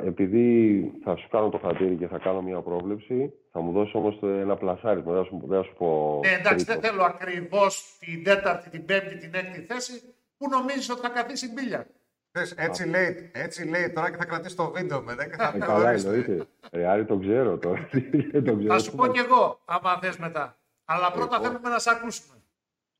επειδή 0.04 0.92
θα 1.04 1.16
σου 1.16 1.28
κάνω 1.28 1.48
το 1.48 1.58
χατήρι 1.58 1.96
και 1.96 2.06
θα 2.06 2.18
κάνω 2.18 2.42
μια 2.42 2.60
πρόβλεψη, 2.60 3.32
θα 3.52 3.60
μου 3.60 3.72
δώσεις 3.72 3.94
όμως 3.94 4.18
το- 4.18 4.26
ένα 4.26 4.56
πλασάρισμα. 4.56 5.12
Δεν 5.12 5.22
θα 5.22 5.28
σου, 5.28 5.40
δεν 5.46 5.58
θα 5.58 5.64
σου 5.64 5.74
πω 5.78 6.20
Ναι, 6.24 6.30
εντάξει, 6.32 6.64
δεν 6.64 6.80
τρίτο. 6.80 6.88
θέλω 6.94 7.04
ακριβώς 7.04 7.96
την 7.98 8.24
τέταρτη, 8.24 8.70
την 8.70 8.84
πέμπτη, 8.84 9.16
την 9.16 9.34
έκτη 9.34 9.60
θέση. 9.60 9.92
Πού 10.36 10.48
νομίζεις 10.48 10.90
ότι 10.90 11.00
θα 11.00 11.08
καθίσει 11.08 11.46
η 11.46 11.50
μπίλια. 11.54 11.86
Θες, 12.32 12.52
έτσι, 12.52 12.88
λέει, 12.88 13.30
έτσι 13.34 13.68
λέει 13.68 13.90
τώρα 13.92 14.10
και 14.10 14.16
θα 14.16 14.24
κρατήσει 14.24 14.56
το 14.56 14.70
βίντεο 14.70 15.02
μετά 15.02 15.24
και 15.28 15.36
θα 15.36 15.52
Ε, 15.54 15.58
καλά 15.58 15.90
εννοείται. 15.90 16.46
Ρε 16.72 16.86
Άρη, 16.86 17.04
τον 17.04 17.20
ξέρω 17.20 17.58
τώρα. 17.58 17.88
τον 18.46 18.58
ξέρω. 18.58 18.72
Θα 18.74 18.78
σου 18.78 18.94
πω 18.94 19.06
κι 19.06 19.18
εγώ, 19.18 19.60
άμα 19.64 19.98
θες 20.00 20.16
μετά. 20.18 20.56
Αλλά 20.84 21.10
πρώτα 21.12 21.36
Λοιπόν. 21.36 21.50
θέλουμε 21.50 21.68
να 21.68 21.78
σε 21.78 21.90
ακούσουμε. 21.90 22.34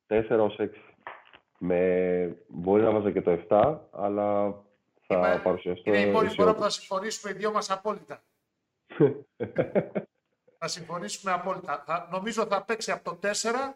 4 0.07 0.39
ως 0.41 0.57
6. 0.59 0.69
Με... 1.59 2.37
Μπορεί 2.49 2.83
να 2.83 2.91
βάζα 2.91 3.11
και 3.11 3.23
το 3.23 3.39
7, 3.49 3.79
αλλά 3.93 4.55
θα 5.15 5.29
Είμαι- 5.33 5.41
παρουσιαστώ 5.43 5.91
Είναι 5.91 6.01
η 6.01 6.11
μόνη 6.11 6.29
φορά 6.29 6.29
που 6.29 6.35
αισιόδοξο. 6.41 6.63
θα 6.65 6.71
συμφωνήσουμε 6.71 7.33
οι 7.33 7.35
δυο 7.35 7.53
μας 7.53 7.71
απόλυτα. 7.71 8.23
θα 10.59 10.69
συμφωνήσουμε 10.69 11.33
απόλυτα. 11.33 11.83
Θα, 11.87 12.09
νομίζω 12.11 12.47
θα 12.47 12.63
παίξει 12.65 12.91
από 12.91 13.17
το 13.17 13.29
4 13.43 13.75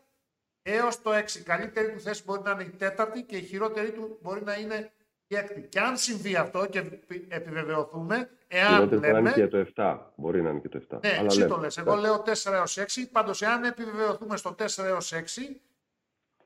έως 0.63 1.03
το 1.03 1.11
6. 1.15 1.35
Η 1.39 1.43
καλύτερη 1.43 1.93
του 1.93 2.01
θέση 2.01 2.23
μπορεί 2.25 2.43
να 2.43 2.51
είναι 2.51 2.63
η 2.63 2.69
τέταρτη 2.71 3.23
και 3.23 3.37
η 3.37 3.43
χειρότερη 3.43 3.93
του 3.93 4.19
μπορεί 4.23 4.43
να 4.45 4.55
είναι 4.55 4.93
η 5.27 5.37
έκτη. 5.37 5.61
Και 5.63 5.81
αν 5.81 5.97
συμβεί 5.97 6.37
αυτό 6.37 6.67
και 6.67 6.79
επι- 6.79 7.33
επιβεβαιωθούμε, 7.33 8.31
εάν 8.49 8.73
Χειρότερη 8.75 9.01
μπορεί 9.01 9.13
να 9.13 9.19
είναι 9.19 9.31
λέμε. 9.31 9.49
και 9.49 9.49
το 9.49 9.59
7. 9.83 9.99
Μπορεί 10.17 10.43
να 10.43 10.51
είναι 10.51 10.61
και 10.61 10.69
το 10.69 10.79
7. 10.91 10.99
Ναι, 11.03 11.17
αλλά 11.19 11.27
εσύ 11.27 11.39
λέμε. 11.39 11.51
το 11.51 11.57
λες. 11.61 11.79
Εγώ 11.79 11.95
λέω 11.95 12.23
4 12.23 12.53
έως 12.53 12.77
6. 12.79 13.07
Πάντως, 13.13 13.43
εάν 13.43 13.65
επιβεβαιωθούμε 13.65 14.37
στο 14.37 14.55
4 14.59 14.85
έως 14.85 15.13
6 15.13 15.61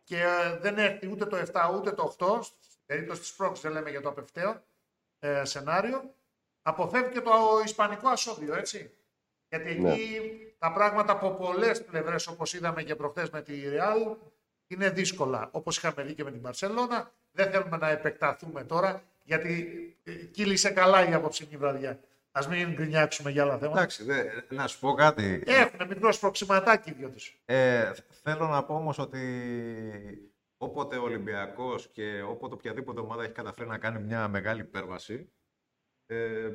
και 0.04 0.16
ε, 0.22 0.58
δεν 0.60 0.78
έρθει 0.78 1.10
ούτε 1.10 1.24
το 1.26 1.36
7 1.36 1.74
ούτε 1.76 1.90
το 1.92 2.14
8, 2.18 2.38
στην 2.42 2.80
περίπτωση 2.86 3.20
της 3.20 3.32
πρόκλησης 3.34 3.64
δεν 3.64 3.72
λέμε 3.72 3.90
για 3.90 4.00
το 4.00 4.08
απευθέω 4.08 4.62
ε, 5.18 5.44
σενάριο, 5.44 6.14
αποφεύγει 6.62 7.12
και 7.12 7.20
το 7.20 7.30
ισπανικό 7.64 8.08
ασώδιο, 8.08 8.54
έτσι. 8.54 8.90
Γιατί 9.48 9.70
εκεί 9.70 9.80
Ναι. 9.80 9.96
τα 10.58 10.72
πράγματα 10.72 11.12
από 11.12 11.30
πολλές 11.30 11.84
πλευρές, 11.84 12.26
όπως 12.26 12.54
είδαμε 12.54 12.82
και 12.82 12.94
προχθές 12.94 13.30
με 13.30 13.42
τη 13.42 13.52
Real, 13.64 14.16
είναι 14.66 14.90
δύσκολα. 14.90 15.48
Όπως 15.52 15.76
είχαμε 15.76 16.02
δει 16.02 16.14
και 16.14 16.24
με 16.24 16.30
την 16.30 16.40
Παρσελώνα. 16.40 17.10
Δεν 17.32 17.50
θέλουμε 17.50 17.76
να 17.76 17.88
επεκταθούμε 17.90 18.64
τώρα, 18.64 19.02
γιατί 19.24 19.68
ε, 20.04 20.12
κύλησε 20.12 20.70
καλά 20.70 21.08
η 21.08 21.12
απόψινή 21.12 21.56
βραδιά. 21.56 21.98
Α 22.32 22.40
μην 22.48 22.72
γκρινιάξουμε 22.72 23.30
για 23.30 23.42
άλλα 23.42 23.58
θέματα. 23.58 23.78
Εντάξει, 23.78 24.04
δε, 24.04 24.24
να 24.48 24.66
σου 24.66 24.78
πω 24.78 24.92
κάτι. 24.94 25.42
Έχουν 25.46 25.86
μικρό 25.88 26.12
σπροξηματάκι 26.12 26.90
οι 26.90 26.94
δυο 26.98 27.08
του. 27.08 27.18
Ε, 27.44 27.92
θέλω 28.22 28.46
να 28.46 28.62
πω 28.64 28.74
όμως 28.74 28.98
ότι 28.98 30.27
όποτε 30.58 30.96
ο 30.96 31.02
Ολυμπιακός 31.02 31.88
και 31.88 32.22
όποτε 32.22 32.54
οποιαδήποτε 32.54 33.00
ομάδα 33.00 33.22
έχει 33.22 33.32
καταφέρει 33.32 33.68
να 33.68 33.78
κάνει 33.78 33.98
μια 34.00 34.28
μεγάλη 34.28 34.60
υπέρβαση, 34.60 35.32
ε, 36.06 36.52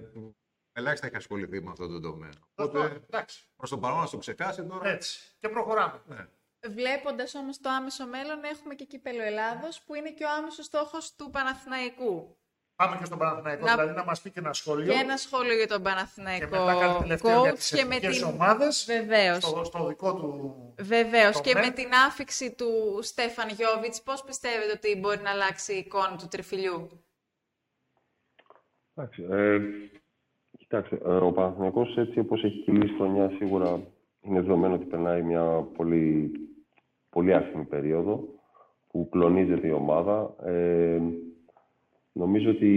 ελάχιστα 0.71 1.07
έχει 1.07 1.15
ασχοληθεί 1.15 1.61
με 1.61 1.71
αυτόν 1.71 1.91
τον 1.91 2.01
τομέα. 2.01 2.31
Οπότε 2.55 2.85
Εντάξει. 3.07 3.47
προς 3.55 3.69
το 3.69 3.77
παρόν 3.77 3.99
να 3.99 4.09
το 4.09 4.17
ξεχάσει 4.17 4.65
τώρα. 4.65 4.89
Έτσι. 4.89 5.35
Και 5.37 5.49
προχωράμε. 5.49 6.01
Ναι. 6.05 6.27
Βλέποντας 6.69 7.35
όμως 7.35 7.59
το 7.59 7.69
άμεσο 7.69 8.07
μέλλον 8.07 8.43
έχουμε 8.43 8.75
και 8.75 8.85
κύπελο 8.85 9.21
Ελλάδος 9.21 9.81
που 9.83 9.95
είναι 9.95 10.11
και 10.11 10.23
ο 10.23 10.29
άμεσος 10.29 10.65
στόχος 10.65 11.15
του 11.15 11.29
Παναθηναϊκού. 11.29 12.37
Πάμε 12.75 12.97
και 12.99 13.05
στον 13.05 13.17
Παναθηναϊκό. 13.17 13.65
Να- 13.65 13.71
Δηλαδή 13.75 13.93
να 13.95 14.03
μας 14.03 14.21
πει 14.21 14.29
και 14.31 14.39
ένα 14.39 14.53
σχόλιο. 14.53 14.93
Και 14.93 14.99
ένα 14.99 15.17
σχόλιο 15.17 15.53
για 15.55 15.67
τον 15.67 15.77
και 15.77 15.83
Παναθηναϊκό 15.83 16.49
μετά 16.49 16.75
κάνει 16.79 16.97
τελευταίο 16.99 17.41
για 17.41 17.51
coach 17.51 17.55
τις 17.55 17.69
και 17.69 17.85
με 17.85 17.95
εθνικές 17.95 18.17
την... 18.17 18.27
ομάδες 18.27 18.85
Βεβαίως. 18.87 19.43
στο, 19.43 19.63
στο 19.63 19.85
δικό 19.87 20.15
του 20.15 20.55
Βεβαίως. 20.79 21.41
Και 21.41 21.51
τομέα. 21.53 21.67
με 21.67 21.73
την 21.73 21.89
άφηξη 22.07 22.51
του 22.55 22.99
Στέφαν 23.01 23.49
Γιώβιτς, 23.49 24.01
πώς 24.01 24.23
πιστεύετε 24.23 24.71
ότι 24.71 24.99
μπορεί 24.99 25.19
να 25.23 25.29
αλλάξει 25.29 25.73
η 25.73 25.77
εικόνα 25.77 26.15
του 26.17 26.27
τριφυλιού; 26.27 26.89
Εντάξει, 28.95 29.25
ε, 29.29 29.59
κοιτάξτε, 30.57 30.95
ε, 31.05 31.09
ο 31.15 31.31
Παναθηναϊκός 31.31 31.97
έτσι 31.97 32.19
όπως 32.19 32.43
έχει 32.43 32.57
κυλήσει 32.63 32.95
χρονιά 32.95 33.29
σίγουρα 33.37 33.79
είναι 34.21 34.41
δεδομένο 34.41 34.73
ότι 34.73 34.85
περνάει 34.85 35.21
μια 35.21 35.43
πολύ, 35.77 36.31
πολύ 37.09 37.33
άσχημη 37.33 37.63
περίοδο 37.65 38.23
που 38.87 39.09
κλονίζεται 39.11 39.67
η 39.67 39.71
ομάδα. 39.71 40.35
Ε, 40.43 40.99
νομίζω 42.13 42.49
ότι 42.49 42.71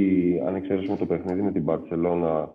αν 0.46 0.54
εξαιρέσουμε 0.54 0.96
το 0.96 1.06
παιχνίδι 1.06 1.42
με 1.42 1.52
την 1.52 1.62
Μπαρτσελώνα 1.62 2.54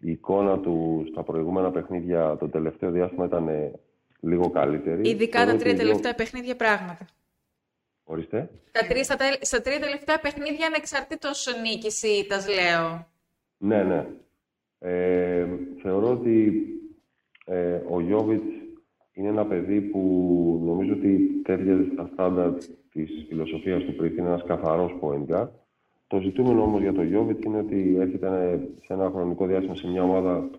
η 0.00 0.10
εικόνα 0.10 0.58
του 0.60 1.04
στα 1.10 1.22
προηγούμενα 1.22 1.70
παιχνίδια 1.70 2.36
το 2.40 2.48
τελευταίο 2.48 2.90
διάστημα 2.90 3.24
ήταν 3.24 3.48
ε, 3.48 3.72
λίγο 4.20 4.50
καλύτερη. 4.50 5.08
Ειδικά 5.08 5.38
Θεωρώ 5.38 5.50
τα 5.50 5.54
ότι 5.54 5.62
τρία 5.62 5.72
οι 5.72 5.76
δύο- 5.76 5.84
τελευταία 5.86 6.14
παιχνίδια 6.14 6.56
πράγματα. 6.56 7.06
Ορίστε. 8.04 8.50
Τα 8.72 8.86
τρία, 8.86 9.04
στα, 9.04 9.16
τε- 9.16 9.44
στα 9.44 9.60
τρία 9.60 9.80
τελευταία 9.80 10.18
παιχνίδια 10.20 10.66
ανεξαρτήτως 10.66 11.46
νίκης 11.62 12.02
ή 12.02 12.08
ήττας, 12.24 12.46
λέω. 12.48 13.06
Ναι, 13.58 13.82
ναι. 13.82 14.06
Ε, 14.78 15.46
θεωρώ 15.82 16.10
ότι 16.10 16.62
ε, 17.46 17.80
ο 17.90 18.00
Γιώβιτς 18.00 18.44
είναι 19.12 19.28
ένα 19.28 19.46
παιδί 19.46 19.80
που 19.80 20.00
νομίζω 20.64 20.92
ότι 20.92 21.40
τέριαζε 21.44 21.86
στα 21.92 22.10
στάνταρτ 22.12 22.62
της 22.92 23.24
φιλοσοφίας 23.28 23.82
του 23.84 23.94
πριν. 23.96 24.12
Είναι 24.18 24.26
ένας 24.28 24.44
καθαρός 24.46 24.98
point 25.00 25.26
guard. 25.34 25.48
Το 26.06 26.20
ζητούμενο 26.20 26.62
όμως 26.62 26.80
για 26.80 26.92
τον 26.92 27.06
Γιώβιτς 27.06 27.44
είναι 27.44 27.58
ότι 27.58 27.96
έρχεται 28.00 28.60
σε 28.84 28.92
ένα 28.92 29.10
χρονικό 29.10 29.46
διάστημα 29.46 29.74
σε 29.74 29.88
μια 29.88 30.02
ομάδα 30.02 30.50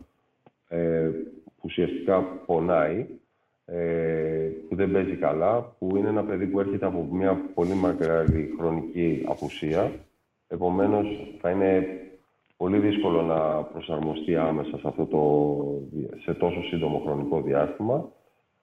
ε, 0.67 1.09
που 1.43 1.61
ουσιαστικά 1.61 2.21
πονάει, 2.21 3.05
ε, 3.65 4.49
που 4.69 4.75
δεν 4.75 4.91
παίζει 4.91 5.15
καλά, 5.15 5.75
που 5.79 5.97
είναι 5.97 6.09
ένα 6.09 6.23
παιδί 6.23 6.45
που 6.45 6.59
έρχεται 6.59 6.85
από 6.85 7.07
μια 7.11 7.41
πολύ 7.53 7.73
μακρά 7.73 8.25
χρονική 8.57 9.23
απουσία. 9.25 9.91
Επομένως, 10.47 11.07
θα 11.41 11.49
είναι 11.49 11.87
πολύ 12.57 12.79
δύσκολο 12.79 13.21
να 13.21 13.63
προσαρμοστεί 13.63 14.35
άμεσα 14.35 14.77
σε, 14.77 14.87
αυτό 14.87 15.05
το, 15.05 15.21
σε 16.23 16.33
τόσο 16.33 16.63
σύντομο 16.63 17.01
χρονικό 17.05 17.41
διάστημα. 17.41 18.11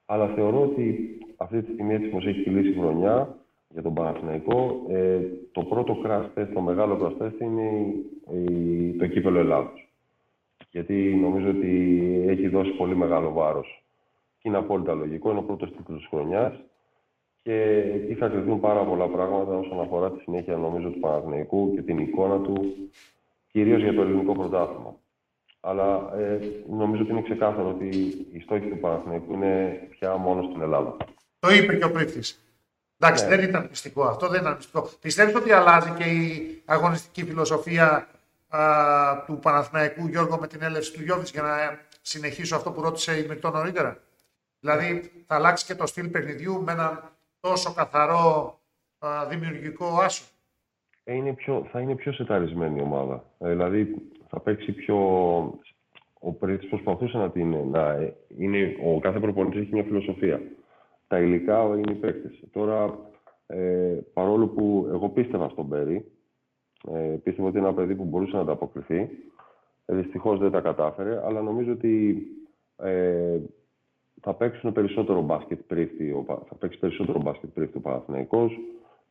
Αλλά 0.05 0.27
θεωρώ 0.27 0.61
ότι 0.61 1.17
αυτή 1.37 1.61
τη 1.61 1.71
στιγμή 1.71 1.93
έτσι 1.93 2.07
όπως 2.07 2.25
έχει 2.25 2.43
κυλήσει 2.43 2.69
η 2.69 2.79
χρονιά 2.79 3.35
για 3.73 3.81
τον 3.81 3.93
Παναθηναϊκό, 3.93 4.85
ε, 4.89 5.19
το 5.51 5.63
πρώτο 5.63 5.97
crash 6.05 6.39
test, 6.39 6.47
το 6.53 6.61
μεγάλο 6.61 6.97
crash 7.19 7.23
test 7.23 7.39
είναι 7.41 7.93
η- 8.49 8.95
το 8.97 9.07
κύπελο 9.07 9.39
Ελλάδος. 9.39 9.87
Γιατί 10.71 11.17
νομίζω 11.21 11.49
ότι 11.49 11.99
έχει 12.27 12.47
δώσει 12.47 12.69
πολύ 12.71 12.95
μεγάλο 12.95 13.31
βάρος. 13.31 13.83
Και 14.37 14.49
είναι 14.49 14.57
απόλυτα 14.57 14.93
λογικό, 14.93 15.29
είναι 15.29 15.39
ο 15.39 15.43
πρώτος 15.43 15.71
τίτλος 15.75 15.99
της 15.99 16.07
χρονιάς 16.07 16.53
και 17.43 17.83
εκεί 17.95 18.13
θα 18.13 18.27
κρυθούν 18.27 18.59
πάρα 18.59 18.83
πολλά 18.83 19.07
πράγματα 19.07 19.57
όσον 19.57 19.79
αφορά 19.79 20.11
τη 20.11 20.19
συνέχεια 20.19 20.57
νομίζω 20.57 20.89
του 20.89 20.99
Παναθηναϊκού 20.99 21.73
και 21.75 21.81
την 21.81 21.97
εικόνα 21.97 22.39
του 22.41 22.73
κυρίως 23.51 23.81
για 23.81 23.93
το 23.93 24.01
ελληνικό 24.01 24.33
πρωτάθλημα. 24.33 24.95
Αλλά 25.61 26.13
ε, 26.17 26.39
νομίζω 26.69 27.01
ότι 27.03 27.11
είναι 27.11 27.21
ξεκάθαρο 27.21 27.69
ότι 27.69 27.87
οι 28.33 28.39
στόχοι 28.39 28.69
του 28.69 28.77
Παναθηναϊκού 28.79 29.33
είναι 29.33 29.87
πια 29.89 30.15
μόνο 30.17 30.41
στην 30.49 30.61
Ελλάδα. 30.61 30.97
Το 31.39 31.49
είπε 31.53 31.75
και 31.75 31.85
ο 31.85 31.91
Πρίφτης. 31.91 32.37
Εντάξει, 33.03 33.23
Ναι. 33.27 33.35
δεν 33.35 33.49
ήταν 33.49 33.65
μυστικό 33.69 34.03
αυτό, 34.03 34.27
δεν 34.27 34.41
ήταν 34.41 34.55
μυστικό. 34.55 34.89
Πιστεύεις 35.01 35.35
ότι 35.35 35.51
αλλάζει 35.51 35.89
και 35.91 36.03
η 36.03 36.61
αγωνιστική 36.65 37.23
φιλοσοφία 37.23 38.07
α, 38.49 38.59
του 39.25 39.39
Παναθηναϊκού 39.39 40.07
Γιώργο 40.07 40.37
με 40.37 40.47
την 40.47 40.61
έλευση 40.61 40.93
του 40.93 41.03
Γιώβιτς 41.03 41.31
για 41.31 41.41
να 41.41 41.79
συνεχίσω 42.01 42.55
αυτό 42.55 42.71
που 42.71 42.81
ρώτησε 42.81 43.17
η 43.17 43.25
Μυρτώ 43.27 43.49
νωρίτερα; 43.49 43.97
Δηλαδή 44.59 45.11
θα 45.27 45.35
αλλάξει 45.35 45.65
και 45.65 45.75
το 45.75 45.85
στυλ 45.87 46.07
παιχνιδιού 46.07 46.61
με 46.63 46.71
ένα 46.71 47.11
τόσο 47.39 47.73
καθαρό 47.73 48.59
α, 48.99 49.25
δημιουργικό 49.25 49.85
άσο. 49.85 50.23
Ε, 51.03 51.13
είναι 51.13 51.33
πιο, 51.33 51.67
θα 51.71 51.79
είναι 51.79 51.95
πιο 51.95 52.13
σεταρισμένη 52.13 52.79
η 52.79 52.81
ομάδα. 52.81 53.23
Ε, 53.39 53.49
δηλαδή 53.49 53.95
θα 54.29 54.39
παίξει 54.39 54.71
πιο. 54.71 54.97
Ο 56.19 56.31
Πρίτης 56.31 56.69
προσπαθούσε 56.69 57.17
να 57.17 57.29
την. 57.29 57.55
Να, 57.69 57.91
ε, 57.91 58.15
είναι, 58.37 58.75
ο 58.85 58.99
κάθε 58.99 59.19
προπονητής 59.19 59.61
έχει 59.61 59.73
μια 59.73 59.83
φιλοσοφία. 59.83 60.41
Τα 61.13 61.19
υλικά 61.19 61.63
είναι 61.63 61.91
οι 61.91 61.95
παίκτες. 61.95 62.43
Τώρα, 62.51 62.99
ε, 63.47 63.97
παρόλο 64.13 64.47
που 64.47 64.87
εγώ 64.91 65.09
πίστευα 65.09 65.49
στον 65.49 65.65
Μπέρι, 65.65 66.11
ε, 66.93 67.17
πίστευα 67.23 67.47
ότι 67.47 67.57
είναι 67.57 67.67
ένα 67.67 67.75
παιδί 67.75 67.95
που 67.95 68.03
μπορούσε 68.03 68.35
να 68.35 68.41
ανταποκριθεί. 68.41 69.09
Ε, 69.85 69.95
Δυστυχώς 69.95 70.39
δεν 70.39 70.51
τα 70.51 70.61
κατάφερε, 70.61 71.25
αλλά 71.25 71.41
νομίζω 71.41 71.71
ότι 71.71 72.25
ε, 72.77 73.39
θα 74.21 74.33
παίξουν 74.33 74.71
περισσότερο 74.71 75.21
μπάσκετ 75.21 75.59
πρίφτη, 75.67 76.11
ο 76.11 76.23
Πα- 76.23 76.41
θα 76.47 76.55
παίξει 76.55 76.79
περισσότερο 76.79 77.21
μπάσκετ 77.21 77.49
πρίφτη 77.49 77.77
ο 77.77 77.81
Παναθηναϊκός, 77.81 78.59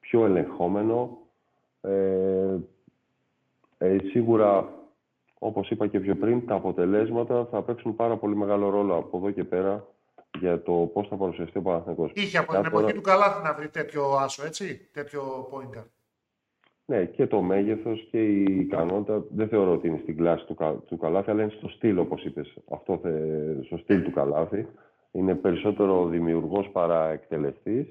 πιο 0.00 0.24
ελεγχόμενο, 0.24 1.18
ε, 1.80 2.56
ε, 3.78 3.96
σίγουρα, 4.10 4.68
όπως 5.38 5.70
είπα 5.70 5.86
και 5.86 6.00
πιο 6.00 6.16
πριν, 6.16 6.46
τα 6.46 6.54
αποτελέσματα 6.54 7.44
θα 7.50 7.62
παίξουν 7.62 7.96
πάρα 7.96 8.16
πολύ 8.16 8.36
μεγάλο 8.36 8.68
ρόλο 8.68 8.96
από 8.96 9.16
εδώ 9.16 9.30
και 9.30 9.44
πέρα 9.44 9.86
για 10.38 10.62
το 10.62 10.72
πώς 10.72 11.08
θα 11.08 11.16
παρουσιαστεί 11.16 11.58
ο 11.58 11.62
Παναθηναϊκός. 11.62 12.10
Είχε 12.14 12.38
από 12.38 12.52
Για 12.52 12.60
την 12.62 12.70
τώρα- 12.70 12.82
εποχή 12.84 12.94
του 12.96 13.08
Καλάθι 13.10 13.42
να 13.42 13.54
βρει 13.54 13.68
τέτοιο 13.68 14.04
άσο, 14.10 14.44
έτσι, 14.46 14.88
τέτοιο 14.92 15.48
point 15.52 15.78
guard. 15.78 15.86
Ναι, 16.84 17.04
και 17.04 17.26
το 17.26 17.40
μέγεθος 17.42 18.08
και 18.10 18.24
η 18.24 18.42
ικανότητα 18.42 19.24
δεν 19.30 19.48
θεωρώ 19.48 19.72
ότι 19.72 19.86
είναι 19.88 19.98
στην 20.02 20.16
κλάση 20.16 20.44
του, 20.44 20.54
Κα- 20.54 20.72
του 20.86 20.96
Καλάθι, 20.96 21.30
αλλά 21.30 21.42
είναι 21.42 21.52
στο 21.56 21.68
στυλ, 21.68 21.98
όπως 21.98 22.24
είπες. 22.24 22.56
Αυτό 22.70 22.98
θε, 23.02 23.10
στο 23.64 23.76
στυλ 23.76 24.02
του 24.02 24.12
Καλάθι. 24.12 24.66
Είναι 25.12 25.34
περισσότερο 25.34 26.06
δημιουργός 26.06 26.68
παρά 26.72 27.08
εκτελεστής. 27.10 27.86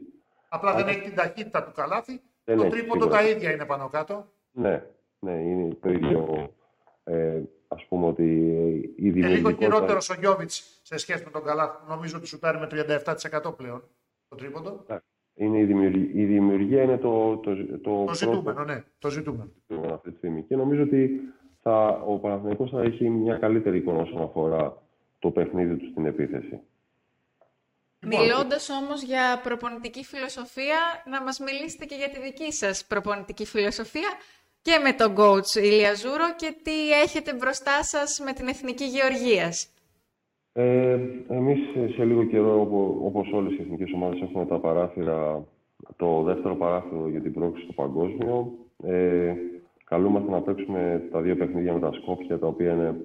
Απλά 0.50 0.72
δεν 0.74 0.82
Αλλά- 0.84 0.92
έχει 0.92 1.02
την 1.02 1.16
ταχύτητα 1.16 1.64
του 1.64 1.72
Καλάθι. 1.76 2.22
Δεν 2.44 2.58
το 2.58 2.64
έχει, 2.64 2.72
τρίποντο 2.72 3.02
σίγουρα. 3.02 3.20
τα 3.22 3.30
ίδια 3.30 3.52
είναι 3.52 3.66
πάνω 3.66 3.88
κάτω. 3.90 4.26
Ναι, 4.52 4.84
ναι, 5.20 5.32
είναι 5.32 5.78
το 5.82 5.90
ίδιο. 5.90 6.50
Ε, 7.04 7.42
ας 7.76 7.86
πούμε 7.86 8.06
ότι 8.06 8.24
η 8.96 8.96
Και 8.96 9.02
λίγο 9.02 9.14
δημιουργικότητα... 9.14 9.66
χειρότερος 9.66 10.10
ο 10.10 10.14
Γιώβιτς 10.20 10.80
σε 10.82 10.98
σχέση 10.98 11.24
με 11.24 11.32
τον 11.32 11.44
Καλάθι. 11.44 11.78
Νομίζω 11.88 12.18
ότι 12.18 12.28
σουτάρει 12.28 12.58
με 12.58 12.68
37% 12.72 13.58
πλέον 13.58 13.84
το 14.30 14.36
τρίποντο. 14.36 14.86
Είναι 15.34 15.60
η, 15.60 15.64
δημιουργία, 15.64 16.22
η 16.22 16.26
δημιουργία 16.26 16.84
είναι 16.84 16.98
το, 16.98 17.38
το, 17.38 17.56
το, 17.56 17.78
Το 17.78 17.92
πρώτο 17.92 18.14
ζητούμενο, 18.14 18.64
ναι. 18.64 18.84
Το 19.00 19.10
ζητούμενο. 19.10 19.52
ζήτημα 19.68 19.94
αυτή 19.94 20.12
τη 20.12 20.18
στιγμή. 20.18 20.44
Και 20.44 20.56
νομίζω 20.56 20.84
ότι 20.84 21.22
θα, 21.62 21.88
ο 21.88 22.18
Παναθηναϊκός 22.18 22.70
θα 22.70 22.82
έχει 22.82 23.10
μια 23.10 23.38
καλύτερη 23.38 23.78
εικόνα 23.78 24.02
όσον 24.02 24.22
αφορά 24.22 24.82
το 25.20 25.32
παιχνίδι 25.32 25.76
του 25.78 25.88
στην 25.92 26.06
επίθεση. 26.06 26.60
Λοιπόν, 28.00 28.22
Μιλώντας 28.22 28.70
όμως 28.70 29.04
για 29.04 29.40
προπονητική 29.44 30.04
φιλοσοφία, 30.04 30.80
να 31.06 31.22
μας 31.22 31.40
μιλήσετε 31.40 31.86
και 31.86 31.96
για 31.96 32.10
τη 32.10 32.20
δική 32.22 32.52
σας 32.52 32.86
προπονητική 32.86 33.46
φιλοσοφία 33.46 34.10
και 34.62 34.80
με 34.84 34.92
τον 34.94 35.16
coach 35.18 35.56
Ηλία 35.64 35.94
Ζούρο 35.94 36.28
και 36.36 36.56
τι 36.64 36.92
έχετε 37.04 37.34
μπροστά 37.34 37.84
σας 37.84 38.22
με 38.26 38.34
την 38.34 38.48
Εθνική 38.48 38.84
Γεωργίας. 38.86 39.68
Ε, 40.54 41.00
εμείς 41.30 41.60
σε 41.96 42.04
λίγο 42.04 42.24
καιρό, 42.24 42.62
οπο- 42.62 42.98
όπως 43.04 43.32
όλες 43.34 43.54
οι 43.54 43.62
εθνικές 43.62 43.92
ομάδες, 43.94 44.22
έχουμε 44.22 44.46
τα 44.46 44.60
παράθυρα, 44.60 45.44
το 45.96 46.22
δεύτερο 46.22 46.56
παράθυρο 46.56 47.08
για 47.10 47.22
την 47.22 47.34
πρόκριση 47.34 47.64
στο 47.64 47.74
παγκόσμιο. 47.74 48.52
Ε, 48.84 49.34
καλούμαστε 49.86 50.32
να 50.32 50.42
παίξουμε 50.42 51.08
τα 51.12 51.22
δύο 51.22 51.36
παιχνίδια 51.36 51.74
με 51.74 51.80
τα 51.80 51.92
Σκόπια, 51.94 52.40
τα 52.40 52.48
οποία 52.48 52.74
είναι 52.74 52.96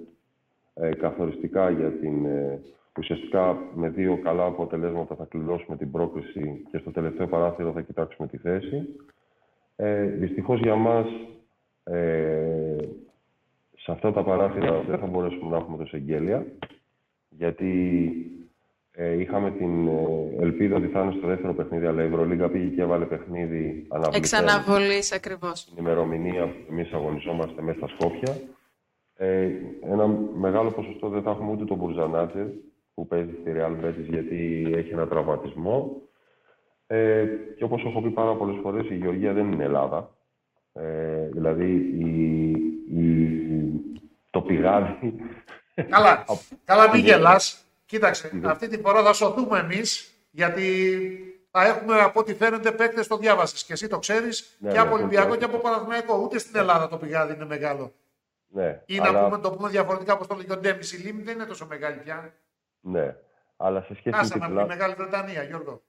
ε, 0.75 0.95
καθοριστικά 0.95 1.71
για 1.71 1.91
την... 1.91 2.25
Ε, 2.25 2.61
ουσιαστικά 2.99 3.59
με 3.75 3.89
δύο 3.89 4.19
καλά 4.23 4.45
αποτελέσματα 4.45 5.15
θα 5.15 5.25
κλειδώσουμε 5.31 5.77
την 5.77 5.91
πρόκληση 5.91 6.65
και 6.71 6.79
στο 6.79 6.91
τελευταίο 6.91 7.27
παράθυρο 7.27 7.73
θα 7.73 7.81
κοιτάξουμε 7.81 8.29
τη 8.29 8.37
θέση. 8.37 8.83
Ε, 9.77 10.03
δυστυχώς 10.05 10.61
για 10.61 10.75
μας, 10.75 11.07
ε, 11.91 12.77
σε 13.77 13.93
αυτά 13.93 14.13
τα 14.13 14.23
παράθυρα 14.23 14.81
δεν 14.81 14.99
θα 14.99 15.07
μπορέσουμε 15.07 15.51
να 15.51 15.57
έχουμε 15.57 15.77
τόσο 15.77 15.97
εγγέλεια 15.97 16.47
γιατί 17.29 18.11
ε, 18.93 19.21
είχαμε 19.21 19.51
την 19.51 19.89
ε, 19.89 20.43
ελπίδα 20.43 20.77
ότι 20.77 20.87
θα 20.87 21.03
είναι 21.03 21.15
στο 21.19 21.27
δεύτερο 21.27 21.55
παιχνίδι, 21.55 21.87
αλλά 21.87 22.03
η 22.03 22.07
Ευρωλίγα 22.07 22.49
πήγε 22.49 22.75
και 22.75 22.83
έβαλε 22.83 23.05
παιχνίδι 23.05 23.87
αναβλητέν 23.89 24.21
Εξαναβολής 24.21 25.13
ακριβώς. 25.13 25.65
την 25.65 25.75
ημερομηνία 25.79 26.47
που 26.47 26.73
εμείς 26.73 26.93
αγωνιζόμαστε 26.93 27.63
μέσα 27.63 27.79
στα 27.79 27.89
Σκόπια. 27.89 28.37
Ε, 29.17 29.51
ένα 29.83 30.07
μεγάλο 30.39 30.71
ποσοστό 30.71 31.09
δεν 31.09 31.23
θα 31.23 31.31
έχουμε 31.31 31.51
ούτε 31.51 31.65
τον 31.65 31.77
Μπουρζανάτζερ 31.77 32.47
που 32.95 33.07
παίζει 33.07 33.31
στη 33.41 33.53
Real 33.57 33.85
Betis 33.85 34.09
γιατί 34.09 34.73
έχει 34.75 34.93
ένα 34.93 35.07
τραυματισμό. 35.07 36.01
Ε, 36.87 37.27
και 37.57 37.65
όπως 37.65 37.85
έχω 37.85 38.01
πει 38.01 38.11
πάρα 38.11 38.35
πολλές 38.35 38.59
φορές, 38.63 38.91
η 38.91 38.95
Γεωργία 38.95 39.33
δεν 39.33 39.53
είναι 39.53 39.65
Ελλάδα. 39.65 40.16
Ε, 40.79 41.29
δηλαδή, 41.33 41.73
η, 41.75 42.51
η, 43.01 43.41
το 44.31 44.43
πηγάδι... 44.43 45.15
Καλά, 45.89 46.25
καλά 46.65 46.91
μην 46.91 47.01
Ναι. 47.03 47.07
γελάς. 47.09 47.65
Κοίταξε, 47.87 48.31
Ναι. 48.35 48.51
αυτή 48.51 48.69
τη 48.69 48.79
φορά 48.79 49.03
θα 49.03 49.13
σωθούμε 49.13 49.59
εμείς, 49.59 50.15
γιατί 50.31 50.63
θα 51.51 51.67
έχουμε 51.67 52.01
από 52.01 52.21
ό,τι 52.21 52.35
φαίνεται 52.35 52.73
παίκτες 52.73 53.07
το 53.07 53.17
διάβασες 53.17 53.65
και 53.65 53.73
εσύ 53.73 53.89
το 53.89 53.99
ξέρεις 53.99 54.57
Ναι, 54.59 54.69
και 54.69 54.75
ναι, 54.75 54.81
από 54.81 54.91
το 54.91 54.97
Ολυμπιακό 54.97 55.27
ξέρω. 55.27 55.39
και 55.39 55.45
από 55.45 55.59
Παναθηναϊκό. 55.59 56.19
Ούτε 56.25 56.39
στην 56.39 56.57
Ελλάδα 56.57 56.89
το 56.89 56.97
πηγάδι 56.97 57.35
είναι 57.35 57.45
μεγάλο. 57.45 57.93
ναι, 58.49 58.83
Ή 58.87 58.97
να 58.99 59.09
αλλά- 59.09 59.25
πούμε, 59.25 59.39
το 59.39 59.51
πούμε 59.51 59.69
διαφορετικά 59.69 60.13
όπως 60.15 60.27
το 60.27 60.35
λέει 60.35 60.47
ο 60.51 60.57
Ντέμις, 60.57 60.93
η 60.93 60.97
Λίμνη 60.97 61.23
δεν 61.23 61.35
είναι 61.35 61.45
τόσο 61.45 61.67
μεγάλη 61.67 61.97
πια. 61.97 62.35
Ναι, 62.81 63.17
αλλά 63.57 63.81
σε 63.83 63.95
σχέση 63.95 64.17
Άσε 64.19 64.39
με 64.39 64.41
να 64.41 64.47
την 64.47 64.55
πει 64.55 64.61
η 64.61 64.63
Ελλάδα... 64.63 64.67
Μεγάλη 64.75 64.95
Βρετανία, 64.95 65.43
Γιώργο. 65.43 65.83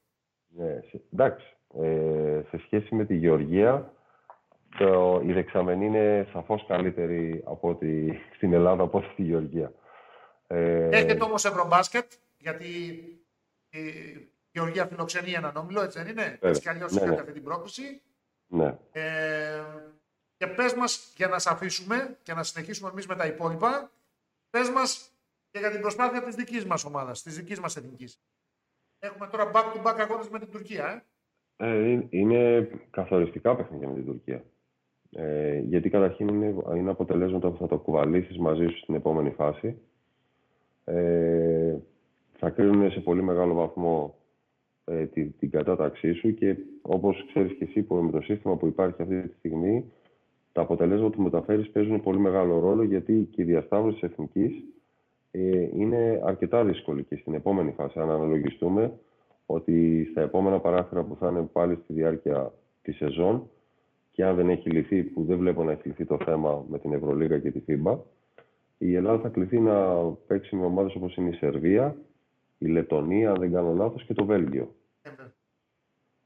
Ναι, 0.48 0.80
σε- 0.90 1.02
εντάξει. 1.14 1.46
Ε, 1.82 2.42
σε 2.50 2.58
σχέση 2.66 2.96
με 2.96 3.06
τη 3.06 3.16
Γεωργία, 3.16 3.94
το, 4.78 5.22
η 5.26 5.34
δεξαμενή 5.34 5.86
είναι 5.86 6.28
σαφώς 6.32 6.65
καλύτερη 6.68 7.43
από 7.45 7.70
ότι 7.70 8.20
στην 8.36 8.53
Ελλάδα 8.53 8.84
από 8.84 8.97
ότι 8.97 9.07
στη 9.11 9.24
Γεωργία. 9.24 9.72
Ε, 10.47 10.89
Έχετε 10.91 11.24
όμως 11.24 11.45
Ευρωμπάσκετ, 11.45 12.11
γιατί 12.38 12.65
η 13.70 13.80
Γεωργία 14.51 14.86
φιλοξενεί 14.86 15.32
έναν 15.32 15.55
όμιλο, 15.57 15.82
έτσι 15.82 15.99
δεν 16.03 16.11
είναι; 16.11 16.38
Έτσι 16.41 16.61
κι 16.61 16.70
αλλιώς 16.70 16.91
Ναι, 16.91 16.97
είχατε 16.97 17.13
ναι. 17.15 17.20
αυτή 17.22 17.32
την 17.34 17.43
πρόκληση. 17.43 18.01
ναι. 18.47 18.78
Ε, 18.91 19.63
και 20.38 20.47
πες 20.47 20.74
μας, 20.74 21.13
για 21.18 21.28
να 21.28 21.39
σε 21.39 21.49
αφήσουμε 21.51 22.18
και 22.24 22.34
να 22.34 22.43
συνεχίσουμε 22.43 22.89
εμείς 22.89 23.07
με 23.07 23.15
τα 23.15 23.26
υπόλοιπα, 23.26 23.91
πες 24.49 24.70
μας 24.70 25.11
και 25.51 25.59
για 25.59 25.72
την 25.72 25.82
προσπάθεια 25.82 26.22
της 26.24 26.36
δικής 26.36 26.65
μας 26.65 26.86
ομάδας, 26.86 27.22
της 27.24 27.36
δικής 27.36 27.59
μας 27.59 27.76
εθνικής. 27.76 28.20
Έχουμε 28.99 29.28
τώρα 29.28 29.51
back-to-back 29.53 29.95
αγώνες 29.99 30.30
με 30.30 30.39
την 30.39 30.51
Τουρκία, 30.51 30.88
ε. 30.88 31.03
Ε, 31.68 31.89
είναι- 31.89 32.07
είναι 32.09 32.70
καθοριστικά 32.89 33.55
παιχνίδια 33.55 33.88
με 33.88 33.93
την 33.93 34.05
Τουρκία. 34.05 34.43
Ε, 35.12 35.60
γιατί 35.60 35.89
καταρχήν 35.89 36.28
είναι, 36.28 36.55
είναι 36.76 36.89
αποτελέσματα 36.89 37.49
που 37.49 37.58
θα 37.58 37.68
το 37.68 37.78
κουβαλήσεις 37.78 38.38
μαζί 38.38 38.66
σου 38.66 38.78
στην 38.78 38.95
επόμενη 38.95 39.30
φάση. 39.30 39.78
Ε, 40.84 41.76
θα 42.38 42.49
κρίνουν 42.49 42.91
σε 42.91 42.99
πολύ 42.99 43.22
μεγάλο 43.24 43.53
βαθμό 43.53 44.16
ε, 44.86 45.05
την, 45.05 45.34
την 45.39 45.49
κατάταξή 45.49 46.14
σου 46.14 46.34
και 46.34 46.55
όπως 46.82 47.26
ξέρεις 47.28 47.53
και 47.58 47.64
εσύ 47.64 47.82
που 47.82 47.95
με 47.95 48.12
το 48.12 48.22
σύστημα 48.22 48.55
που 48.55 48.68
υπάρχει 48.68 49.01
αυτή 49.01 49.22
τη 49.22 49.34
στιγμή 49.38 49.91
τα 50.51 50.62
αποτελέσματα 50.62 51.16
που 51.16 51.22
μεταφέρεις 51.22 51.70
παίζουν 51.70 52.01
πολύ 52.01 52.20
μεγάλο 52.20 52.60
ρόλο 52.60 52.84
γιατί 52.84 53.28
και 53.32 53.41
η 53.41 53.45
διασταύρωση 53.45 53.99
της 53.99 54.10
εθνικής 54.10 54.51
ε, 55.32 55.70
είναι 55.74 56.22
αρκετά 56.24 56.64
δύσκολη 56.64 57.03
και 57.03 57.16
στην 57.16 57.34
επόμενη 57.34 57.72
φάση 57.72 57.99
αν 57.99 58.10
αναλογιστούμε 58.10 58.93
ότι 59.45 60.08
στα 60.12 60.22
επόμενα 60.22 60.60
παράθυρα 60.60 61.03
που 61.03 61.16
θα 61.16 61.30
είναι 61.30 61.49
πάλι 61.51 61.80
στη 61.84 61.93
διάρκεια 61.93 62.53
της 62.82 62.95
σεζόν 62.95 63.49
και 64.18 64.26
αν 64.26 64.36
δεν 64.36 64.49
έχει 64.49 64.70
λυθεί, 64.70 65.03
που 65.03 65.24
δεν 65.24 65.38
βλέπω 65.38 65.63
να 65.63 65.72
έχει 65.72 65.88
λυθεί 65.88 66.05
το 66.05 66.18
θέμα 66.26 66.65
με 66.70 66.80
την 66.80 66.93
Ευρωλίγα 66.93 67.39
και 67.39 67.51
τη 67.51 67.61
FIBA, 67.68 67.97
η 68.78 68.95
Ελλάδα 68.95 69.20
θα 69.20 69.30
κληθεί 69.30 69.59
να 69.59 70.03
παίξει 70.28 70.55
με 70.55 70.65
ομάδες 70.65 70.95
όπως 70.95 71.15
είναι 71.15 71.30
η 71.30 71.34
Σερβία, 71.34 71.95
η 72.57 72.68
Λετωνία, 72.68 73.30
αν 73.30 73.39
δεν 73.39 73.51
κάνω 73.51 73.74
λάθος, 73.74 74.03
και 74.03 74.13
το 74.13 74.26
Βέλγιο. 74.26 74.76
Ε, 75.01 75.09
βέβαια. 75.09 75.34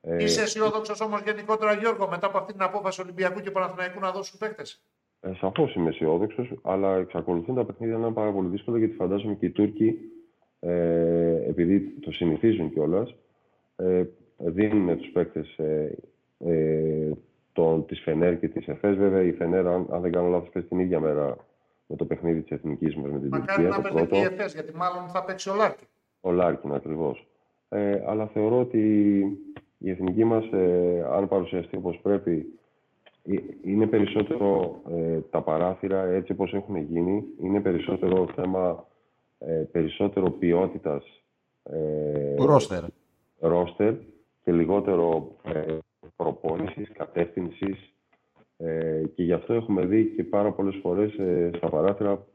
Ε, 0.02 0.24
Είσαι 0.24 0.42
αισιόδοξος 0.42 1.02
όμως 1.02 1.22
γενικότερα, 1.22 1.74
Γιώργο, 1.74 2.08
μετά 2.10 2.28
από 2.28 2.38
αυτή 2.38 2.52
την 2.52 2.62
απόφαση 2.62 3.02
Ολυμπιακού 3.02 3.40
και 3.40 3.52
Παναθηναϊκού 3.52 4.00
να 4.00 4.12
δώσουν 4.12 4.40
παίκτες; 4.40 4.84
Ε, 5.20 5.32
Σαφώς 5.34 5.76
είμαι 5.76 5.90
αισιόδοξος, 5.90 6.54
αλλά 6.62 6.96
εξακολουθούν 6.96 7.56
τα 7.56 7.66
παιχνίδια 7.66 7.98
να 7.98 8.06
είναι 8.06 8.16
πάρα 8.16 8.32
πολύ 8.32 8.48
δύσκολα 8.48 8.78
γιατί 8.78 8.96
φαντάζομαι 8.96 9.34
και 9.36 9.46
οι 9.46 9.52
Τούρκοι, 9.52 10.00
ε, 10.60 11.50
επειδή 11.50 11.80
το 12.02 12.12
συνηθίζουν 12.12 12.72
κιόλας, 12.72 13.16
ε, 13.76 14.04
δίνουν 14.38 14.98
τους 14.98 15.10
παίκτες 15.12 15.58
ε, 15.58 15.98
ε, 16.40 17.12
της 17.88 18.02
Φενέρ 18.02 18.40
και 18.40 18.48
της 18.48 18.68
ΕΦΕΣ. 18.68 18.96
Βέβαια, 18.98 19.22
η 19.22 19.32
Φενέρ, 19.32 19.68
αν, 19.68 19.88
αν 19.92 20.02
δεν 20.02 20.12
κάνω 20.12 20.28
λάθος, 20.28 20.50
παίζει 20.50 20.68
την 20.68 20.80
ίδια 20.80 21.00
μέρα 21.00 21.38
με 21.88 21.96
το 21.96 22.06
παιχνίδι 22.06 22.42
της 22.42 22.52
εθνικής 22.52 22.96
μας 22.96 23.12
με 23.12 23.20
την 23.20 23.28
Μακάρι 23.28 23.64
Τουρκία. 23.64 23.70
να 23.70 23.76
Το 23.76 23.82
παίζει 23.82 23.98
πρώτο. 23.98 24.16
και 24.16 24.22
η 24.22 24.34
ΕΦΕΣ, 24.34 24.54
γιατί 24.54 24.76
μάλλον 24.76 25.10
θα 25.10 25.24
παίξει 25.24 25.50
ο 25.50 25.54
Λάρκιν. 25.56 25.88
Ο 26.22 26.32
Λάρκιν 26.32 26.74
ακριβώς. 26.74 27.28
Ε, 27.70 28.04
αλλά 28.08 28.28
θεωρώ 28.28 28.60
ότι 28.60 28.80
η 29.78 29.90
εθνική 29.90 30.24
μας, 30.24 30.46
ε, 30.52 31.06
αν 31.12 31.28
παρουσιαστεί 31.28 31.76
όπως 31.78 32.00
πρέπει, 32.02 32.60
ε, 33.24 33.36
είναι 33.64 33.88
περισσότερο 33.88 34.82
ε, 34.92 35.20
τα 35.30 35.42
παράθυρα 35.42 36.04
έτσι 36.04 36.32
όπως 36.32 36.54
έχουν 36.54 36.76
γίνει. 36.76 37.24
Είναι 37.42 37.60
περισσότερο 37.62 38.28
θέμα 38.36 38.88
ε, 39.40 39.64
περισσότερο 39.72 40.32
ποιότητας 40.32 41.24
ε, 41.64 42.36
ρόστερ. 42.36 42.84
ρόστερ 43.40 43.94
και 44.44 44.52
λιγότερο 44.52 45.36
ε, 45.54 45.78
προπόνησης, 46.22 46.92
κατεύθυνσης 46.98 47.94
ε, 48.58 49.02
και 49.16 49.24
γι' 49.24 49.34
αυτό 49.34 49.54
έχουμε 49.54 49.86
δει 49.86 50.06
και 50.16 50.24
πάρα 50.24 50.52
πολλές 50.52 50.80
φορές 50.82 51.14
ε, 51.18 51.52
στα 51.58 51.70
παράθυρα 51.70 52.26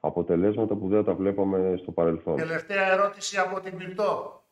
αποτελέσματα 0.00 0.74
που 0.74 0.88
δεν 0.88 1.04
τα 1.04 1.14
βλέπαμε 1.14 1.76
στο 1.82 1.92
παρελθόν. 1.92 2.36
Τελευταία 2.36 2.92
ερώτηση 2.92 3.38
από 3.38 3.60
την 3.60 3.76
Πυρτό. 3.76 4.42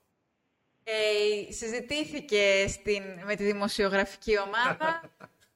Ε, 0.85 1.53
συζητήθηκε 1.53 2.65
στην, 2.69 3.03
με 3.27 3.35
τη 3.35 3.45
δημοσιογραφική 3.45 4.33
ομάδα. 4.39 5.01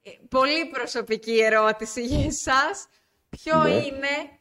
Ε, 0.03 0.11
πολύ 0.28 0.66
προσωπική 0.72 1.43
ερώτηση 1.43 2.05
για 2.05 2.24
εσάς. 2.26 2.89
Ποιο 3.28 3.62
Ναι. 3.62 3.68
είναι, 3.70 4.38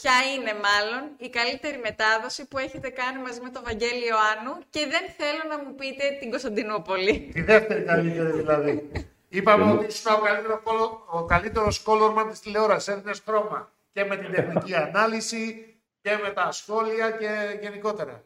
ποια 0.00 0.16
είναι 0.34 0.52
μάλλον, 0.68 1.02
η 1.16 1.28
καλύτερη 1.28 1.78
μετάδοση 1.88 2.48
που 2.48 2.58
έχετε 2.58 2.88
κάνει 2.90 3.18
μαζί 3.22 3.40
με 3.40 3.50
τον 3.50 3.62
Βαγγέλη 3.64 4.04
Ιωάννου 4.12 4.54
και 4.70 4.80
δεν 4.94 5.04
θέλω 5.18 5.42
να 5.52 5.56
μου 5.64 5.74
πείτε 5.74 6.04
την 6.20 6.30
Κωνσταντινούπολη. 6.30 7.30
Τη 7.32 7.42
δεύτερη 7.42 7.82
καλύτερη 7.84 8.30
δηλαδή. 8.32 8.90
Είπαμε 9.28 9.72
ότι 9.72 9.84
ήσουν 9.86 10.12
ο, 10.12 10.18
καλύτερος, 10.20 10.60
κόλο- 10.62 11.04
ο 11.10 11.24
καλύτερος 11.24 11.82
κόλορμαν 11.82 12.28
της 12.28 12.40
τηλεόρασης. 12.40 12.88
Έδινες 12.94 13.22
χρώμα 13.26 13.72
και 13.92 14.04
με 14.04 14.16
την 14.16 14.32
τεχνική 14.32 14.74
ανάλυση 14.74 15.74
και 16.00 16.10
με 16.22 16.30
τα 16.30 16.52
σχόλια 16.52 17.10
και 17.10 17.58
γενικότερα. 17.60 18.22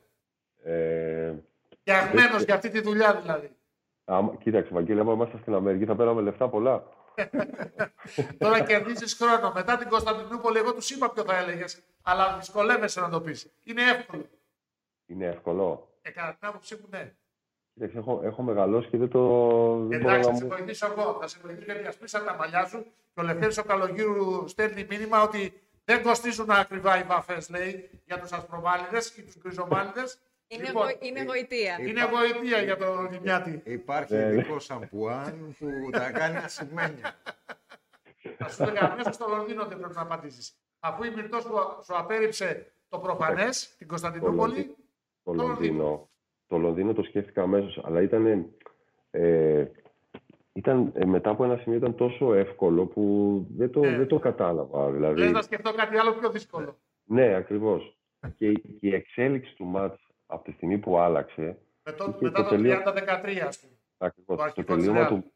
Ε, 0.65 1.33
Φτιαγμένος 1.81 2.43
για 2.43 2.55
αυτή 2.55 2.69
τη 2.69 2.81
δουλειά 2.81 3.15
δηλαδή. 3.23 3.51
άμα, 4.05 4.35
κοίταξε, 4.43 4.71
Βαγγέλη, 4.75 5.01
άμα 5.01 5.13
ήμασταν 5.13 5.39
στην 5.41 5.55
Αμερική 5.55 5.85
θα 5.85 5.95
πέραμε 5.95 6.21
λεφτά 6.23 6.49
πολλά. 6.49 6.83
Τώρα 8.39 8.61
κερδίζεις 8.61 9.15
χρόνο. 9.15 9.53
Μετά 9.55 9.77
την 9.77 9.89
Κωνσταντινούπολη, 9.89 10.59
εγώ 10.59 10.75
τους 10.75 10.91
είπα 10.91 11.11
ποιο 11.11 11.25
θα 11.25 11.37
έλεγες, 11.37 11.83
αλλά 12.03 12.37
δυσκολεύεσαι 12.39 13.01
να 13.01 13.09
το 13.09 13.21
πεις. 13.21 13.53
Είναι 13.65 13.83
εύκολο. 13.83 14.25
Είναι 15.07 15.27
εύκολο. 15.27 15.89
Ε, 16.03 16.11
κατά 16.11 16.37
την 16.39 16.49
άποψή 16.49 16.75
μου, 16.75 16.87
ναι. 16.91 17.13
Κοίταξε, 17.75 17.99
έχω, 17.99 18.21
έχω 18.25 18.43
μεγαλώσει 18.43 18.89
και 18.89 18.97
δεν 18.97 19.09
το... 19.09 19.21
Δεν 19.77 20.01
μπορώ 20.01 20.15
Εντάξει, 20.15 20.29
να 20.29 20.35
θα 20.35 20.35
σε 20.35 20.45
μου... 20.45 20.51
βοηθήσω 20.51 20.87
εγώ. 20.87 21.17
Θα 21.21 21.27
σε 21.27 21.39
βοηθήσω 21.43 21.73
γιατί 21.73 21.87
ασπίσαν 21.87 22.25
τα 22.25 22.35
μαλλιά 22.35 22.65
σου 22.65 22.83
και 22.83 23.21
ο 23.21 23.23
Λευτέρης 23.23 23.59
ο 23.59 23.65
Καλογύρου 23.65 24.49
στέλνει 24.49 24.87
μήνυμα 24.89 25.23
ότι 25.23 25.61
δεν 25.85 26.03
κοστίζουν 26.03 26.51
ακριβά 26.51 26.99
οι 26.99 27.03
βαφές, 27.03 27.51
λέει, 27.51 27.91
για 28.05 28.21
τους 28.21 28.33
ασπροβάλλιδε 28.33 28.99
ή 29.19 29.23
τους 29.23 29.39
γκριζομάλιδες. 29.39 30.19
Είναι, 30.55 30.67
Λοιπόν, 30.67 30.83
γο- 30.83 30.97
είναι 31.01 31.23
γοητεία. 31.25 31.77
είναι 31.81 32.07
βοηθεία 32.07 32.63
για 32.63 32.77
τον 32.77 33.11
Λιμιάτη. 33.13 33.63
Υπάρχει 33.65 34.15
Ναι, 34.15 34.25
ναι. 34.25 34.33
ειδικό 34.33 34.59
σαμπουάν 34.59 35.55
που 35.59 35.91
τα 35.91 36.11
κάνει 36.11 36.37
ασημένια. 36.37 37.15
Θα 38.39 38.49
σου 38.49 38.63
έλεγα 38.63 38.91
αμέσω 38.93 39.13
στο 39.13 39.27
Λονδίνο 39.29 39.65
δεν 39.67 39.79
πρέπει 39.79 39.95
να 39.95 40.01
απαντήσεις. 40.03 40.55
Αφού 40.81 41.05
η 41.05 41.11
Μυρτός 41.11 41.43
σου, 41.43 41.51
σου 41.85 41.97
απέρριψε 41.97 42.73
το 42.89 42.99
προφανές, 42.99 43.75
την 43.79 43.87
Κωνσταντινούπολη, 43.89 44.65
Το 45.23 45.33
Το 45.33 45.33
Λονδίνο. 45.33 46.11
Το 46.47 46.57
Λονδίνο 46.59 46.93
το 46.93 47.03
σκέφτηκα 47.03 47.43
αμέσως, 47.43 47.81
αλλά 47.85 48.03
ήταν, 48.03 48.47
ε, 49.11 49.65
ήταν 50.53 50.93
ε, 50.95 51.05
μετά 51.05 51.31
από 51.31 51.45
ένα 51.45 51.57
σημείο 51.57 51.79
ήταν 51.79 51.95
τόσο 51.95 52.35
εύκολο 52.35 52.87
που 52.87 53.47
δεν 53.57 53.71
το, 53.71 53.81
Ναι. 53.81 53.97
δεν 53.97 54.07
το 54.07 54.19
κατάλαβα. 54.19 54.91
Δηλαδή, 54.91 55.21
λες 55.21 55.31
να 55.31 55.43
σκεφτώ 55.43 55.73
κάτι 55.73 55.97
άλλο 55.97 56.13
πιο 56.13 56.31
δύσκολο. 56.31 56.79
ναι, 57.05 57.35
ακριβώς. 57.35 57.97
και, 58.37 58.53
και 58.53 58.79
η 58.81 58.95
εξέλιξη 58.95 59.55
του 59.55 59.65
μάτς 59.65 60.07
από 60.33 60.45
τη 60.45 60.53
στιγμή 60.53 60.79
που 60.79 60.99
άλλαξε, 60.99 61.57
Με 61.85 61.93
το, 61.93 62.05
Είχε 62.09 62.17
μετά 62.25 62.43
το 62.43 62.49
το 62.49 62.49
τελείω- 62.57 62.77
30-13, 62.77 63.47
ας 63.47 63.59
πούμε. 63.61 63.73
ακριβώς, 63.99 64.27
Το 64.27 64.37
το, 64.37 64.43
αρχικό 64.43 64.75
τελείωμα 64.77 64.99
της 64.99 65.09
του, 65.09 65.23
το 65.23 65.31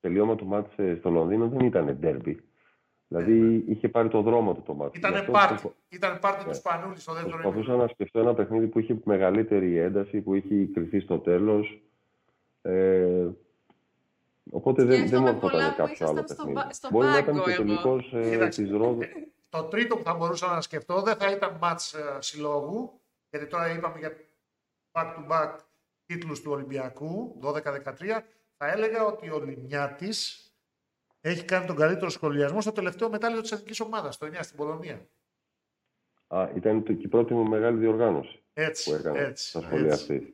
τελείωμα 0.00 0.34
του 0.36 0.46
μάτς 0.46 0.72
ε, 0.76 0.96
στο 0.98 1.10
Λονδίνο 1.10 1.48
δεν 1.48 1.60
ήταν 1.66 1.96
ντέρμπι. 2.00 2.40
Δηλαδή 3.08 3.64
είχε 3.68 3.88
πάρει 3.88 4.08
το 4.08 4.20
δρόμο 4.22 4.54
του 4.54 4.62
το 4.62 4.74
μάτς. 4.74 4.92
Γι' 4.92 4.98
Ήταν 4.98 5.14
αυτό 5.14 5.32
πάρτι. 5.32 5.48
προσπα- 5.48 5.72
Ήταν 5.88 6.18
πάρτι 6.18 6.42
Ναι. 6.44 6.48
τους 6.48 6.56
Σπανούλη 6.58 6.98
στο 6.98 7.12
δεύτερο 7.12 7.32
Προσπαθούσα 7.32 7.58
ημίχρονο. 7.60 7.82
να 7.82 7.88
σκεφτώ 7.88 8.18
ένα 8.20 8.34
παιχνίδι 8.34 8.66
που 8.66 8.78
είχε 8.78 8.96
μεγαλύτερη 9.04 9.76
ένταση, 9.76 10.20
που 10.20 10.34
είχε 10.34 10.64
κρυφθεί 10.74 11.00
στο 11.00 11.18
τέλος. 11.18 11.80
Ε, 12.62 13.26
οπότε 14.50 14.84
δεν, 14.84 14.88
δεν 14.88 15.00
μου 15.00 15.06
Σκέφτομαι 15.26 15.38
πολλά 15.38 15.64
έρχονταν 15.64 15.86
που 15.86 15.92
κάποιο 15.92 16.06
άλλο 16.06 16.14
ήσασταν 16.16 16.36
στο 16.36 16.44
παιχνίδι. 16.44 16.66
μπα- 16.66 16.72
στο 16.72 16.88
Μπορεί 16.90 17.06
να 17.06 17.18
ήταν 17.18 17.24
πάγκο 17.34 17.44
και 17.44 17.50
εγώ. 17.52 17.62
τελικός 17.62 18.12
ε, 18.14 18.30
Κοίταξε. 18.30 18.62
της 18.62 18.70
Ρόδου. 18.70 19.00
Το 19.48 19.62
τρίτο 19.62 19.96
που 19.96 20.02
θα 20.02 20.14
μπορούσα 20.14 20.46
να 20.46 20.60
σκεφτώ 20.60 21.02
δεν 21.02 21.16
θα 21.16 21.30
ήταν 21.30 21.56
μάτς 21.60 21.94
ε, 21.94 22.16
συλλόγου, 22.18 23.00
γιατί 23.30 23.46
τώρα 23.46 23.70
είπαμε 23.72 23.98
για 23.98 24.12
back-to-back 24.96 25.56
τίτλους 26.06 26.40
του 26.40 26.50
Ολυμπιακού, 26.50 27.38
12-13. 27.42 28.20
Θα 28.56 28.70
έλεγα 28.70 29.04
ότι 29.04 29.30
ο 29.30 29.38
Λιμιάτης 29.44 30.40
έχει 31.20 31.44
κάνει 31.44 31.66
τον 31.66 31.76
καλύτερο 31.76 32.10
σχολιασμό 32.10 32.60
στο 32.60 32.72
τελευταίο 32.72 33.10
μετάλλιο 33.10 33.40
της 33.40 33.52
εθνικής 33.52 33.80
ομάδας, 33.80 34.18
το 34.18 34.26
9 34.26 34.42
στην 34.42 34.56
Πολωνία. 34.56 35.06
Α, 36.26 36.48
ήταν 36.54 36.84
το, 36.84 36.92
και 36.92 37.06
η 37.06 37.08
πρώτη 37.08 37.34
μου 37.34 37.48
μεγάλη 37.48 37.78
διοργάνωση 37.78 38.42
Έτσι, 38.52 38.90
που 38.90 38.96
έκανα 38.96 39.18
έτσι, 39.18 39.48
στα 39.48 39.60
σχολεία 39.60 39.92
έτσι. 39.92 40.02
αυτή. 40.14 40.30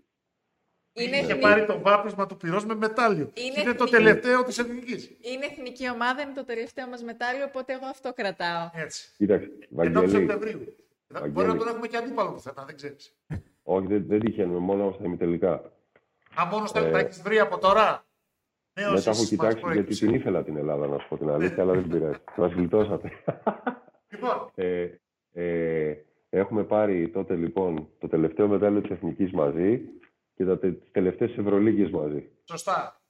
Είναι, 0.94 1.16
Είχε 1.16 1.24
εθνική- 1.24 1.40
πάρει 1.40 1.66
το 1.66 1.80
βάπτισμα 1.80 2.26
του 2.26 2.36
πυρός 2.36 2.64
με 2.64 2.74
μετάλλιο. 2.74 3.30
Είναι 3.34 3.46
Είναι, 3.60 3.62
το 3.62 3.84
εθνική. 3.84 3.90
τελευταίο 3.90 4.44
της 4.44 4.58
εθνικής. 4.58 5.04
είναι 5.20 5.44
εθνική 5.46 5.90
ομάδα, 5.90 6.22
είναι 6.22 6.32
το 6.32 6.44
τελευταίο 6.44 6.86
μας 6.88 7.02
μετάλλιο, 7.02 7.44
οπότε 7.44 7.72
εγώ 7.72 7.86
αυτό 7.86 8.12
κρατάω. 8.12 8.70
Έτσι. 8.74 9.12
Κοίταξε, 9.16 9.46
Ενώ 9.46 9.68
Βαγγέλη, 9.70 10.10
Σεπτεμβρίου. 10.10 10.58
Μπορεί 10.58 10.74
να 11.08 11.20
Βαγγέλη. 11.20 11.58
τον 11.58 11.68
έχουμε 11.68 11.86
και 11.86 11.96
αντίπαλο 11.96 12.32
πουθενά, 12.32 12.64
δεν 12.64 12.76
ξέρεις. 12.76 13.16
Όχι, 13.62 13.86
δεν, 13.86 14.04
δεν 14.06 14.20
τυχαίνουμε, 14.20 14.58
μόνο 14.58 14.92
στα 14.92 15.04
ημιτελικά. 15.04 15.72
Αν 16.34 16.48
μόνο 16.48 16.66
στα 16.66 16.80
Ε, 16.80 16.90
τα 16.90 16.98
έχεις 16.98 17.22
βρει 17.22 17.38
από 17.38 17.58
τώρα. 17.58 18.04
Νέος 18.74 18.92
Δεν 18.92 19.02
τα 19.02 19.10
έχω 19.10 19.22
είσαι, 19.22 19.36
μας 19.36 19.48
κοιτάξει 19.48 19.56
γιατί 19.58 19.60
προέκυψε. 19.72 20.06
την 20.06 20.14
ήθελα 20.14 20.42
την 20.42 20.56
Ελλάδα, 20.56 20.86
να 20.86 20.98
σου 20.98 21.08
πω 21.08 21.16
την 21.18 21.28
αλήθεια, 21.30 21.62
αλλά 21.62 21.72
δεν 21.72 21.88
πειράζει. 21.88 22.18
Μας 22.36 22.52
γλιτώσατε. 22.52 23.10
Λοιπόν, 24.08 24.50
Ε, 24.54 24.88
ε, 25.32 25.96
έχουμε 26.30 26.64
πάρει 26.64 27.08
τότε 27.08 27.34
λοιπόν 27.34 27.88
το 27.98 28.08
τελευταίο 28.08 28.48
μετάλλιο 28.48 28.80
της 28.80 28.90
Εθνικής 28.90 29.32
μαζί 29.32 29.80
και 30.34 30.44
τα, 30.44 30.58
τε- 30.58 30.80
τις 30.80 30.90
τελευταίες 30.90 31.36
Ευρωλίγκες 31.36 31.90
μαζί. 31.90 32.28
σωστά. 32.44 33.00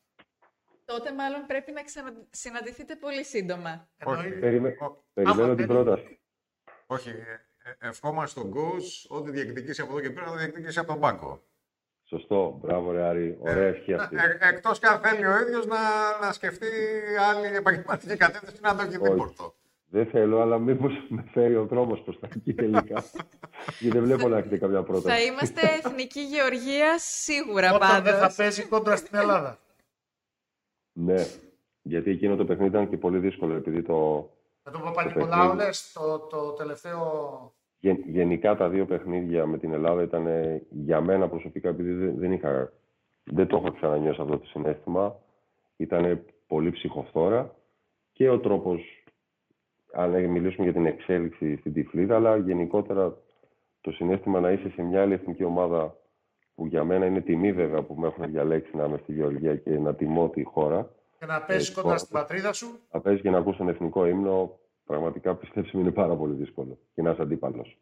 Τότε 0.85 1.13
μάλλον 1.13 1.47
πρέπει 1.47 1.73
να 1.73 1.83
ξανασυναντηθείτε 1.83 2.97
πολύ 2.97 3.25
σύντομα. 3.25 3.89
Όχι. 4.05 4.17
Εννοείται. 4.19 4.39
Περιμέ... 4.39 4.69
Ω, 4.81 5.05
Περιμένω 5.13 5.43
άμα 5.45 5.55
την 5.55 5.67
δεν- 5.67 5.77
πρόταση. 5.77 6.19
Όχι. 6.87 7.11
Ε, 7.65 7.87
ε, 7.87 7.89
Ευχόμαστε 7.89 8.41
στον 8.41 8.53
coach 8.55 9.17
ό,τι 9.17 9.31
διεκδικήσει 9.31 9.81
από 9.81 9.91
εδώ 9.93 10.01
και 10.01 10.11
πέρα 10.11 10.31
να 10.31 10.37
διεκδικήσει 10.37 10.79
από 10.79 10.89
τον 10.89 11.01
πάγκο. 11.01 11.43
Σωστό. 12.05 12.59
Μπράβο, 12.63 12.91
ρε 12.93 13.03
Άρη. 13.03 13.37
Ωραία 13.41 13.67
ευχή 13.67 13.95
αυτή. 13.95 14.17
Ε, 14.17 14.49
εκτός 14.49 14.79
και 14.79 14.87
αν 14.87 15.01
θέλει 15.01 15.27
ο 15.27 15.41
ίδιος 15.41 15.67
να, 15.67 15.79
να 16.21 16.33
σκεφτεί 16.33 16.67
άλλη 17.31 17.57
επαγγελματική 17.57 18.17
κατεύθυνση 18.17 18.61
να 18.63 18.77
το 18.77 18.83
έχει 18.83 18.97
Όχι. 18.97 19.11
δίπορτο. 19.11 19.55
Δεν 19.95 20.07
θέλω, 20.07 20.41
αλλά 20.41 20.59
μήπως 20.59 20.93
με 21.09 21.25
φέρει 21.33 21.57
ο 21.57 21.65
δρόμος 21.65 22.01
προς 22.01 22.19
τα 22.21 22.29
εκεί 22.37 22.55
τελικά. 22.55 23.05
Γιατί 23.81 23.99
δεν 23.99 24.03
βλέπω 24.05 24.29
να 24.29 24.39
έχετε 24.39 24.59
καμιά 24.59 24.79
Θα 24.79 24.85
πρόταση. 24.85 25.27
είμαστε 25.27 25.61
εθνική 25.85 26.21
γεωργία 26.21 26.99
σίγουρα 26.99 27.75
Όταν 27.75 28.03
δεν 28.03 28.13
θα 28.13 28.19
πάντως. 28.19 28.35
παίζει 28.37 28.65
κόντρα 28.65 28.97
στην 28.97 29.19
Ελλάδα. 29.19 29.59
Ναι. 30.93 31.27
Γιατί 31.83 32.11
εκείνο 32.11 32.37
το 32.37 32.45
παιχνίδι 32.45 32.71
ήταν 32.71 32.89
και 32.89 32.97
πολύ 32.97 33.19
δύσκολο, 33.19 33.55
επειδή 33.55 33.83
το, 33.83 34.31
Με 34.65 34.73
τον 34.73 34.81
Παπα-Νικολάου 34.83 35.55
λες, 35.55 35.93
το, 35.93 36.19
το 36.19 36.53
τελευταίο... 36.53 37.01
Γεν- 37.79 38.05
Γενικά 38.07 38.57
τα 38.57 38.69
δύο 38.69 38.85
παιχνίδια 38.87 39.47
με 39.47 39.59
την 39.59 39.73
Ελλάδα 39.73 40.03
ήταν 40.03 40.27
ε, 40.27 40.63
για 40.71 41.01
μένα 41.01 41.29
προσωπικά, 41.29 41.69
επειδή 41.69 41.93
δεν, 41.93 42.19
δεν, 42.19 42.33
είχα, 42.33 42.73
δεν 43.25 43.47
το 43.47 43.57
έχω 43.57 43.73
ξανανιώσει 43.73 44.21
αυτό 44.21 44.39
το 44.39 44.47
συνέστημα, 44.47 45.17
ήταν 45.77 46.25
πολύ 46.47 46.71
ψυχοφθόρα 46.71 47.55
και 48.13 48.29
ο 48.29 48.41
τρόπος, 48.41 49.05
αν 49.93 50.15
ε, 50.15 50.21
μιλήσουμε 50.27 50.65
για 50.65 50.73
την 50.73 50.87
εξέλιξη 50.87 51.57
στην 51.57 51.73
Τυφλίδα, 51.73 52.17
αλλά 52.17 52.37
γενικότερα 52.37 53.17
το 53.81 53.91
συνέστημα 53.91 54.41
να 54.41 54.51
είσαι 54.51 54.69
σε 54.69 54.83
μια 54.83 55.01
άλλη 55.03 55.13
εθνική 55.13 55.45
ομάδα 55.45 55.97
που 56.55 56.67
για 56.67 56.85
μένα 56.85 57.07
είναι 57.07 57.21
τιμή 57.21 57.53
βέβαια 57.53 57.83
που 57.83 57.95
με 57.95 58.07
έχουν 58.07 58.31
διαλέξει 58.31 58.77
να 58.77 58.85
είμαι 58.85 58.99
στη 59.03 59.13
Γεωργία 59.13 59.57
και 59.57 59.79
να 59.79 59.95
τιμώ 59.95 60.29
τη 60.29 60.43
χώρα, 60.43 60.91
Και 61.23 61.29
να 61.29 61.43
παίζει 61.43 61.71
Ε, 61.71 61.75
κόντρα 61.75 61.93
το- 61.93 61.99
στην 61.99 62.13
πατρίδα 62.13 62.53
σου. 62.53 62.81
να 62.91 63.01
παίζει 63.01 63.21
και 63.23 63.31
να 63.31 63.39
ακούς 63.39 63.57
τον 63.57 63.69
εθνικό 63.69 64.07
ύμνο, 64.07 64.59
πραγματικά 64.85 65.35
πιστέψτε 65.35 65.77
με 65.77 65.83
είναι 65.83 65.93
πάρα 65.93 66.17
πολύ 66.17 66.35
δύσκολο 66.35 66.79
και 66.95 67.03
να 67.03 67.11
είσαι 67.11 67.23
αντίπαλος. 67.23 67.79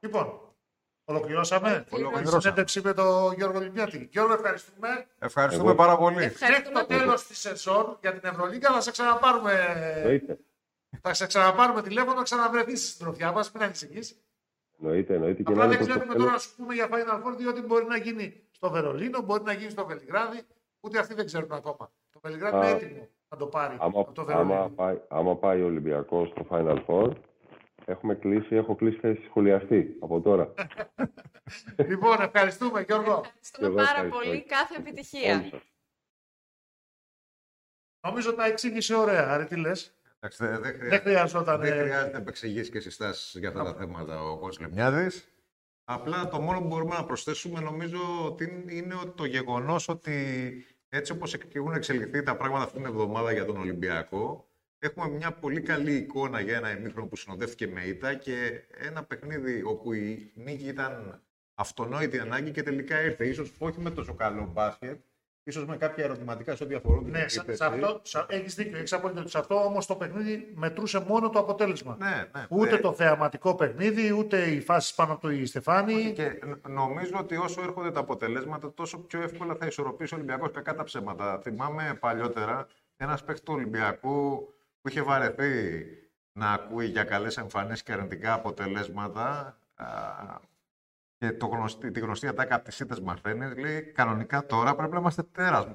Λοιπόν, 0.00 0.40
ολοκληρώσαμε. 1.04 1.84
Ολοκληρώσαμε. 1.90 2.36
Τη 2.36 2.40
συνέντευξη 2.42 2.80
με 2.84 2.92
τον 2.94 3.32
Γιώργο 3.34 3.60
Λιμπιάτη. 3.60 4.08
Γιώργο, 4.12 4.32
ευχαριστούμε. 4.32 5.06
Ευχαριστούμε 5.18 5.66
Εγώ- 5.68 5.74
πάρα 5.76 5.96
πολύ. 5.96 6.14
Μέχρι 6.14 6.32
Ευχαριστούμε 6.32 6.80
το 6.80 6.86
τέλο 6.86 7.14
της 7.14 7.38
σεζόν 7.38 7.98
για 8.00 8.12
την 8.18 8.28
Ευρωλίγκα 8.30 8.72
θα 8.72 8.80
σε 8.80 8.90
ξαναπάρουμε, 8.90 9.52
Εννοείται. 9.96 10.38
θα 11.00 11.14
σε 11.14 11.26
ξαναπάρουμε 11.26 11.82
τηλέφωνο 11.82 12.14
να 12.14 12.22
ξαναβρεθείς 12.22 12.80
στην 12.82 12.92
συντροφιά 12.96 13.32
μας. 13.32 13.52
Μην 13.52 13.62
ανησυχεί. 13.62 14.16
Εννοείται, 14.80 15.14
εννοείται. 15.14 15.42
Και 15.42 15.52
Απλά 15.52 15.64
να 15.66 15.70
δεν 15.70 15.80
είναι 15.80 15.86
προς 15.86 15.96
το 15.96 16.04
ξέρουμε 16.04 16.12
τέλος- 16.12 16.22
τώρα 16.22 16.32
να 16.32 16.38
σου 16.38 16.56
πούμε 16.56 16.74
για 16.74 16.88
Final 16.90 17.26
Four, 17.26 17.36
διότι 17.36 17.60
μπορεί 17.60 17.84
να 17.84 17.96
γίνει 17.96 18.42
στο 18.50 18.70
Βερολίνο, 18.70 19.20
μπορεί 19.20 19.42
να 19.42 19.52
γίνει 19.52 19.70
στο 19.70 19.86
Βελιγράδι. 19.86 20.40
Ούτε 20.84 20.98
αυτοί 20.98 21.14
δεν 21.14 21.26
ξέρουν 21.26 21.52
ακόμα. 21.52 21.92
Το 22.10 22.20
Βελιγράδι 22.22 22.56
Α, 22.56 22.60
είναι 22.70 22.70
έτοιμο 22.70 23.08
να 23.28 23.36
το 23.36 23.46
πάρει 23.46 23.76
Άμα, 23.80 24.00
από 24.00 24.12
το 24.12 24.20
άμα, 24.22 24.44
Βερολίνο. 24.44 24.68
πάει, 24.74 25.00
άμα 25.08 25.36
πάει 25.36 25.62
ο 25.62 25.66
Ολυμπιακός 25.66 26.28
στο 26.28 26.46
Final 26.50 26.84
Four, 26.86 27.12
Έχουμε 27.84 28.14
κλείσει, 28.14 28.54
έχω 28.54 28.74
κλείσει 28.74 28.98
θέση 28.98 29.24
σχολιαστή 29.24 29.96
από 30.00 30.20
τώρα. 30.20 30.54
λοιπόν, 31.88 32.20
ευχαριστούμε 32.20 32.80
Γιώργο. 32.80 33.10
Ευχαριστούμε 33.10 33.66
Εγώ 33.66 33.74
πάρα 33.74 33.88
ευχαριστώ. 33.90 34.18
πολύ. 34.18 34.42
Κάθε 34.44 34.74
επιτυχία. 34.78 35.34
Όλους 35.36 35.48
σας. 35.48 35.62
Νομίζω 38.06 38.34
τα 38.34 38.44
εξήγησε 38.44 38.94
ωραία. 38.94 39.30
Άρη, 39.32 39.44
τι 39.46 39.56
λες; 39.56 39.96
Εντάξει, 40.20 40.44
δεν, 40.44 40.52
δεν 40.52 40.62
Δεν 40.62 40.72
χρειάζεται, 40.80 40.98
χρειαζόταν. 40.98 41.60
δεν 41.60 41.78
ε, 41.78 41.82
χρειάζεται 41.82 42.18
επεξηγήσει 42.18 42.70
και 42.70 42.80
συστάσεις 42.80 43.34
για 43.38 43.48
αυτά 43.48 43.62
τα 43.64 43.74
θέματα 43.74 44.22
ο 44.22 44.38
κ. 44.48 44.60
Λεμιάδης. 44.60 45.26
Απλά 45.84 46.28
το 46.28 46.40
μόνο 46.40 46.60
που 46.60 46.66
μπορούμε 46.66 46.94
να 46.96 47.04
προσθέσουμε 47.04 47.60
νομίζω 47.60 48.24
ότι 48.24 48.64
είναι 48.68 48.94
ότι 48.94 49.10
το 49.10 49.24
γεγονός 49.24 49.88
ότι 49.88 50.64
έτσι 50.94 51.12
όπως 51.12 51.34
έχουν 51.54 51.72
εξελιχθεί 51.72 52.22
τα 52.22 52.36
πράγματα 52.36 52.64
αυτήν 52.64 52.82
την 52.82 52.90
εβδομάδα 52.90 53.32
για 53.32 53.44
τον 53.44 53.56
Ολυμπιακό, 53.56 54.48
έχουμε 54.78 55.08
μια 55.08 55.32
πολύ 55.32 55.60
καλή 55.60 55.94
εικόνα 55.94 56.40
για 56.40 56.56
ένα 56.56 56.78
ημίχρονο 56.78 57.06
που 57.06 57.16
συνοδεύτηκε 57.16 57.66
με 57.66 57.82
ήττα 57.82 58.14
και 58.14 58.64
ένα 58.78 59.04
παιχνίδι 59.04 59.62
όπου 59.62 59.92
η 59.92 60.32
νίκη 60.34 60.66
ήταν 60.66 61.22
αυτονόητη 61.54 62.18
ανάγκη 62.18 62.50
και 62.50 62.62
τελικά 62.62 63.02
ήρθε. 63.02 63.26
Ίσως 63.26 63.52
όχι 63.58 63.80
με 63.80 63.90
τόσο 63.90 64.14
καλό 64.14 64.50
μπάσκετ, 64.52 65.00
ίσως 65.44 65.66
με 65.66 65.76
κάποια 65.76 66.04
ερωτηματικά 66.04 66.56
σε 66.56 66.64
ό,τι 66.64 66.74
αφορούν 66.74 67.02
την 67.04 67.12
Ναι, 67.12 67.28
σε, 67.28 67.38
επίθεση. 67.38 67.56
σε 67.58 67.64
αυτό, 67.64 68.00
σε, 68.02 68.24
έχεις 68.28 68.54
δίκιο, 68.54 68.78
έχεις 68.78 68.92
απόλυτο. 68.92 69.28
Σε 69.28 69.38
αυτό 69.38 69.64
όμως 69.64 69.86
το 69.86 69.94
παιχνίδι 69.96 70.52
μετρούσε 70.54 71.00
μόνο 71.00 71.30
το 71.30 71.38
αποτέλεσμα. 71.38 71.96
Ναι, 71.98 72.28
ναι. 72.34 72.46
Ούτε 72.48 72.74
Ε, 72.74 72.78
το 72.78 72.92
θεαματικό 72.92 73.54
παιχνίδι, 73.54 74.12
ούτε 74.12 74.38
οι 74.50 74.60
φάσεις 74.60 74.94
πάνω 74.94 75.12
από 75.12 75.28
το 75.28 75.46
Στεφάνη. 75.46 76.12
Και 76.12 76.24
ν- 76.44 76.68
νομίζω 76.68 77.12
ότι 77.18 77.36
όσο 77.36 77.62
έρχονται 77.62 77.90
τα 77.90 78.00
αποτελέσματα, 78.00 78.72
τόσο 78.74 78.98
πιο 78.98 79.22
εύκολα 79.22 79.54
θα 79.54 79.66
ισορροπήσει 79.66 80.14
ο 80.14 80.16
Ολυμπιακός 80.16 80.50
κακά 80.50 80.74
τα 80.74 80.82
ψέματα. 80.84 81.38
Θυμάμαι 81.42 81.96
παλιότερα 82.00 82.66
ένας 82.96 83.24
παίκτης 83.24 83.44
του 83.44 83.52
Ολυμπιακού 83.54 84.48
που 84.82 84.88
είχε 84.88 85.02
βαρεθεί 85.02 85.84
να 86.32 86.52
ακούει 86.52 86.86
για 86.86 87.04
καλές 87.04 87.36
εμφανίσεις 87.36 87.82
και 87.82 87.92
αρνητικά 87.92 88.32
αποτελέσματα. 88.32 89.56
Α, 91.26 91.30
Και 91.30 91.36
το 91.36 91.46
γνωστή, 91.46 91.90
τη 91.90 92.00
γνωστή 92.00 92.26
ατάκα 92.26 92.54
από 92.54 92.64
τις 92.64 92.80
ήττες 92.80 93.00
μαθαίνεις, 93.00 93.56
λέει: 93.56 93.82
Κανονικά 93.82 94.46
τώρα 94.46 94.74
πρέπει 94.74 94.92
να 94.92 94.98
είμαστε 94.98 95.22
τέρας. 95.22 95.66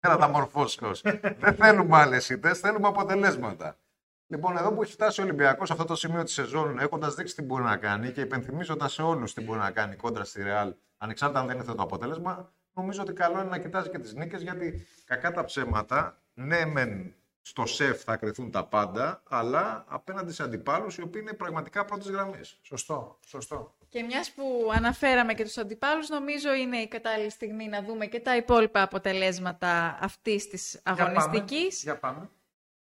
Τέρατα 0.00 0.28
μορφώσεω. 0.28 0.90
Δεν 1.38 1.54
θέλουμε 1.54 1.96
άλλες 1.96 2.28
ήττες, 2.28 2.58
θέλουμε 2.58 2.88
αποτελέσματα. 2.88 3.78
Λοιπόν, 4.26 4.56
εδώ 4.56 4.72
που 4.72 4.82
έχει 4.82 4.92
φτάσει 4.92 5.20
ο 5.20 5.24
Ολυμπιακός 5.24 5.66
σε 5.66 5.72
αυτό 5.72 5.84
το 5.84 5.94
σημείο 5.94 6.22
της 6.22 6.32
σεζόν, 6.32 6.78
έχοντας 6.78 7.14
δείξει 7.14 7.34
τι 7.34 7.42
μπορεί 7.42 7.62
να 7.62 7.76
κάνει 7.76 8.12
και 8.12 8.20
υπενθυμίζοντας 8.20 8.92
σε 8.92 9.02
όλους 9.02 9.34
τι 9.34 9.40
μπορεί 9.40 9.58
να 9.58 9.70
κάνει 9.70 9.96
κόντρα 9.96 10.24
στη 10.24 10.42
Ρεάλ, 10.42 10.74
ανεξάρτητα 10.96 11.40
αν 11.40 11.46
δεν 11.46 11.56
είναι 11.56 11.74
το 11.74 11.82
αποτέλεσμα, 11.82 12.52
νομίζω 12.72 13.02
ότι 13.02 13.12
καλό 13.12 13.40
είναι 13.40 13.48
να 13.48 13.58
κοιτάζει 13.58 13.90
και 13.90 13.98
τις 13.98 14.14
νίκες 14.14 14.42
γιατί 14.42 14.86
κακά 15.04 15.32
τα 15.32 15.44
ψέματα, 15.44 16.22
ναι, 16.34 16.64
μεν 16.64 17.14
στο 17.40 17.66
σεφ 17.66 18.02
θα 18.02 18.16
κρυθούν 18.16 18.50
τα 18.50 18.66
πάντα, 18.66 19.22
αλλά 19.28 19.84
απέναντι 19.88 20.32
σε 20.32 20.42
αντιπάλους 20.42 20.96
οι 20.96 21.02
οποίοι 21.02 21.20
είναι 21.24 21.36
πραγματικά 21.36 21.84
πρώτης 21.84 22.10
γραμμής. 22.10 22.58
Σωστό, 22.62 23.18
σωστό. 23.26 23.77
Και 23.88 24.02
μιας 24.02 24.30
που 24.30 24.70
αναφέραμε 24.74 25.34
και 25.34 25.44
τους 25.44 25.56
αντιπάλους, 25.58 26.08
νομίζω 26.08 26.54
είναι 26.54 26.76
η 26.76 26.88
κατάλληλη 26.88 27.30
στιγμή 27.30 27.68
να 27.68 27.82
δούμε 27.82 28.06
και 28.06 28.20
τα 28.20 28.36
υπόλοιπα 28.36 28.82
αποτελέσματα 28.82 29.98
αυτής 30.00 30.48
της 30.48 30.80
Για 30.84 30.94
πάμε, 30.94 31.02
αγωνιστικής. 31.02 31.82
Για 31.82 31.98
πάμε. 31.98 32.30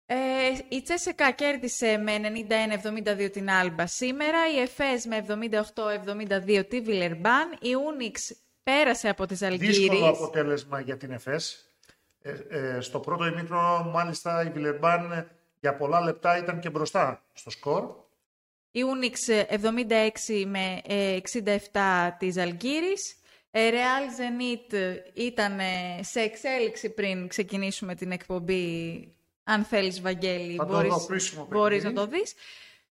Ε, 0.06 0.16
η 0.70 0.82
Τσέσεκα 0.82 1.32
κέρδισε 1.32 1.98
με 1.98 2.12
91-72 2.16 3.30
την 3.32 3.50
Άλμπα 3.50 3.88
σήμερα, 3.88 4.38
η 4.56 4.60
Εφές 4.60 5.06
με 5.06 5.18
78-72 5.18 6.64
τη 6.68 6.82
Βιλερμπάν, 6.82 7.58
η 7.62 7.74
Ούνιξ 7.76 8.36
πέρασε 8.64 9.10
από 9.10 9.26
τις 9.26 9.40
Δύσκολο 9.40 9.52
Αλγύρης. 9.52 10.18
αποτέλεσμα 10.18 10.80
για 10.80 10.98
την 10.98 11.12
ΕΦΕΣ. 11.12 11.72
Ε, 12.22 12.32
ε, 12.50 12.80
στο 12.82 13.00
πρώτο 13.00 13.26
ημίχρονο, 13.26 13.84
μάλιστα, 13.84 14.44
η 14.44 14.50
Βιλερμπάν 14.50 15.12
ε, 15.12 15.28
για 15.60 15.76
πολλά 15.76 16.02
λεπτά 16.02 16.38
ήταν 16.38 16.60
και 16.60 16.70
μπροστά 16.70 17.24
στο 17.34 17.50
σκορ. 17.50 17.96
Η 18.72 18.82
Ούνιξ 18.84 19.28
ε, 19.28 19.48
76 20.30 20.44
με 20.46 20.82
ε, 20.88 21.18
67 21.34 21.60
της 22.18 22.38
Αλγύρης. 22.38 23.16
Ε, 23.52 23.70
Real 23.72 24.20
Zenit 24.20 24.74
ήταν 25.14 25.60
ε, 25.60 26.00
σε 26.02 26.20
εξέλιξη 26.20 26.90
πριν 26.90 27.28
ξεκινήσουμε 27.28 27.96
την 27.96 28.12
εκπομπή. 28.12 29.12
Αν 29.44 29.64
θέλεις, 29.64 30.02
Βαγγέλη, 30.02 30.56
Θα 30.56 30.66
το 30.66 30.74
μπορείς, 30.74 30.90
δω, 30.94 31.06
κρίσιμο 31.06 31.48
μπορείς 31.50 31.84
να 31.84 31.90
παιχνίδι. 31.94 32.12
το 32.12 32.18
δεις. 32.18 32.34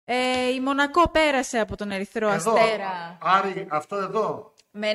Ε, 0.05 0.47
η 0.53 0.59
Μονακό 0.59 1.09
πέρασε 1.09 1.59
από 1.59 1.75
τον 1.77 1.91
Ερυθρό 1.91 2.29
Εδώ, 2.29 2.53
Αστέρα 2.53 3.17
Άρη, 3.21 3.67
αυτό 3.69 3.95
εδώ, 3.95 4.53
με 4.71 4.87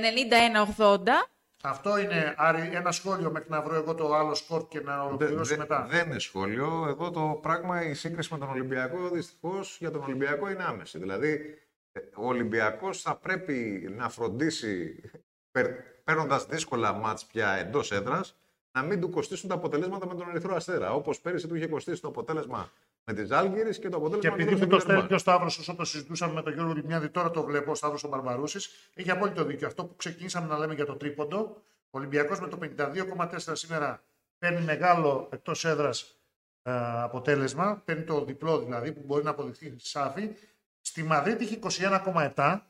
91-80. 0.78 0.96
Αυτό 1.62 1.98
είναι 1.98 2.34
Άρη, 2.36 2.70
ένα 2.72 2.92
σχόλιο 2.92 3.30
μέχρι 3.30 3.50
να 3.50 3.62
βρω 3.62 3.74
εγώ 3.74 3.94
το 3.94 4.14
άλλο 4.14 4.34
σκορ 4.34 4.68
και 4.68 4.80
να 4.80 5.02
ολοκληρώσω 5.02 5.56
μετά. 5.56 5.86
δεν 5.90 6.06
είναι 6.06 6.18
σχόλιο. 6.18 6.86
Εδώ 6.88 7.10
το 7.10 7.38
πράγμα, 7.42 7.84
η 7.84 7.94
σύγκριση 7.94 8.32
με 8.32 8.38
τον 8.38 8.48
Ολυμπιακό, 8.48 9.08
δυστυχώς 9.08 9.76
για 9.80 9.90
τον 9.90 10.02
Ολυμπιακό 10.02 10.50
είναι 10.50 10.64
άμεση. 10.64 10.98
Δηλαδή, 10.98 11.58
ε, 11.92 12.00
ο 12.00 12.26
Ολυμπιακός 12.26 13.02
θα 13.02 13.16
πρέπει 13.16 13.88
να 13.96 14.08
φροντίσει, 14.08 15.00
παίρνοντας 16.04 16.46
δύσκολα 16.46 16.92
μάτς 16.92 17.24
πια 17.24 17.50
εντός 17.50 17.92
έδρας, 17.92 18.36
να 18.72 18.82
μην 18.82 19.00
του 19.00 19.10
κοστίσουν 19.10 19.48
τα 19.48 19.54
αποτελέσματα 19.54 20.06
με 20.06 20.14
τον 20.14 20.28
Ερυθρό 20.28 20.54
Αστέρα. 20.54 20.92
Όπως 20.92 21.20
πέρυσι 21.20 21.48
του 21.48 21.54
είχε 21.54 21.66
κοστίσει 21.66 22.00
το 22.00 22.08
αποτέλεσμα 22.08 22.70
με 23.08 23.14
τη 23.14 23.24
Ζάλγκηρη 23.24 23.78
και 23.78 23.88
το 23.88 23.96
Και 24.18 24.28
αποτέλεσμα 24.28 24.28
επειδή 24.28 24.50
με 24.50 24.56
μου 24.56 24.58
τον 24.58 24.68
το 24.68 24.78
στέλνει 24.78 25.02
Βιλερμπάν. 25.02 25.08
και 25.08 25.14
ο 25.14 25.18
Σταύρος, 25.18 25.58
όσο 25.58 25.74
το 25.74 25.84
συζητούσαμε 25.84 26.32
με 26.32 26.42
τον 26.42 26.52
Γιώργο 26.52 26.72
Λιμιάδη, 26.72 27.08
τώρα 27.08 27.30
το 27.30 27.42
βλέπω 27.42 27.70
ο 27.70 27.74
Σταύρος 27.74 28.04
ο 28.04 28.08
Μπαρμπαρούση, 28.08 28.58
έχει 28.94 29.10
απόλυτο 29.10 29.44
δίκιο. 29.44 29.66
Αυτό 29.66 29.84
που 29.84 29.96
ξεκινήσαμε 29.96 30.46
να 30.46 30.58
λέμε 30.58 30.74
για 30.74 30.86
το 30.86 30.96
τρίποντο, 30.96 31.62
ο 31.90 31.98
Ολυμπιακός 31.98 32.40
με 32.40 32.48
το 32.48 32.58
52,4 32.60 33.38
σήμερα 33.52 34.02
παίρνει 34.38 34.64
μεγάλο 34.64 35.28
εκτός 35.32 35.64
έδρας 35.64 36.18
αποτέλεσμα, 37.02 37.82
παίρνει 37.84 38.02
το 38.02 38.24
διπλό 38.24 38.58
δηλαδή 38.58 38.92
που 38.92 39.02
μπορεί 39.04 39.24
να 39.24 39.30
αποδειχθεί 39.30 39.74
σάφη. 39.78 40.30
Στη 40.80 41.02
Μαδρίτη 41.02 41.44
είχε 41.44 41.58
21,7. 42.34 42.60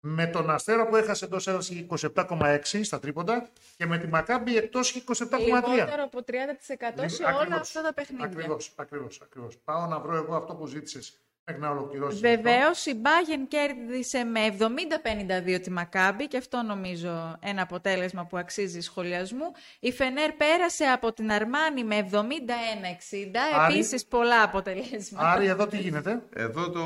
Με 0.00 0.26
τον 0.26 0.50
Αστέρα 0.50 0.86
που 0.86 0.96
έχασε 0.96 1.24
εντό 1.24 1.36
έδρα 1.36 1.58
είχε 1.60 1.86
27,6 2.16 2.80
στα 2.82 2.98
τρίποντα 2.98 3.48
και 3.76 3.86
με 3.86 3.98
τη 3.98 4.06
Μακάμπη 4.06 4.56
εκτός 4.56 4.90
είχε 4.90 4.98
27,3. 4.98 5.38
Λιγότερο 5.38 6.02
από 6.02 6.22
30% 6.22 6.94
Λίγο- 6.96 7.08
σε 7.08 7.22
όλα 7.22 7.34
ακριβώς, 7.36 7.60
αυτά 7.60 7.82
τα 7.82 7.94
παιχνίδια. 7.94 8.26
Ακριβώς, 8.26 8.72
ακριβώς, 8.76 9.20
ακριβώς. 9.22 9.56
Πάω 9.64 9.86
να 9.86 9.98
βρω 10.00 10.16
εγώ 10.16 10.34
αυτό 10.36 10.54
που 10.54 10.66
ζήτησες 10.66 11.20
μέχρι 11.46 11.62
να 11.62 11.70
ολοκληρώσεις. 11.70 12.20
Βεβαίως, 12.20 12.86
η 12.86 12.94
Μπάγεν 12.94 13.48
κέρδισε 13.48 14.24
με 14.24 14.40
70-52 14.44 15.60
τη 15.60 15.70
Μακάμπη 15.70 16.26
και 16.28 16.36
αυτό 16.36 16.62
νομίζω 16.62 17.36
ένα 17.40 17.62
αποτέλεσμα 17.62 18.26
που 18.26 18.36
αξίζει 18.36 18.80
σχολιασμού. 18.80 19.52
Η 19.80 19.92
Φενέρ 19.92 20.32
πέρασε 20.32 20.84
από 20.84 21.12
την 21.12 21.30
Αρμάνη 21.32 21.84
με 21.84 21.96
71-60, 21.96 23.40
Άρη. 23.58 23.74
επίσης 23.74 24.06
πολλά 24.06 24.42
αποτελέσματα. 24.42 25.30
Άρη, 25.30 25.46
εδώ 25.46 25.66
τι 25.66 25.76
γίνεται; 25.78 26.22
Εδώ 26.34 26.70
το 26.70 26.80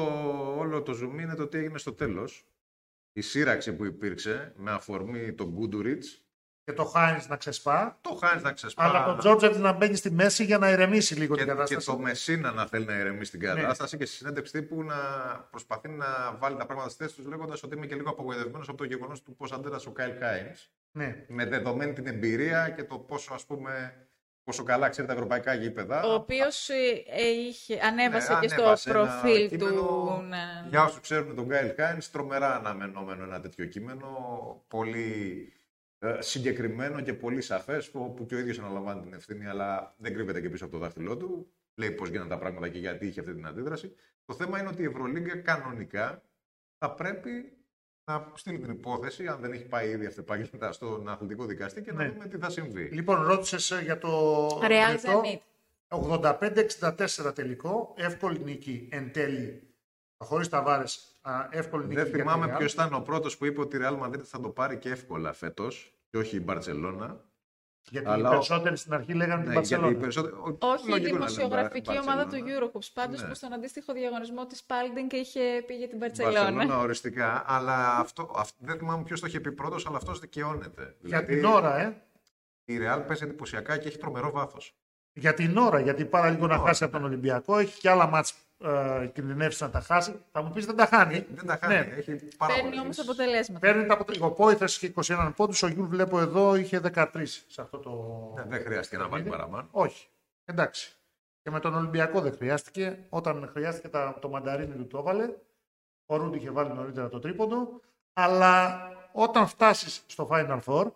όλο 0.58 0.82
το 0.82 0.92
zoom 1.02 1.20
είναι 1.20 1.34
το 1.34 1.46
τι 1.46 1.58
έγινε 1.58 1.78
στο 1.78 1.92
τέλος. 1.92 2.44
Η 3.12 3.20
σύρραξη 3.20 3.72
που 3.72 3.84
υπήρξε 3.84 4.52
με 4.56 4.70
αφορμή 4.70 5.32
τον 5.32 5.48
Γκούντουριτς, 5.48 6.16
Και 6.64 6.72
το 6.72 6.84
Χάινς 6.84 7.28
να 7.28 7.36
ξεσπά. 7.36 7.98
το 8.00 8.14
Χάινς 8.14 8.42
να 8.42 8.52
ξεσπά. 8.52 8.82
Αλλά 8.84 9.04
τον 9.04 9.18
Τζόρτζεφ 9.18 9.56
να 9.58 9.72
μπαίνει 9.72 9.94
στη 9.96 10.10
μέση 10.10 10.44
για 10.44 10.58
να 10.58 10.70
ηρεμήσει 10.70 11.14
λίγο 11.14 11.34
και, 11.34 11.40
την 11.40 11.48
και 11.50 11.56
κατάσταση. 11.56 11.86
το 11.86 11.98
Μεσίνα 11.98 12.52
να 12.52 12.66
θέλει 12.66 12.84
να 12.84 12.98
ηρεμήσει 12.98 13.36
Ναι. 13.36 13.44
την 13.46 13.54
κατάσταση 13.54 13.96
και 13.96 14.04
στη 14.04 14.16
συνέντευξη 14.16 14.52
τύπου 14.52 14.82
να 14.82 14.96
προσπαθεί 15.50 15.88
να 15.88 16.36
βάλει 16.40 16.56
τα 16.56 16.66
πράγματα 16.66 16.88
στη 16.90 17.02
θέση 17.02 17.14
τους 17.16 17.26
λέγοντας 17.26 17.62
ότι 17.62 17.76
είμαι 17.76 17.86
και 17.86 17.94
λίγο 17.94 18.10
απογοητευμένος 18.10 18.68
από 18.68 18.76
το 18.76 18.84
γεγονός 18.84 19.22
του 19.22 19.36
πώς 19.36 19.52
αντέδρασε 19.52 19.88
ο 19.88 19.92
Κάιλ 19.92 20.18
Χάινς. 20.18 20.68
Ναι. 20.92 21.24
Με 21.28 21.46
δεδομένη 21.46 21.92
την 21.92 22.06
εμπειρία 22.06 22.70
και 22.70 22.84
το 22.84 22.98
πόσο, 22.98 23.34
ας 23.34 23.44
πούμε, 23.46 23.94
πόσο 24.44 24.62
καλά 24.62 24.88
ξέρει 24.88 25.06
τα 25.06 25.12
ευρωπαϊκά 25.12 25.54
γήπεδα. 25.54 26.02
Ο 26.02 26.14
οποίος 26.14 26.68
ε, 26.68 26.74
ε, 27.06 27.28
είχε, 27.28 27.80
ανέβασε 27.82 28.32
Ναι, 28.34 28.40
και 28.40 28.48
στο 28.48 28.62
ανέβασε 28.62 28.90
ένα 28.90 28.98
προφίλ 29.20 29.48
κείμενο, 29.48 29.80
του. 29.80 30.24
ναι. 30.28 30.68
Για 30.68 30.84
όσους 30.84 31.00
ξέρουν 31.00 31.34
τον 31.34 31.44
Γκάιλ 31.44 31.74
Κάιν, 31.74 31.98
τρομερά 32.12 32.54
αναμενόμενο 32.54 33.22
ένα 33.24 33.40
τέτοιο 33.40 33.64
κείμενο. 33.66 34.08
Πολύ 34.68 35.52
ε, 35.98 36.16
συγκεκριμένο 36.20 37.00
και 37.00 37.14
πολύ 37.14 37.40
σαφές, 37.40 37.90
που 37.90 38.24
και 38.28 38.34
ο 38.34 38.38
ίδιος 38.38 38.58
αναλαμβάνει 38.58 39.02
την 39.02 39.12
ευθύνη, 39.12 39.46
αλλά 39.46 39.94
δεν 39.98 40.14
κρύβεται 40.14 40.40
και 40.40 40.48
πίσω 40.50 40.64
από 40.64 40.72
το 40.72 40.78
δάχτυλό 40.78 41.16
του. 41.16 41.52
Λέει 41.74 41.90
πώς 41.90 42.08
γίνανε 42.08 42.28
τα 42.28 42.38
πράγματα 42.38 42.68
και 42.68 42.78
γιατί 42.78 43.06
είχε 43.06 43.20
αυτή 43.20 43.34
την 43.34 43.46
αντίδραση. 43.46 43.94
Το 44.24 44.34
θέμα 44.34 44.58
είναι 44.58 44.68
ότι 44.68 44.82
η 44.82 44.84
Ευρωλίγκα 44.84 45.36
κανονικά 45.36 46.22
θα 46.78 46.94
πρέπει 46.94 47.56
να 48.04 48.32
στείλει 48.34 48.58
την 48.58 48.70
υπόθεση, 48.70 49.26
αν 49.26 49.40
δεν 49.40 49.52
έχει 49.52 49.64
πάει 49.64 49.88
ήδη 49.90 50.06
αυτεπάγγελτα 50.06 50.72
στον 50.72 51.08
αθλητικό 51.08 51.44
δικαστή 51.44 51.82
και 51.82 51.92
να 51.92 52.02
Ναι. 52.04 52.10
δούμε 52.10 52.26
τι 52.26 52.38
θα 52.38 52.50
συμβεί. 52.50 52.82
Λοιπόν, 52.84 53.22
ρώτησες 53.22 53.80
για 53.82 53.98
το. 53.98 54.46
Real 54.62 54.90
λεπτό. 54.90 55.22
Zenit. 55.24 55.38
85-64 55.88 57.32
τελικό. 57.34 57.94
Εύκολη 57.96 58.38
νίκη 58.44 58.88
εν 58.92 59.12
τέλει. 59.12 59.62
Χωρίς 60.18 60.48
τα 60.48 60.62
βάρε. 60.62 60.84
Εύκολη 61.50 61.82
νίκη. 61.82 61.94
Δεν 61.94 62.04
για 62.04 62.12
τη 62.14 62.20
θυμάμαι 62.20 62.52
Real. 62.54 62.58
ποιος 62.58 62.72
ήταν 62.72 62.94
ο 62.94 63.00
πρώτος 63.00 63.36
που 63.36 63.44
είπε 63.44 63.60
ότι 63.60 63.76
η 63.76 63.80
Real 63.82 63.98
Madrid 64.02 64.22
θα 64.22 64.40
το 64.40 64.48
πάρει 64.48 64.78
και 64.78 64.90
εύκολα 64.90 65.32
φέτος 65.32 65.94
και 66.10 66.18
όχι 66.18 66.36
η 66.36 66.40
Μπαρσελόνα. 66.44 67.24
Γιατί 67.90 68.08
Αλλά 68.08 68.22
οι 68.22 68.26
ο- 68.26 68.30
περισσότεροι 68.30 68.76
στην 68.76 68.92
αρχή 68.94 69.12
λέγανε 69.14 69.42
την 69.42 69.52
Ναι, 69.52 69.58
γιατί 69.60 69.74
οι 69.74 69.76
Μπαρσελόνα. 69.78 70.00
περισσότεροι- 70.00 70.34
ο- 70.34 70.56
Όχι 70.60 70.86
η 70.86 70.90
λογικό 70.90 70.90
να 70.90 70.98
λένε 70.98 71.10
δημοσιογραφική 71.16 71.92
Μπα- 71.92 72.00
ομάδα 72.00 72.22
του 72.22 72.28
Μπαρσελόνα. 72.30 72.70
Eurocoups, 72.72 72.88
πάντως 72.94 73.22
Ναι. 73.22 73.28
που 73.28 73.34
στον 73.34 73.52
αντίστοιχο 73.52 73.92
διαγωνισμό 73.92 74.46
της 74.46 74.64
Spalding 74.66 75.12
είχε 75.12 75.40
πήγε 75.66 75.86
την 75.88 75.98
Μπαρσελόνα 75.98 76.40
Μπαρτσελώνα. 76.50 76.78
οριστικά, 76.78 77.44
αλλά 77.46 77.96
αυτό, 77.98 78.30
αυτό, 78.36 78.56
δεν 78.60 78.78
θυμάμαι 78.78 79.02
ποιος 79.02 79.20
το 79.20 79.26
είχε 79.26 79.40
πει 79.40 79.52
πρώτος, 79.52 79.86
αλλά 79.86 79.96
αυτός 79.96 80.18
δικαιώνεται. 80.18 80.82
Για 81.00 81.20
Δηλαδή, 81.20 81.34
την 81.34 81.44
ώρα, 81.44 81.78
ε. 81.80 82.02
Η 82.64 82.78
Real 82.78 83.02
παίζει 83.06 83.24
εντυπωσιακά 83.24 83.76
και 83.76 83.88
έχει 83.88 83.98
τρομερό 83.98 84.30
βάθος. 84.30 84.74
Για 85.12 85.34
την 85.34 85.56
ώρα, 85.56 85.80
γιατί 85.80 86.04
πάρα 86.04 86.30
λίγο 86.30 86.46
να 86.46 86.54
ώρα, 86.54 86.64
χάσει 86.66 86.84
από 86.84 86.92
τον 86.92 87.04
Ολυμπιακό. 87.04 87.58
Έχει 87.58 87.80
και 87.80 87.90
άλλα 87.90 88.06
μάτς 88.06 88.34
ε, 88.64 89.06
κινδυνεύσεις 89.06 89.60
να 89.60 89.70
τα 89.70 89.80
χάσει. 89.80 90.22
Θα 90.32 90.42
μου 90.42 90.50
πεις 90.50 90.66
δεν 90.66 90.76
τα 90.76 90.86
χάνει. 90.86 91.26
Δεν 91.34 91.46
τα 91.46 91.58
χάνει. 91.60 91.74
Ναι. 91.74 91.94
Έχει 91.96 92.28
πάρα 92.36 92.54
Παίρνει 92.54 92.68
πολλές. 92.68 92.82
όμως 92.84 92.98
αποτελέσματα. 92.98 93.60
Παίρνει 93.66 93.86
τα 93.86 93.94
αποτελέσματα. 93.94 94.32
Ο 94.32 94.36
Πόηθας 94.36 94.76
είχε 94.76 94.92
21 95.06 95.32
πόντους, 95.36 95.62
ο 95.62 95.66
Γιούλ 95.66 95.86
βλέπω 95.86 96.20
εδώ 96.20 96.54
είχε 96.54 96.80
13 96.94 97.06
σε 97.46 97.60
αυτό 97.60 97.78
το. 97.78 97.90
Ναι, 98.36 98.42
Δεν 98.56 98.64
χρειάστηκε 98.64 98.96
να 99.02 99.08
βάλει 99.08 99.24
παραπάνω. 99.24 99.68
Όχι. 99.70 100.06
Εντάξει. 100.44 100.96
Και 101.42 101.50
με 101.50 101.60
τον 101.60 101.74
Ολυμπιακό 101.74 102.20
δεν 102.20 102.32
χρειάστηκε. 102.32 103.06
Όταν 103.08 103.48
χρειάστηκε 103.52 103.88
τα, 103.88 104.16
το 104.20 104.28
μανταρίνι 104.28 104.74
του 104.74 104.86
το 104.86 104.98
έβαλε. 104.98 105.34
Ο 106.06 106.16
Ρούντι 106.16 106.36
είχε 106.36 106.50
βάλει 106.50 106.72
νωρίτερα 106.72 107.08
το 107.08 107.18
τρίποντο. 107.18 107.80
Αλλά 108.12 108.88
όταν 109.12 109.46
φτάσεις 109.46 110.02
στο 110.06 110.28
Final 110.32 110.60
Four, 110.64 110.90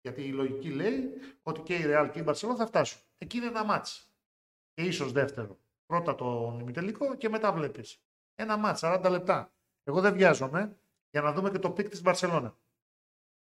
γιατί 0.00 0.22
η 0.22 0.32
λογική 0.32 0.68
λέει 0.70 1.10
ότι 1.42 1.60
και 1.60 1.74
η 1.74 1.82
Real 1.86 2.08
και 2.12 2.18
η 2.18 2.24
Barcelona 2.26 2.56
θα 2.56 2.66
φτάσουν. 2.66 3.00
Εκεί 3.18 3.36
είναι 3.36 3.46
ένα 3.46 3.64
μάτς. 3.64 4.10
Και 4.74 4.82
ίσως 4.82 5.12
δεύτερο. 5.12 5.56
Πρώτα 5.88 6.14
το 6.14 6.58
ημιτελικό 6.60 7.16
και 7.16 7.28
μετά 7.28 7.52
βλέπεις. 7.52 8.00
Ένα 8.34 8.56
μάτς, 8.56 8.80
40 8.84 9.06
λεπτά. 9.10 9.52
Εγώ 9.84 10.00
δεν 10.00 10.14
βιάζομαι 10.14 10.76
για 11.10 11.20
να 11.20 11.32
δούμε 11.32 11.50
και 11.50 11.58
το 11.58 11.70
peak 11.70 11.88
της 11.88 12.02
Barcelona. 12.04 12.52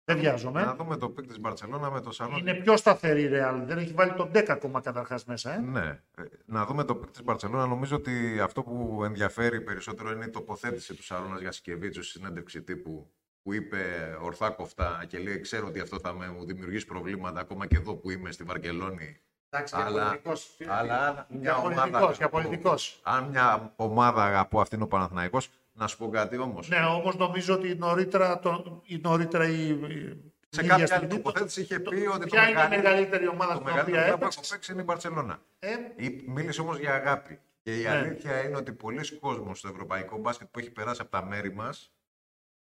Δεν 0.05 0.17
βιάζομαι. 0.17 0.63
Να 0.63 0.75
δούμε 0.75 0.97
το 0.97 1.09
peak 1.09 1.27
της 1.27 1.39
Μπαρσελόνα 1.39 1.91
με 1.91 2.01
το 2.01 2.11
Σαρούνα. 2.11 2.39
Είναι 2.39 2.53
πιο 2.53 2.77
σταθερή 2.77 3.21
η 3.21 3.29
Real. 3.31 3.61
Δεν 3.65 3.77
έχει 3.77 3.93
βάλει 3.93 4.13
τον 4.13 4.31
10 4.33 4.45
ακόμα 4.49 4.81
καταρχάς 4.81 5.25
μέσα. 5.25 5.53
Ε. 5.53 5.59
Ναι. 5.59 6.01
Ε, 6.17 6.23
Να 6.45 6.65
δούμε 6.65 6.83
το 6.83 6.95
peak 6.95 7.11
της 7.11 7.23
Μπαρσελόνα. 7.23 7.65
Νομίζω 7.65 7.95
ότι 7.95 8.39
αυτό 8.39 8.63
που 8.63 9.03
ενδιαφέρει 9.03 9.61
περισσότερο 9.61 10.11
είναι 10.11 10.25
η 10.25 10.29
τοποθέτηση 10.29 10.95
του 10.95 11.03
Σαρούνα 11.03 11.39
Γιασικεβίτσιους 11.39 12.03
στη 12.03 12.11
συνέντευξη 12.11 12.61
τύπου 12.63 13.11
που 13.41 13.53
είπε 13.53 13.81
ορθά 14.21 14.49
κοφτά 14.49 15.05
και 15.07 15.19
λέει 15.19 15.39
ξέρω 15.39 15.67
ότι 15.67 15.79
αυτό 15.79 15.99
θα 15.99 16.13
με 16.13 16.29
μου 16.29 16.45
δημιουργήσει 16.45 16.85
προβλήματα 16.85 17.39
ακόμα 17.39 17.67
και 17.67 17.75
εδώ 17.75 17.95
που 17.95 18.09
είμαι 18.11 18.31
στη 18.31 18.43
Βαρκελόνη. 18.43 19.21
Εντάξει, 19.53 19.75
Αλλά- 19.77 19.89
για 19.89 20.01
πολιτικός. 20.01 20.55
Αλλά 20.67 21.07
αν 21.07 21.25
μια 21.29 21.39
Για 21.41 21.55
ομάδα 21.55 21.81
πολιτικός, 21.81 22.17
για 22.17 22.25
αγαπώ- 22.25 22.41
πολιτικός. 22.41 22.99
Αν 23.03 23.23
μια 23.23 23.73
ομάδα 23.75 24.23
αγαπώ 24.23 24.61
αυτή 24.61 24.75
είναι 24.75 24.83
ο 24.83 24.87
Παναθηναϊκός, 24.87 25.49
να 25.73 25.87
σου 25.87 25.97
πω 25.97 26.09
κάτι 26.09 26.37
όμως. 26.37 26.69
Ναι, 26.69 26.77
όμως 26.79 27.15
νομίζω 27.17 27.53
ότι 27.53 27.75
νωρίτερα, 27.75 28.39
το, 28.39 28.81
η, 28.85 28.97
νωρίτερα 28.97 29.47
η, 29.47 29.67
η- 29.69 30.31
Σε 30.49 30.61
η 30.61 30.67
κάποια 30.67 30.83
ίδια 30.83 30.95
άλλη 30.95 31.05
στιγμή, 31.05 31.07
τοποθέτηση 31.23 31.61
είχε 31.61 31.79
το- 31.79 31.89
πει 31.89 31.95
ότι 32.07 32.19
το 32.19 32.25
ποια 32.25 32.41
είναι 32.41 32.49
η 32.51 32.53
μεγαλύτερο- 32.53 32.83
μεγαλύτερη 32.83 33.27
ομάδα 33.27 33.53
Το 33.53 33.59
στην 33.59 33.65
μεγαλύτερο 33.65 33.97
οποία 33.97 34.03
κλαμπ 34.07 34.19
που 34.19 34.23
έπαιξες; 34.25 34.43
έχω 34.43 34.53
παίξει 34.53 34.71
είναι 34.71 34.81
η 34.81 34.83
Μπαρσελόνα. 34.87 35.39
Ε, 35.59 35.69
Ή- 35.95 36.23
Μίλησε 36.27 36.61
όμως 36.61 36.77
για 36.79 36.93
αγάπη. 36.93 37.39
Και 37.63 37.79
η 37.79 37.83
Ναι. 37.83 37.89
αλήθεια 37.89 38.43
είναι 38.43 38.57
ότι 38.57 38.71
πολλοί 38.73 39.17
κόσμος 39.17 39.59
στο 39.59 39.67
ευρωπαϊκό 39.67 40.17
μπάσκετ 40.17 40.47
που 40.51 40.59
έχει 40.59 40.71
περάσει 40.71 41.01
από 41.01 41.11
τα 41.11 41.25
μέρη 41.25 41.53
μας, 41.53 41.91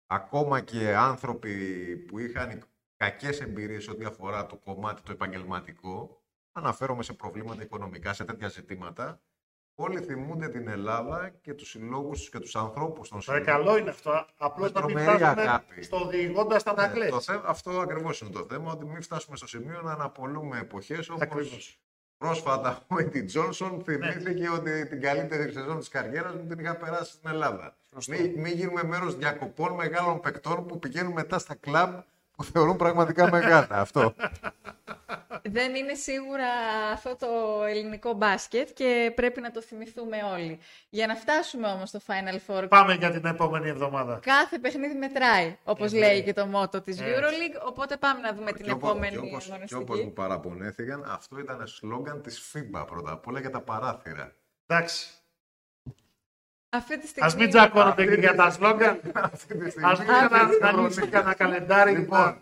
ακόμα 0.06 0.60
και 0.60 0.94
άνθρωποι 0.96 1.54
που 1.96 2.18
είχαν 2.18 2.62
κακές 2.96 3.40
εμπειρίες 3.40 3.88
ό,τι 3.88 4.04
αφορά 4.04 4.46
το 4.46 4.56
κομμάτι 4.56 5.02
το 5.02 5.12
επαγγελματικό, 5.12 6.21
αναφέρομαι 6.52 7.02
σε 7.02 7.12
προβλήματα 7.12 7.62
οικονομικά, 7.62 8.12
σε 8.12 8.24
τέτοια 8.24 8.48
ζητήματα, 8.48 9.20
όλοι 9.74 10.00
θυμούνται 10.00 10.48
την 10.48 10.68
Ελλάδα 10.68 11.28
και 11.40 11.54
τους 11.54 11.68
συλλόγους 11.68 12.18
τους 12.18 12.30
και 12.30 12.38
τους 12.38 12.56
ανθρώπους 12.56 13.08
των 13.08 13.18
Ρε, 13.18 13.22
συλλόγων. 13.24 13.46
καλό 13.46 13.76
είναι 13.78 13.90
αυτό. 13.90 14.26
Απλώς 14.36 14.72
Με 14.72 14.80
να 14.80 14.86
μην 14.86 14.94
τρομερή 14.96 15.16
φτάσουμε 15.18 15.42
αγάπη. 15.42 15.82
στο 15.82 16.06
διηγώντας 16.08 16.62
τα 16.62 16.70
Ναι, 16.70 16.76
τακλές. 16.76 17.10
το 17.10 17.20
θέμα, 17.20 17.42
αυτό 17.46 17.70
ακριβώς 17.80 18.20
είναι 18.20 18.30
το 18.30 18.46
θέμα, 18.50 18.72
ότι 18.72 18.84
μην 18.84 19.02
φτάσουμε 19.02 19.36
στο 19.36 19.46
σημείο 19.46 19.80
να 19.82 19.92
αναπολούμε 19.92 20.58
εποχές 20.58 21.08
όπως 21.08 21.22
Ακριβώς. 21.22 21.76
Πρόσφατα 22.18 22.78
ο 22.94 22.98
Έντι 22.98 23.22
Τζόνσον 23.22 23.76
Ναι. 23.76 23.82
θυμήθηκε 23.82 24.48
ότι 24.48 24.86
την 24.88 25.00
καλύτερη 25.00 25.52
σεζόν 25.52 25.78
της 25.78 25.88
καριέρας 25.88 26.34
μου 26.34 26.46
την 26.46 26.58
είχα 26.58 26.76
περάσει 26.76 27.12
στην 27.12 27.30
Ελλάδα. 27.30 27.76
Σωστό. 27.94 28.12
Μην, 28.12 28.40
μην 28.40 28.52
γίνουμε 28.56 28.84
μέρος 28.84 29.16
διακοπών 29.16 29.72
μεγάλων 29.72 30.20
παικτών 30.20 30.66
που 30.66 30.78
πηγαίνουν 30.78 31.12
μετά 31.12 31.38
στα 31.38 31.54
κλαμπ 31.54 32.00
που 32.46 32.52
θεωρούν 32.52 32.76
πραγματικά 32.76 33.30
μεγάλα. 33.30 33.66
Αυτό. 33.70 34.14
Δεν 35.44 35.74
είναι 35.74 35.94
σίγουρα 35.94 36.46
αυτό 36.92 37.16
το 37.16 37.26
ελληνικό 37.68 38.12
μπάσκετ 38.12 38.68
και 38.74 39.12
πρέπει 39.14 39.40
να 39.40 39.50
το 39.50 39.62
θυμηθούμε 39.62 40.16
όλοι. 40.32 40.58
Για 40.88 41.06
να 41.06 41.14
φτάσουμε 41.14 41.68
όμως 41.68 41.88
στο 41.88 42.00
Final 42.06 42.38
Four, 42.54 42.66
Πάμε 42.68 42.94
για 42.94 43.10
την 43.10 43.24
επόμενη 43.26 43.68
εβδομάδα. 43.68 44.18
κάθε 44.22 44.58
παιχνίδι 44.58 44.94
μετράει, 44.94 45.58
όπως 45.64 45.92
Ε, 45.92 45.96
λέει 45.98 46.16
ναι. 46.16 46.22
και 46.22 46.32
το 46.32 46.46
μότο 46.46 46.80
της 46.80 47.00
Έτσι. 47.00 47.12
Euroleague, 47.16 47.66
οπότε 47.66 47.96
πάμε 47.96 48.20
να 48.20 48.32
δούμε 48.34 48.52
την 48.52 48.64
Και 48.64 48.70
όπως- 48.72 48.90
επόμενη 48.90 49.12
και 49.12 49.18
όπως, 49.18 49.44
και 49.44 49.50
αγωνιστική. 49.52 49.82
όπως 49.82 50.00
μου 50.02 50.12
παραπονέθηκαν, 50.12 51.04
αυτό 51.08 51.38
ήταν 51.38 51.66
σλόγγαν 51.66 52.22
της 52.22 52.52
FIBA 52.54 52.84
πρώτα 52.86 53.12
απ' 53.12 53.26
όλα 53.26 53.40
για 53.40 53.50
τα 53.50 53.60
παράθυρα. 53.60 54.32
Εντάξει. 54.66 55.08
Αυτή 56.74 56.98
τη 56.98 57.06
στιγμή... 57.06 57.30
Α 57.32 57.34
μην 57.36 57.48
τσακώνονται 57.48 58.06
και 58.06 58.14
για 58.20 58.34
τα 58.34 58.50
σλόγγαν. 58.50 59.00
Αυτή 59.12 59.58
τη 59.58 59.66
Α 59.66 59.70
στιγμή 59.70 59.84
μην 60.50 60.64
ανοίξει 60.64 60.98
Ευρωλίγκα. 60.98 61.06
κανένα 61.10 61.34
καλεντάρι. 61.34 61.92
Λοιπόν. 61.96 62.36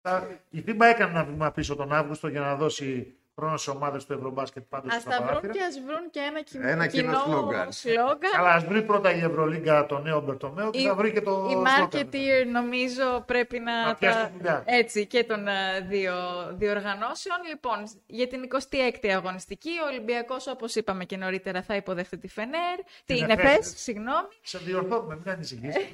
Τα- 0.00 0.28
Η 0.50 0.64
FIBA 0.66 0.80
έκανε 0.80 1.10
ένα 1.10 1.24
βήμα 1.24 1.50
πίσω 1.50 1.76
τον 1.76 1.92
Αύγουστο 1.92 2.28
για 2.28 2.40
να 2.40 2.54
δώσει 2.54 3.14
χρόνος 3.36 3.60
στις 3.62 3.70
ομάδες 3.70 4.04
του 4.04 4.12
Ευρωμπάσκετ 4.12 4.62
πάντως 4.68 4.94
Ας 4.94 5.00
στα 5.00 5.10
τα 5.10 5.16
βρουν 5.16 5.26
παράθυρα. 5.28 5.52
και 5.52 5.62
ας 5.62 5.74
βρουν 5.86 6.10
και 6.10 6.20
ένα, 6.20 6.42
κοινό, 6.42 6.68
Ένα 6.68 6.86
κοινό 6.86 7.18
σλόγγαν. 7.24 7.72
σλόγγαν. 7.72 8.30
Καλά, 8.32 8.50
ας 8.54 8.64
βρει 8.64 8.82
πρώτα 8.82 9.14
η 9.14 9.18
Ευρωλίγκα 9.20 9.86
το 9.86 9.98
νέο 9.98 10.20
Μπερτομέο 10.20 10.70
και 10.70 10.80
Η- 10.80 10.84
θα 10.86 10.94
βρει 10.94 11.12
και 11.12 11.20
το. 11.20 11.30
Οι 11.30 11.52
σλόγγαν. 11.52 11.88
marketeer 11.92 12.46
νομίζω 12.52 13.22
πρέπει 13.26 13.58
να, 13.58 13.86
Να 13.86 13.94
πιάσει 13.94 14.30
δουλειά. 14.36 14.62
έτσι 14.66 15.06
και 15.06 15.24
των 15.24 15.48
ε, 15.48 15.80
δύο 15.88 16.14
διοργανώσεων. 16.52 17.36
Λοιπόν, 17.48 17.76
για 18.06 18.28
την 18.28 18.42
26η 18.42 19.06
αγωνιστική, 19.08 19.70
ο 19.84 19.86
Ολυμπιακός 19.86 20.46
όπως 20.46 20.74
είπαμε 20.74 21.04
και 21.04 21.16
νωρίτερα 21.16 21.62
θα 21.62 21.76
υποδεχτεί 21.76 22.18
τη 22.18 22.28
Φενέρ, 22.28 22.78
την 23.04 23.30
Εφές. 23.30 23.44
ΕΦΕΣ, 23.44 23.72
συγγνώμη. 23.76 24.28
Σε 24.42 24.58
διορθώνουμε, 24.58 25.16
μην 25.16 25.30
ανησυχείς. 25.32 25.74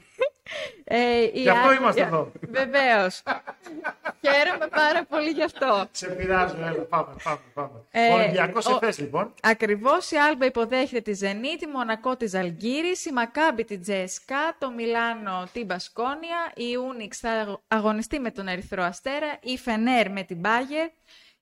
Ε, 0.84 1.22
η 1.22 1.30
Γι' 1.34 1.48
αυτό 1.48 1.68
Α- 1.68 1.74
είμαστε 1.74 2.00
η- 2.00 2.04
εδώ. 2.04 2.32
Βεβαίως. 2.40 3.22
Χαίρομαι 4.26 4.66
πάρα 4.66 5.04
πολύ 5.04 5.30
γι' 5.30 5.42
αυτό. 5.42 5.86
Σε 5.90 6.06
πειράζω, 6.08 6.56
έλα, 6.56 6.72
πάμε, 6.88 7.14
πάμε, 7.24 7.38
πάμε. 7.54 7.70
Ε, 7.90 8.08
ο 8.08 8.14
Ολυμπιακός 8.14 8.66
ο- 8.66 8.78
Εφές, 8.82 8.98
λοιπόν. 8.98 9.34
Ακριβώς 9.42 10.10
η 10.10 10.16
Άλμπα 10.16 10.44
υποδέχεται 10.46 11.00
τη 11.00 11.12
Ζενή, 11.12 11.56
τη 11.56 11.66
Μονακό 11.66 12.16
τη 12.16 12.38
Αλγύρης, 12.38 13.04
η 13.04 13.12
Μακάμπη 13.12 13.64
τη 13.64 13.78
Τζέσκα, 13.78 14.56
το 14.58 14.70
Μιλάνο 14.70 15.48
την 15.52 15.64
Μπασκόνια, 15.66 16.52
η 16.54 16.76
Ούνιξ 16.76 17.18
θα 17.18 17.30
αγω- 17.30 17.62
αγωνιστεί 17.68 18.18
με 18.18 18.30
τον 18.30 18.48
Ερυθρό 18.48 18.82
Αστέρα, 18.82 19.38
η 19.42 19.56
Φενέρ 19.58 20.10
με 20.10 20.22
την 20.22 20.36
Μπάγερ, 20.36 20.88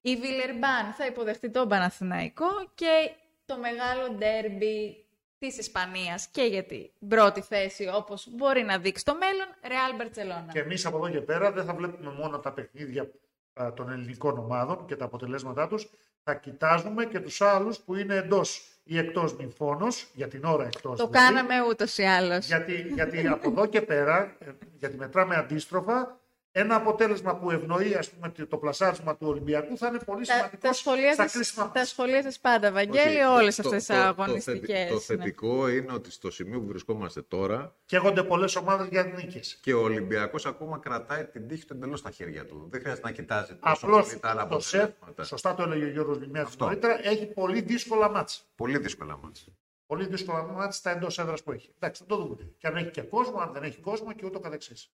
η 0.00 0.16
Βιλερμπάν 0.16 0.92
θα 0.96 1.06
υποδεχτεί 1.06 1.50
τον 1.50 1.68
Παναθηναϊκό 1.68 2.70
και 2.74 3.10
το 3.46 3.56
μεγάλο 3.58 4.14
ντέρμπι 4.18 5.03
της 5.48 5.58
Ισπανίας 5.58 6.28
και 6.30 6.42
για 6.42 6.64
την 6.64 6.90
πρώτη 7.08 7.40
θέση 7.40 7.90
όπως 7.94 8.28
μπορεί 8.30 8.62
να 8.62 8.78
δείξει 8.78 9.04
το 9.04 9.14
μέλλον, 9.14 9.46
Real 9.62 10.02
Barcelona. 10.02 10.52
Και 10.52 10.58
εμείς 10.58 10.86
από 10.86 10.96
εδώ 10.96 11.08
και 11.10 11.20
πέρα 11.20 11.52
δεν 11.52 11.64
θα 11.64 11.74
βλέπουμε 11.74 12.12
μόνο 12.12 12.38
τα 12.38 12.52
παιχνίδια 12.52 13.10
α, 13.52 13.72
των 13.72 13.90
ελληνικών 13.90 14.38
ομάδων 14.38 14.86
και 14.86 14.96
τα 14.96 15.04
αποτελέσματά 15.04 15.68
τους. 15.68 15.90
Θα 16.22 16.34
κοιτάζουμε 16.34 17.04
και 17.04 17.20
τους 17.20 17.40
άλλους 17.40 17.78
που 17.78 17.94
είναι 17.94 18.14
εντός 18.14 18.78
ή 18.84 18.98
εκτός 18.98 19.36
νυμφώνο, 19.36 19.86
για 20.14 20.28
την 20.28 20.44
ώρα 20.44 20.64
εκτός. 20.64 20.98
Το 20.98 21.08
κάναμε 21.08 21.54
ούτως 21.68 21.98
ή 21.98 22.02
άλλως. 22.02 22.46
Γιατί, 22.46 22.92
γιατί 22.94 23.26
από 23.26 23.50
εδώ 23.50 23.66
και 23.66 23.80
πέρα, 23.80 24.36
ε, 24.38 24.50
γιατί 24.78 24.96
μετράμε 24.96 25.36
αντίστροφα, 25.36 26.20
ένα 26.56 26.74
αποτέλεσμα 26.74 27.36
που 27.36 27.50
ευνοεί 27.50 27.94
ας 27.94 28.10
πούμε, 28.10 28.32
το 28.48 28.56
πλασάρισμα 28.56 29.16
του 29.16 29.26
Ολυμπιακού 29.28 29.76
θα 29.78 29.86
είναι 29.86 29.98
πολύ 29.98 30.26
Τα, 30.26 30.34
σημαντικό 30.34 30.66
τα, 30.66 30.72
σχολεία 30.72 31.12
στα 31.12 31.22
σας, 31.22 31.32
κρίσιμα 31.32 31.70
τα 31.70 31.84
σχολεία 31.84 32.22
σας 32.22 32.38
πάντα, 32.40 32.72
Βαγγέλη, 32.72 33.16
Όχι, 33.16 33.20
όλες 33.20 33.56
το- 33.56 33.62
αυτές 33.68 33.86
το- 33.86 33.92
τις 33.94 34.02
το- 34.02 34.08
αγωνιστικές. 34.08 34.88
Το, 34.88 34.94
ναι. 34.94 35.00
θετικό 35.00 35.68
είναι 35.68 35.92
ότι 35.92 36.10
στο 36.10 36.30
σημείο 36.30 36.60
που 36.60 36.66
βρισκόμαστε 36.66 37.22
τώρα 37.22 37.74
Καίγονται 37.86 38.22
πολλές 38.22 38.56
ομάδες 38.56 38.86
για 38.88 39.02
νίκες. 39.02 39.58
και 39.62 39.72
ο 39.74 39.82
Ολυμπιακός 39.82 40.46
ακόμα 40.46 40.78
κρατάει 40.78 41.24
την 41.24 41.48
τύχη 41.48 41.64
του 41.66 41.72
εντελώς 41.74 41.98
στα 41.98 42.10
χέρια 42.10 42.46
του. 42.46 42.66
Δεν 42.70 42.80
χρειάζεται 42.80 43.06
να 43.06 43.12
κοιτάζει 43.14 43.54
τόσο 43.54 43.86
Απλώς 43.86 44.06
πολύ 44.06 44.18
τα 44.20 44.30
άλλα 44.30 44.46
το 44.46 44.60
σεφ, 44.60 44.82
αποτελέσματα. 44.82 45.24
σωστά 45.24 45.54
το 45.54 45.62
έλεγε 45.62 45.84
ο 45.84 45.88
Γιώργος 45.88 46.18
Λιμιάδη 46.18 46.46
Αυτό. 46.48 46.64
νωρίτερα, 46.64 47.06
έχει 47.08 47.26
πολύ 47.26 47.60
δύσκολα 47.60 48.10
μάτσα. 48.10 48.40
Πολύ 48.56 48.78
δύσκολα 48.78 49.18
μάτς. 49.22 49.46
Πολύ 49.86 50.06
δύσκολα 50.06 50.42
μάτσα 50.42 50.78
στα 50.78 50.90
εντός 50.90 51.18
έδρας 51.18 51.42
που 51.42 51.52
έχει. 51.52 51.70
Εντάξει, 51.76 52.02
θα 52.02 52.08
το 52.08 52.22
δούμε. 52.22 52.52
Και 52.58 52.66
αν 52.66 52.76
έχει 52.76 52.90
και 52.90 53.02
κόσμο, 53.02 53.38
αν 53.40 53.52
δεν 53.52 53.62
έχει 53.62 53.80
κόσμο 53.80 54.12
και 54.12 54.26
ούτω 54.26 54.40
καθεξής. 54.40 54.90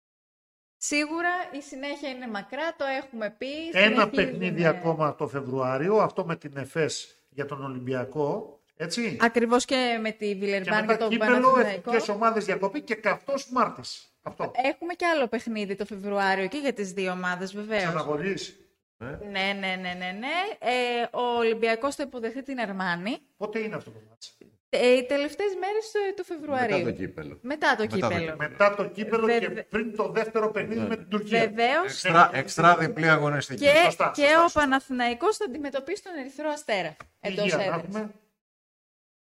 Σίγουρα 0.88 1.30
η 1.52 1.62
συνέχεια 1.62 2.10
είναι 2.10 2.28
μακρά, 2.28 2.76
το 2.78 2.86
έχουμε 2.86 3.36
πει. 3.38 3.48
Ένα 3.72 3.86
συνεχίζουμε. 3.86 4.06
παιχνίδι 4.06 4.66
ακόμα 4.66 5.16
το 5.16 5.28
Φεβρουάριο, 5.28 5.96
αυτό 5.96 6.26
με 6.26 6.36
την 6.36 6.58
ΕΦΕΣ 6.58 7.16
για 7.30 7.46
τον 7.46 7.64
Ολυμπιακό. 7.64 8.60
Έτσι; 8.78 9.18
Ακριβώς 9.22 9.66
και 9.66 10.00
με 10.02 10.12
τη 10.12 10.28
και 10.28 10.36
Βιλερμπάν 10.36 10.80
και, 10.80 10.86
μετά 10.86 10.98
τον 10.98 11.10
κύπελο, 11.10 11.32
Παναθηναϊκό. 11.32 11.92
εθνικές 11.92 12.10
ομάδες 12.10 12.46
διακοπή 12.46 12.82
και 12.82 12.96
καυτός 12.96 13.50
Μάρτη. 13.52 13.82
Αυτό. 14.22 14.52
Έχουμε 14.56 14.94
και 14.94 15.06
άλλο 15.06 15.28
παιχνίδι 15.28 15.76
το 15.76 15.86
Φεβρουάριο 15.86 16.48
και 16.48 16.58
για 16.58 16.74
τις 16.74 16.92
δύο 16.92 17.12
ομάδες 17.12 17.56
βεβαίως. 17.56 17.84
Ξαναβολής. 17.84 18.60
Ναι, 18.98 19.10
ναι, 19.30 19.54
ναι, 19.60 19.94
ναι, 19.98 20.12
ναι. 20.20 20.36
Ε, 20.60 21.08
ο 21.12 21.38
Ολυμπιακός 21.38 21.96
θα 21.96 22.04
υποδεχθεί 22.04 22.44
την 22.44 22.60
Αρμάνη. 22.60 23.18
Πότε 23.38 23.60
είναι 23.60 23.76
αυτό 23.76 23.92
το 23.92 24.00
μάτς; 24.10 24.38
Ε, 24.76 24.88
οι 24.96 25.06
τελευταίες 25.06 25.54
μέρες 25.60 25.92
του, 25.92 26.00
του 26.16 26.24
Φεβρουαρίου. 26.24 26.78
Μετά 26.78 26.86
το 26.86 26.92
κύπελο. 26.98 27.38
Μετά 27.42 27.76
το 27.76 27.84
Μετά 27.84 27.88
το 27.88 27.96
κύπελο. 27.96 28.20
κύπελο. 28.20 28.36
Μετά 28.38 28.76
το 28.76 28.86
κύπελο 28.86 29.26
Βε- 29.26 29.40
και 29.40 29.48
βε- 29.50 29.68
πριν 29.70 29.96
το 29.96 30.10
δεύτερο 30.12 30.52
παιχνίδι 30.52 30.80
με 30.88 30.96
την 30.98 31.10
Τουρκία. 31.10 31.40
Βεβαίως. 31.40 31.84
Εξτρά, 31.86 32.30
εξτρά 32.34 32.78
διπλή 32.78 33.10
αγωνιστική. 33.10 33.64
Και, 33.64 33.72
Σωστά, 33.84 34.12
και 34.16 34.22
σωστά, 34.22 34.40
ο 34.40 34.42
σωστά. 34.42 34.60
Παναθηναϊκός 34.60 35.38
θα 35.38 35.46
αντιμετωπίσει 35.46 36.04
τον 36.04 36.14
Ερυθρό 36.20 36.50
Αστέρα. 36.50 36.96
Εντός 37.20 37.44
Υγεία 37.46 37.58
να 37.58 37.64
έδρας. 37.64 37.82
έχουμε. 37.84 38.12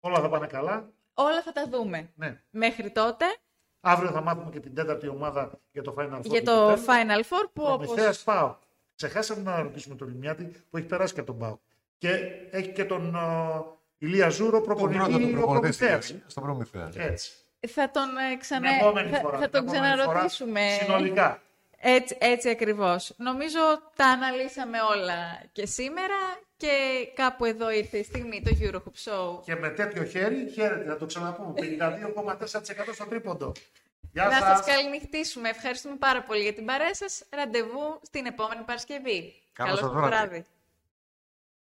Όλα 0.00 0.20
θα 0.20 0.28
πάνε 0.28 0.46
καλά. 0.46 0.90
Όλα 1.14 1.42
θα 1.42 1.52
τα 1.52 1.66
δούμε. 1.70 2.10
Ναι. 2.14 2.40
Μέχρι 2.50 2.90
τότε, 2.90 3.24
Αύριο 3.80 4.10
θα 4.10 4.20
μάθουμε 4.20 4.50
και 4.50 4.60
την 4.60 4.74
τέταρτη 4.74 5.08
ομάδα 5.08 5.60
για 5.72 5.82
το 5.82 5.94
Final 5.98 6.18
Four. 6.18 6.22
για 6.22 6.38
του 6.42 6.44
το 6.44 6.74
κυπέλλου. 6.74 6.84
Final 6.86 7.20
Four 7.20 7.48
που 7.52 7.62
όπως... 7.62 7.86
Προμηθέας 7.86 8.22
ΠΑΟ. 8.22 8.56
Ξεχάσαμε 8.94 9.42
να 9.42 9.62
ρωτήσουμε 9.62 9.94
τον 9.94 10.08
Λιμιάτη 10.08 10.44
που 10.70 10.76
έχει 10.76 10.86
περάσει 10.86 11.14
και 11.14 11.22
τον 11.22 11.38
ΠΑΟ. 11.38 11.58
Και 11.98 12.08
έχει 12.50 12.68
και 12.68 12.84
τον 12.84 13.14
ε, 13.14 13.18
Ηλία 14.04 14.28
Ζούρο, 14.28 14.50
Τον 14.50 14.62
πρώτο 14.64 14.80
προπονητή 14.88 15.22
του 15.24 15.28
ο 15.36 15.36
προπονητή 15.38 15.72
στην 15.72 15.86
Προμηθέας. 15.86 16.06
Γεωργία, 16.08 16.28
στον 16.30 16.42
Προμηθέα. 16.42 16.90
Έτσι. 16.96 17.30
Θα 17.68 17.90
τον 17.90 18.08
ε, 18.32 18.36
ξανα... 18.36 18.68
Την 18.68 18.78
επόμενη 18.80 19.10
θα, 19.10 19.18
φορά, 19.20 19.38
θα 19.38 19.48
την 19.48 19.52
τον 19.52 19.62
επόμενη 19.62 19.86
φορά, 19.86 20.02
ξαναρωτήσουμε. 20.02 20.60
Συνολικά. 20.82 21.42
Έτσι, 21.86 22.16
έτσι 22.20 22.48
ακριβώς. 22.48 23.12
Νομίζω 23.16 23.58
τα 23.96 24.06
αναλύσαμε 24.06 24.78
όλα 24.80 25.42
και 25.52 25.66
σήμερα 25.66 26.14
και 26.56 26.72
κάπου 27.14 27.44
εδώ 27.44 27.70
ήρθε 27.70 27.98
η 27.98 28.02
στιγμή 28.02 28.42
το 28.44 28.56
Eurohop 28.60 28.96
Show. 29.04 29.42
Και 29.44 29.54
με 29.56 29.68
τέτοιο 29.68 30.04
χέρι, 30.04 30.50
χαίρετε, 30.54 30.84
να 30.84 30.96
το 30.96 31.06
ξαναπούμε. 31.06 31.52
52,4% 31.56 32.44
στο 32.92 33.04
τρίποντο. 33.08 33.52
Γεια 34.12 34.24
Να 34.24 34.30
σας. 34.32 34.42
σας 34.58 34.66
καληνυχτήσουμε. 34.66 35.48
Ευχαριστούμε 35.48 35.96
πάρα 35.96 36.22
πολύ 36.22 36.42
για 36.42 36.52
την 36.54 36.64
παρέα 36.64 36.94
σας. 36.94 37.22
Ραντεβού 37.30 38.00
στην 38.02 38.26
επόμενη 38.26 38.62
Παρασκευή. 38.62 39.34
Καλό 39.52 39.68
Καλό 39.68 39.80
σας 39.80 39.90
σας 39.90 39.94
βράδυ. 39.94 40.08
βράδυ. 40.28 40.44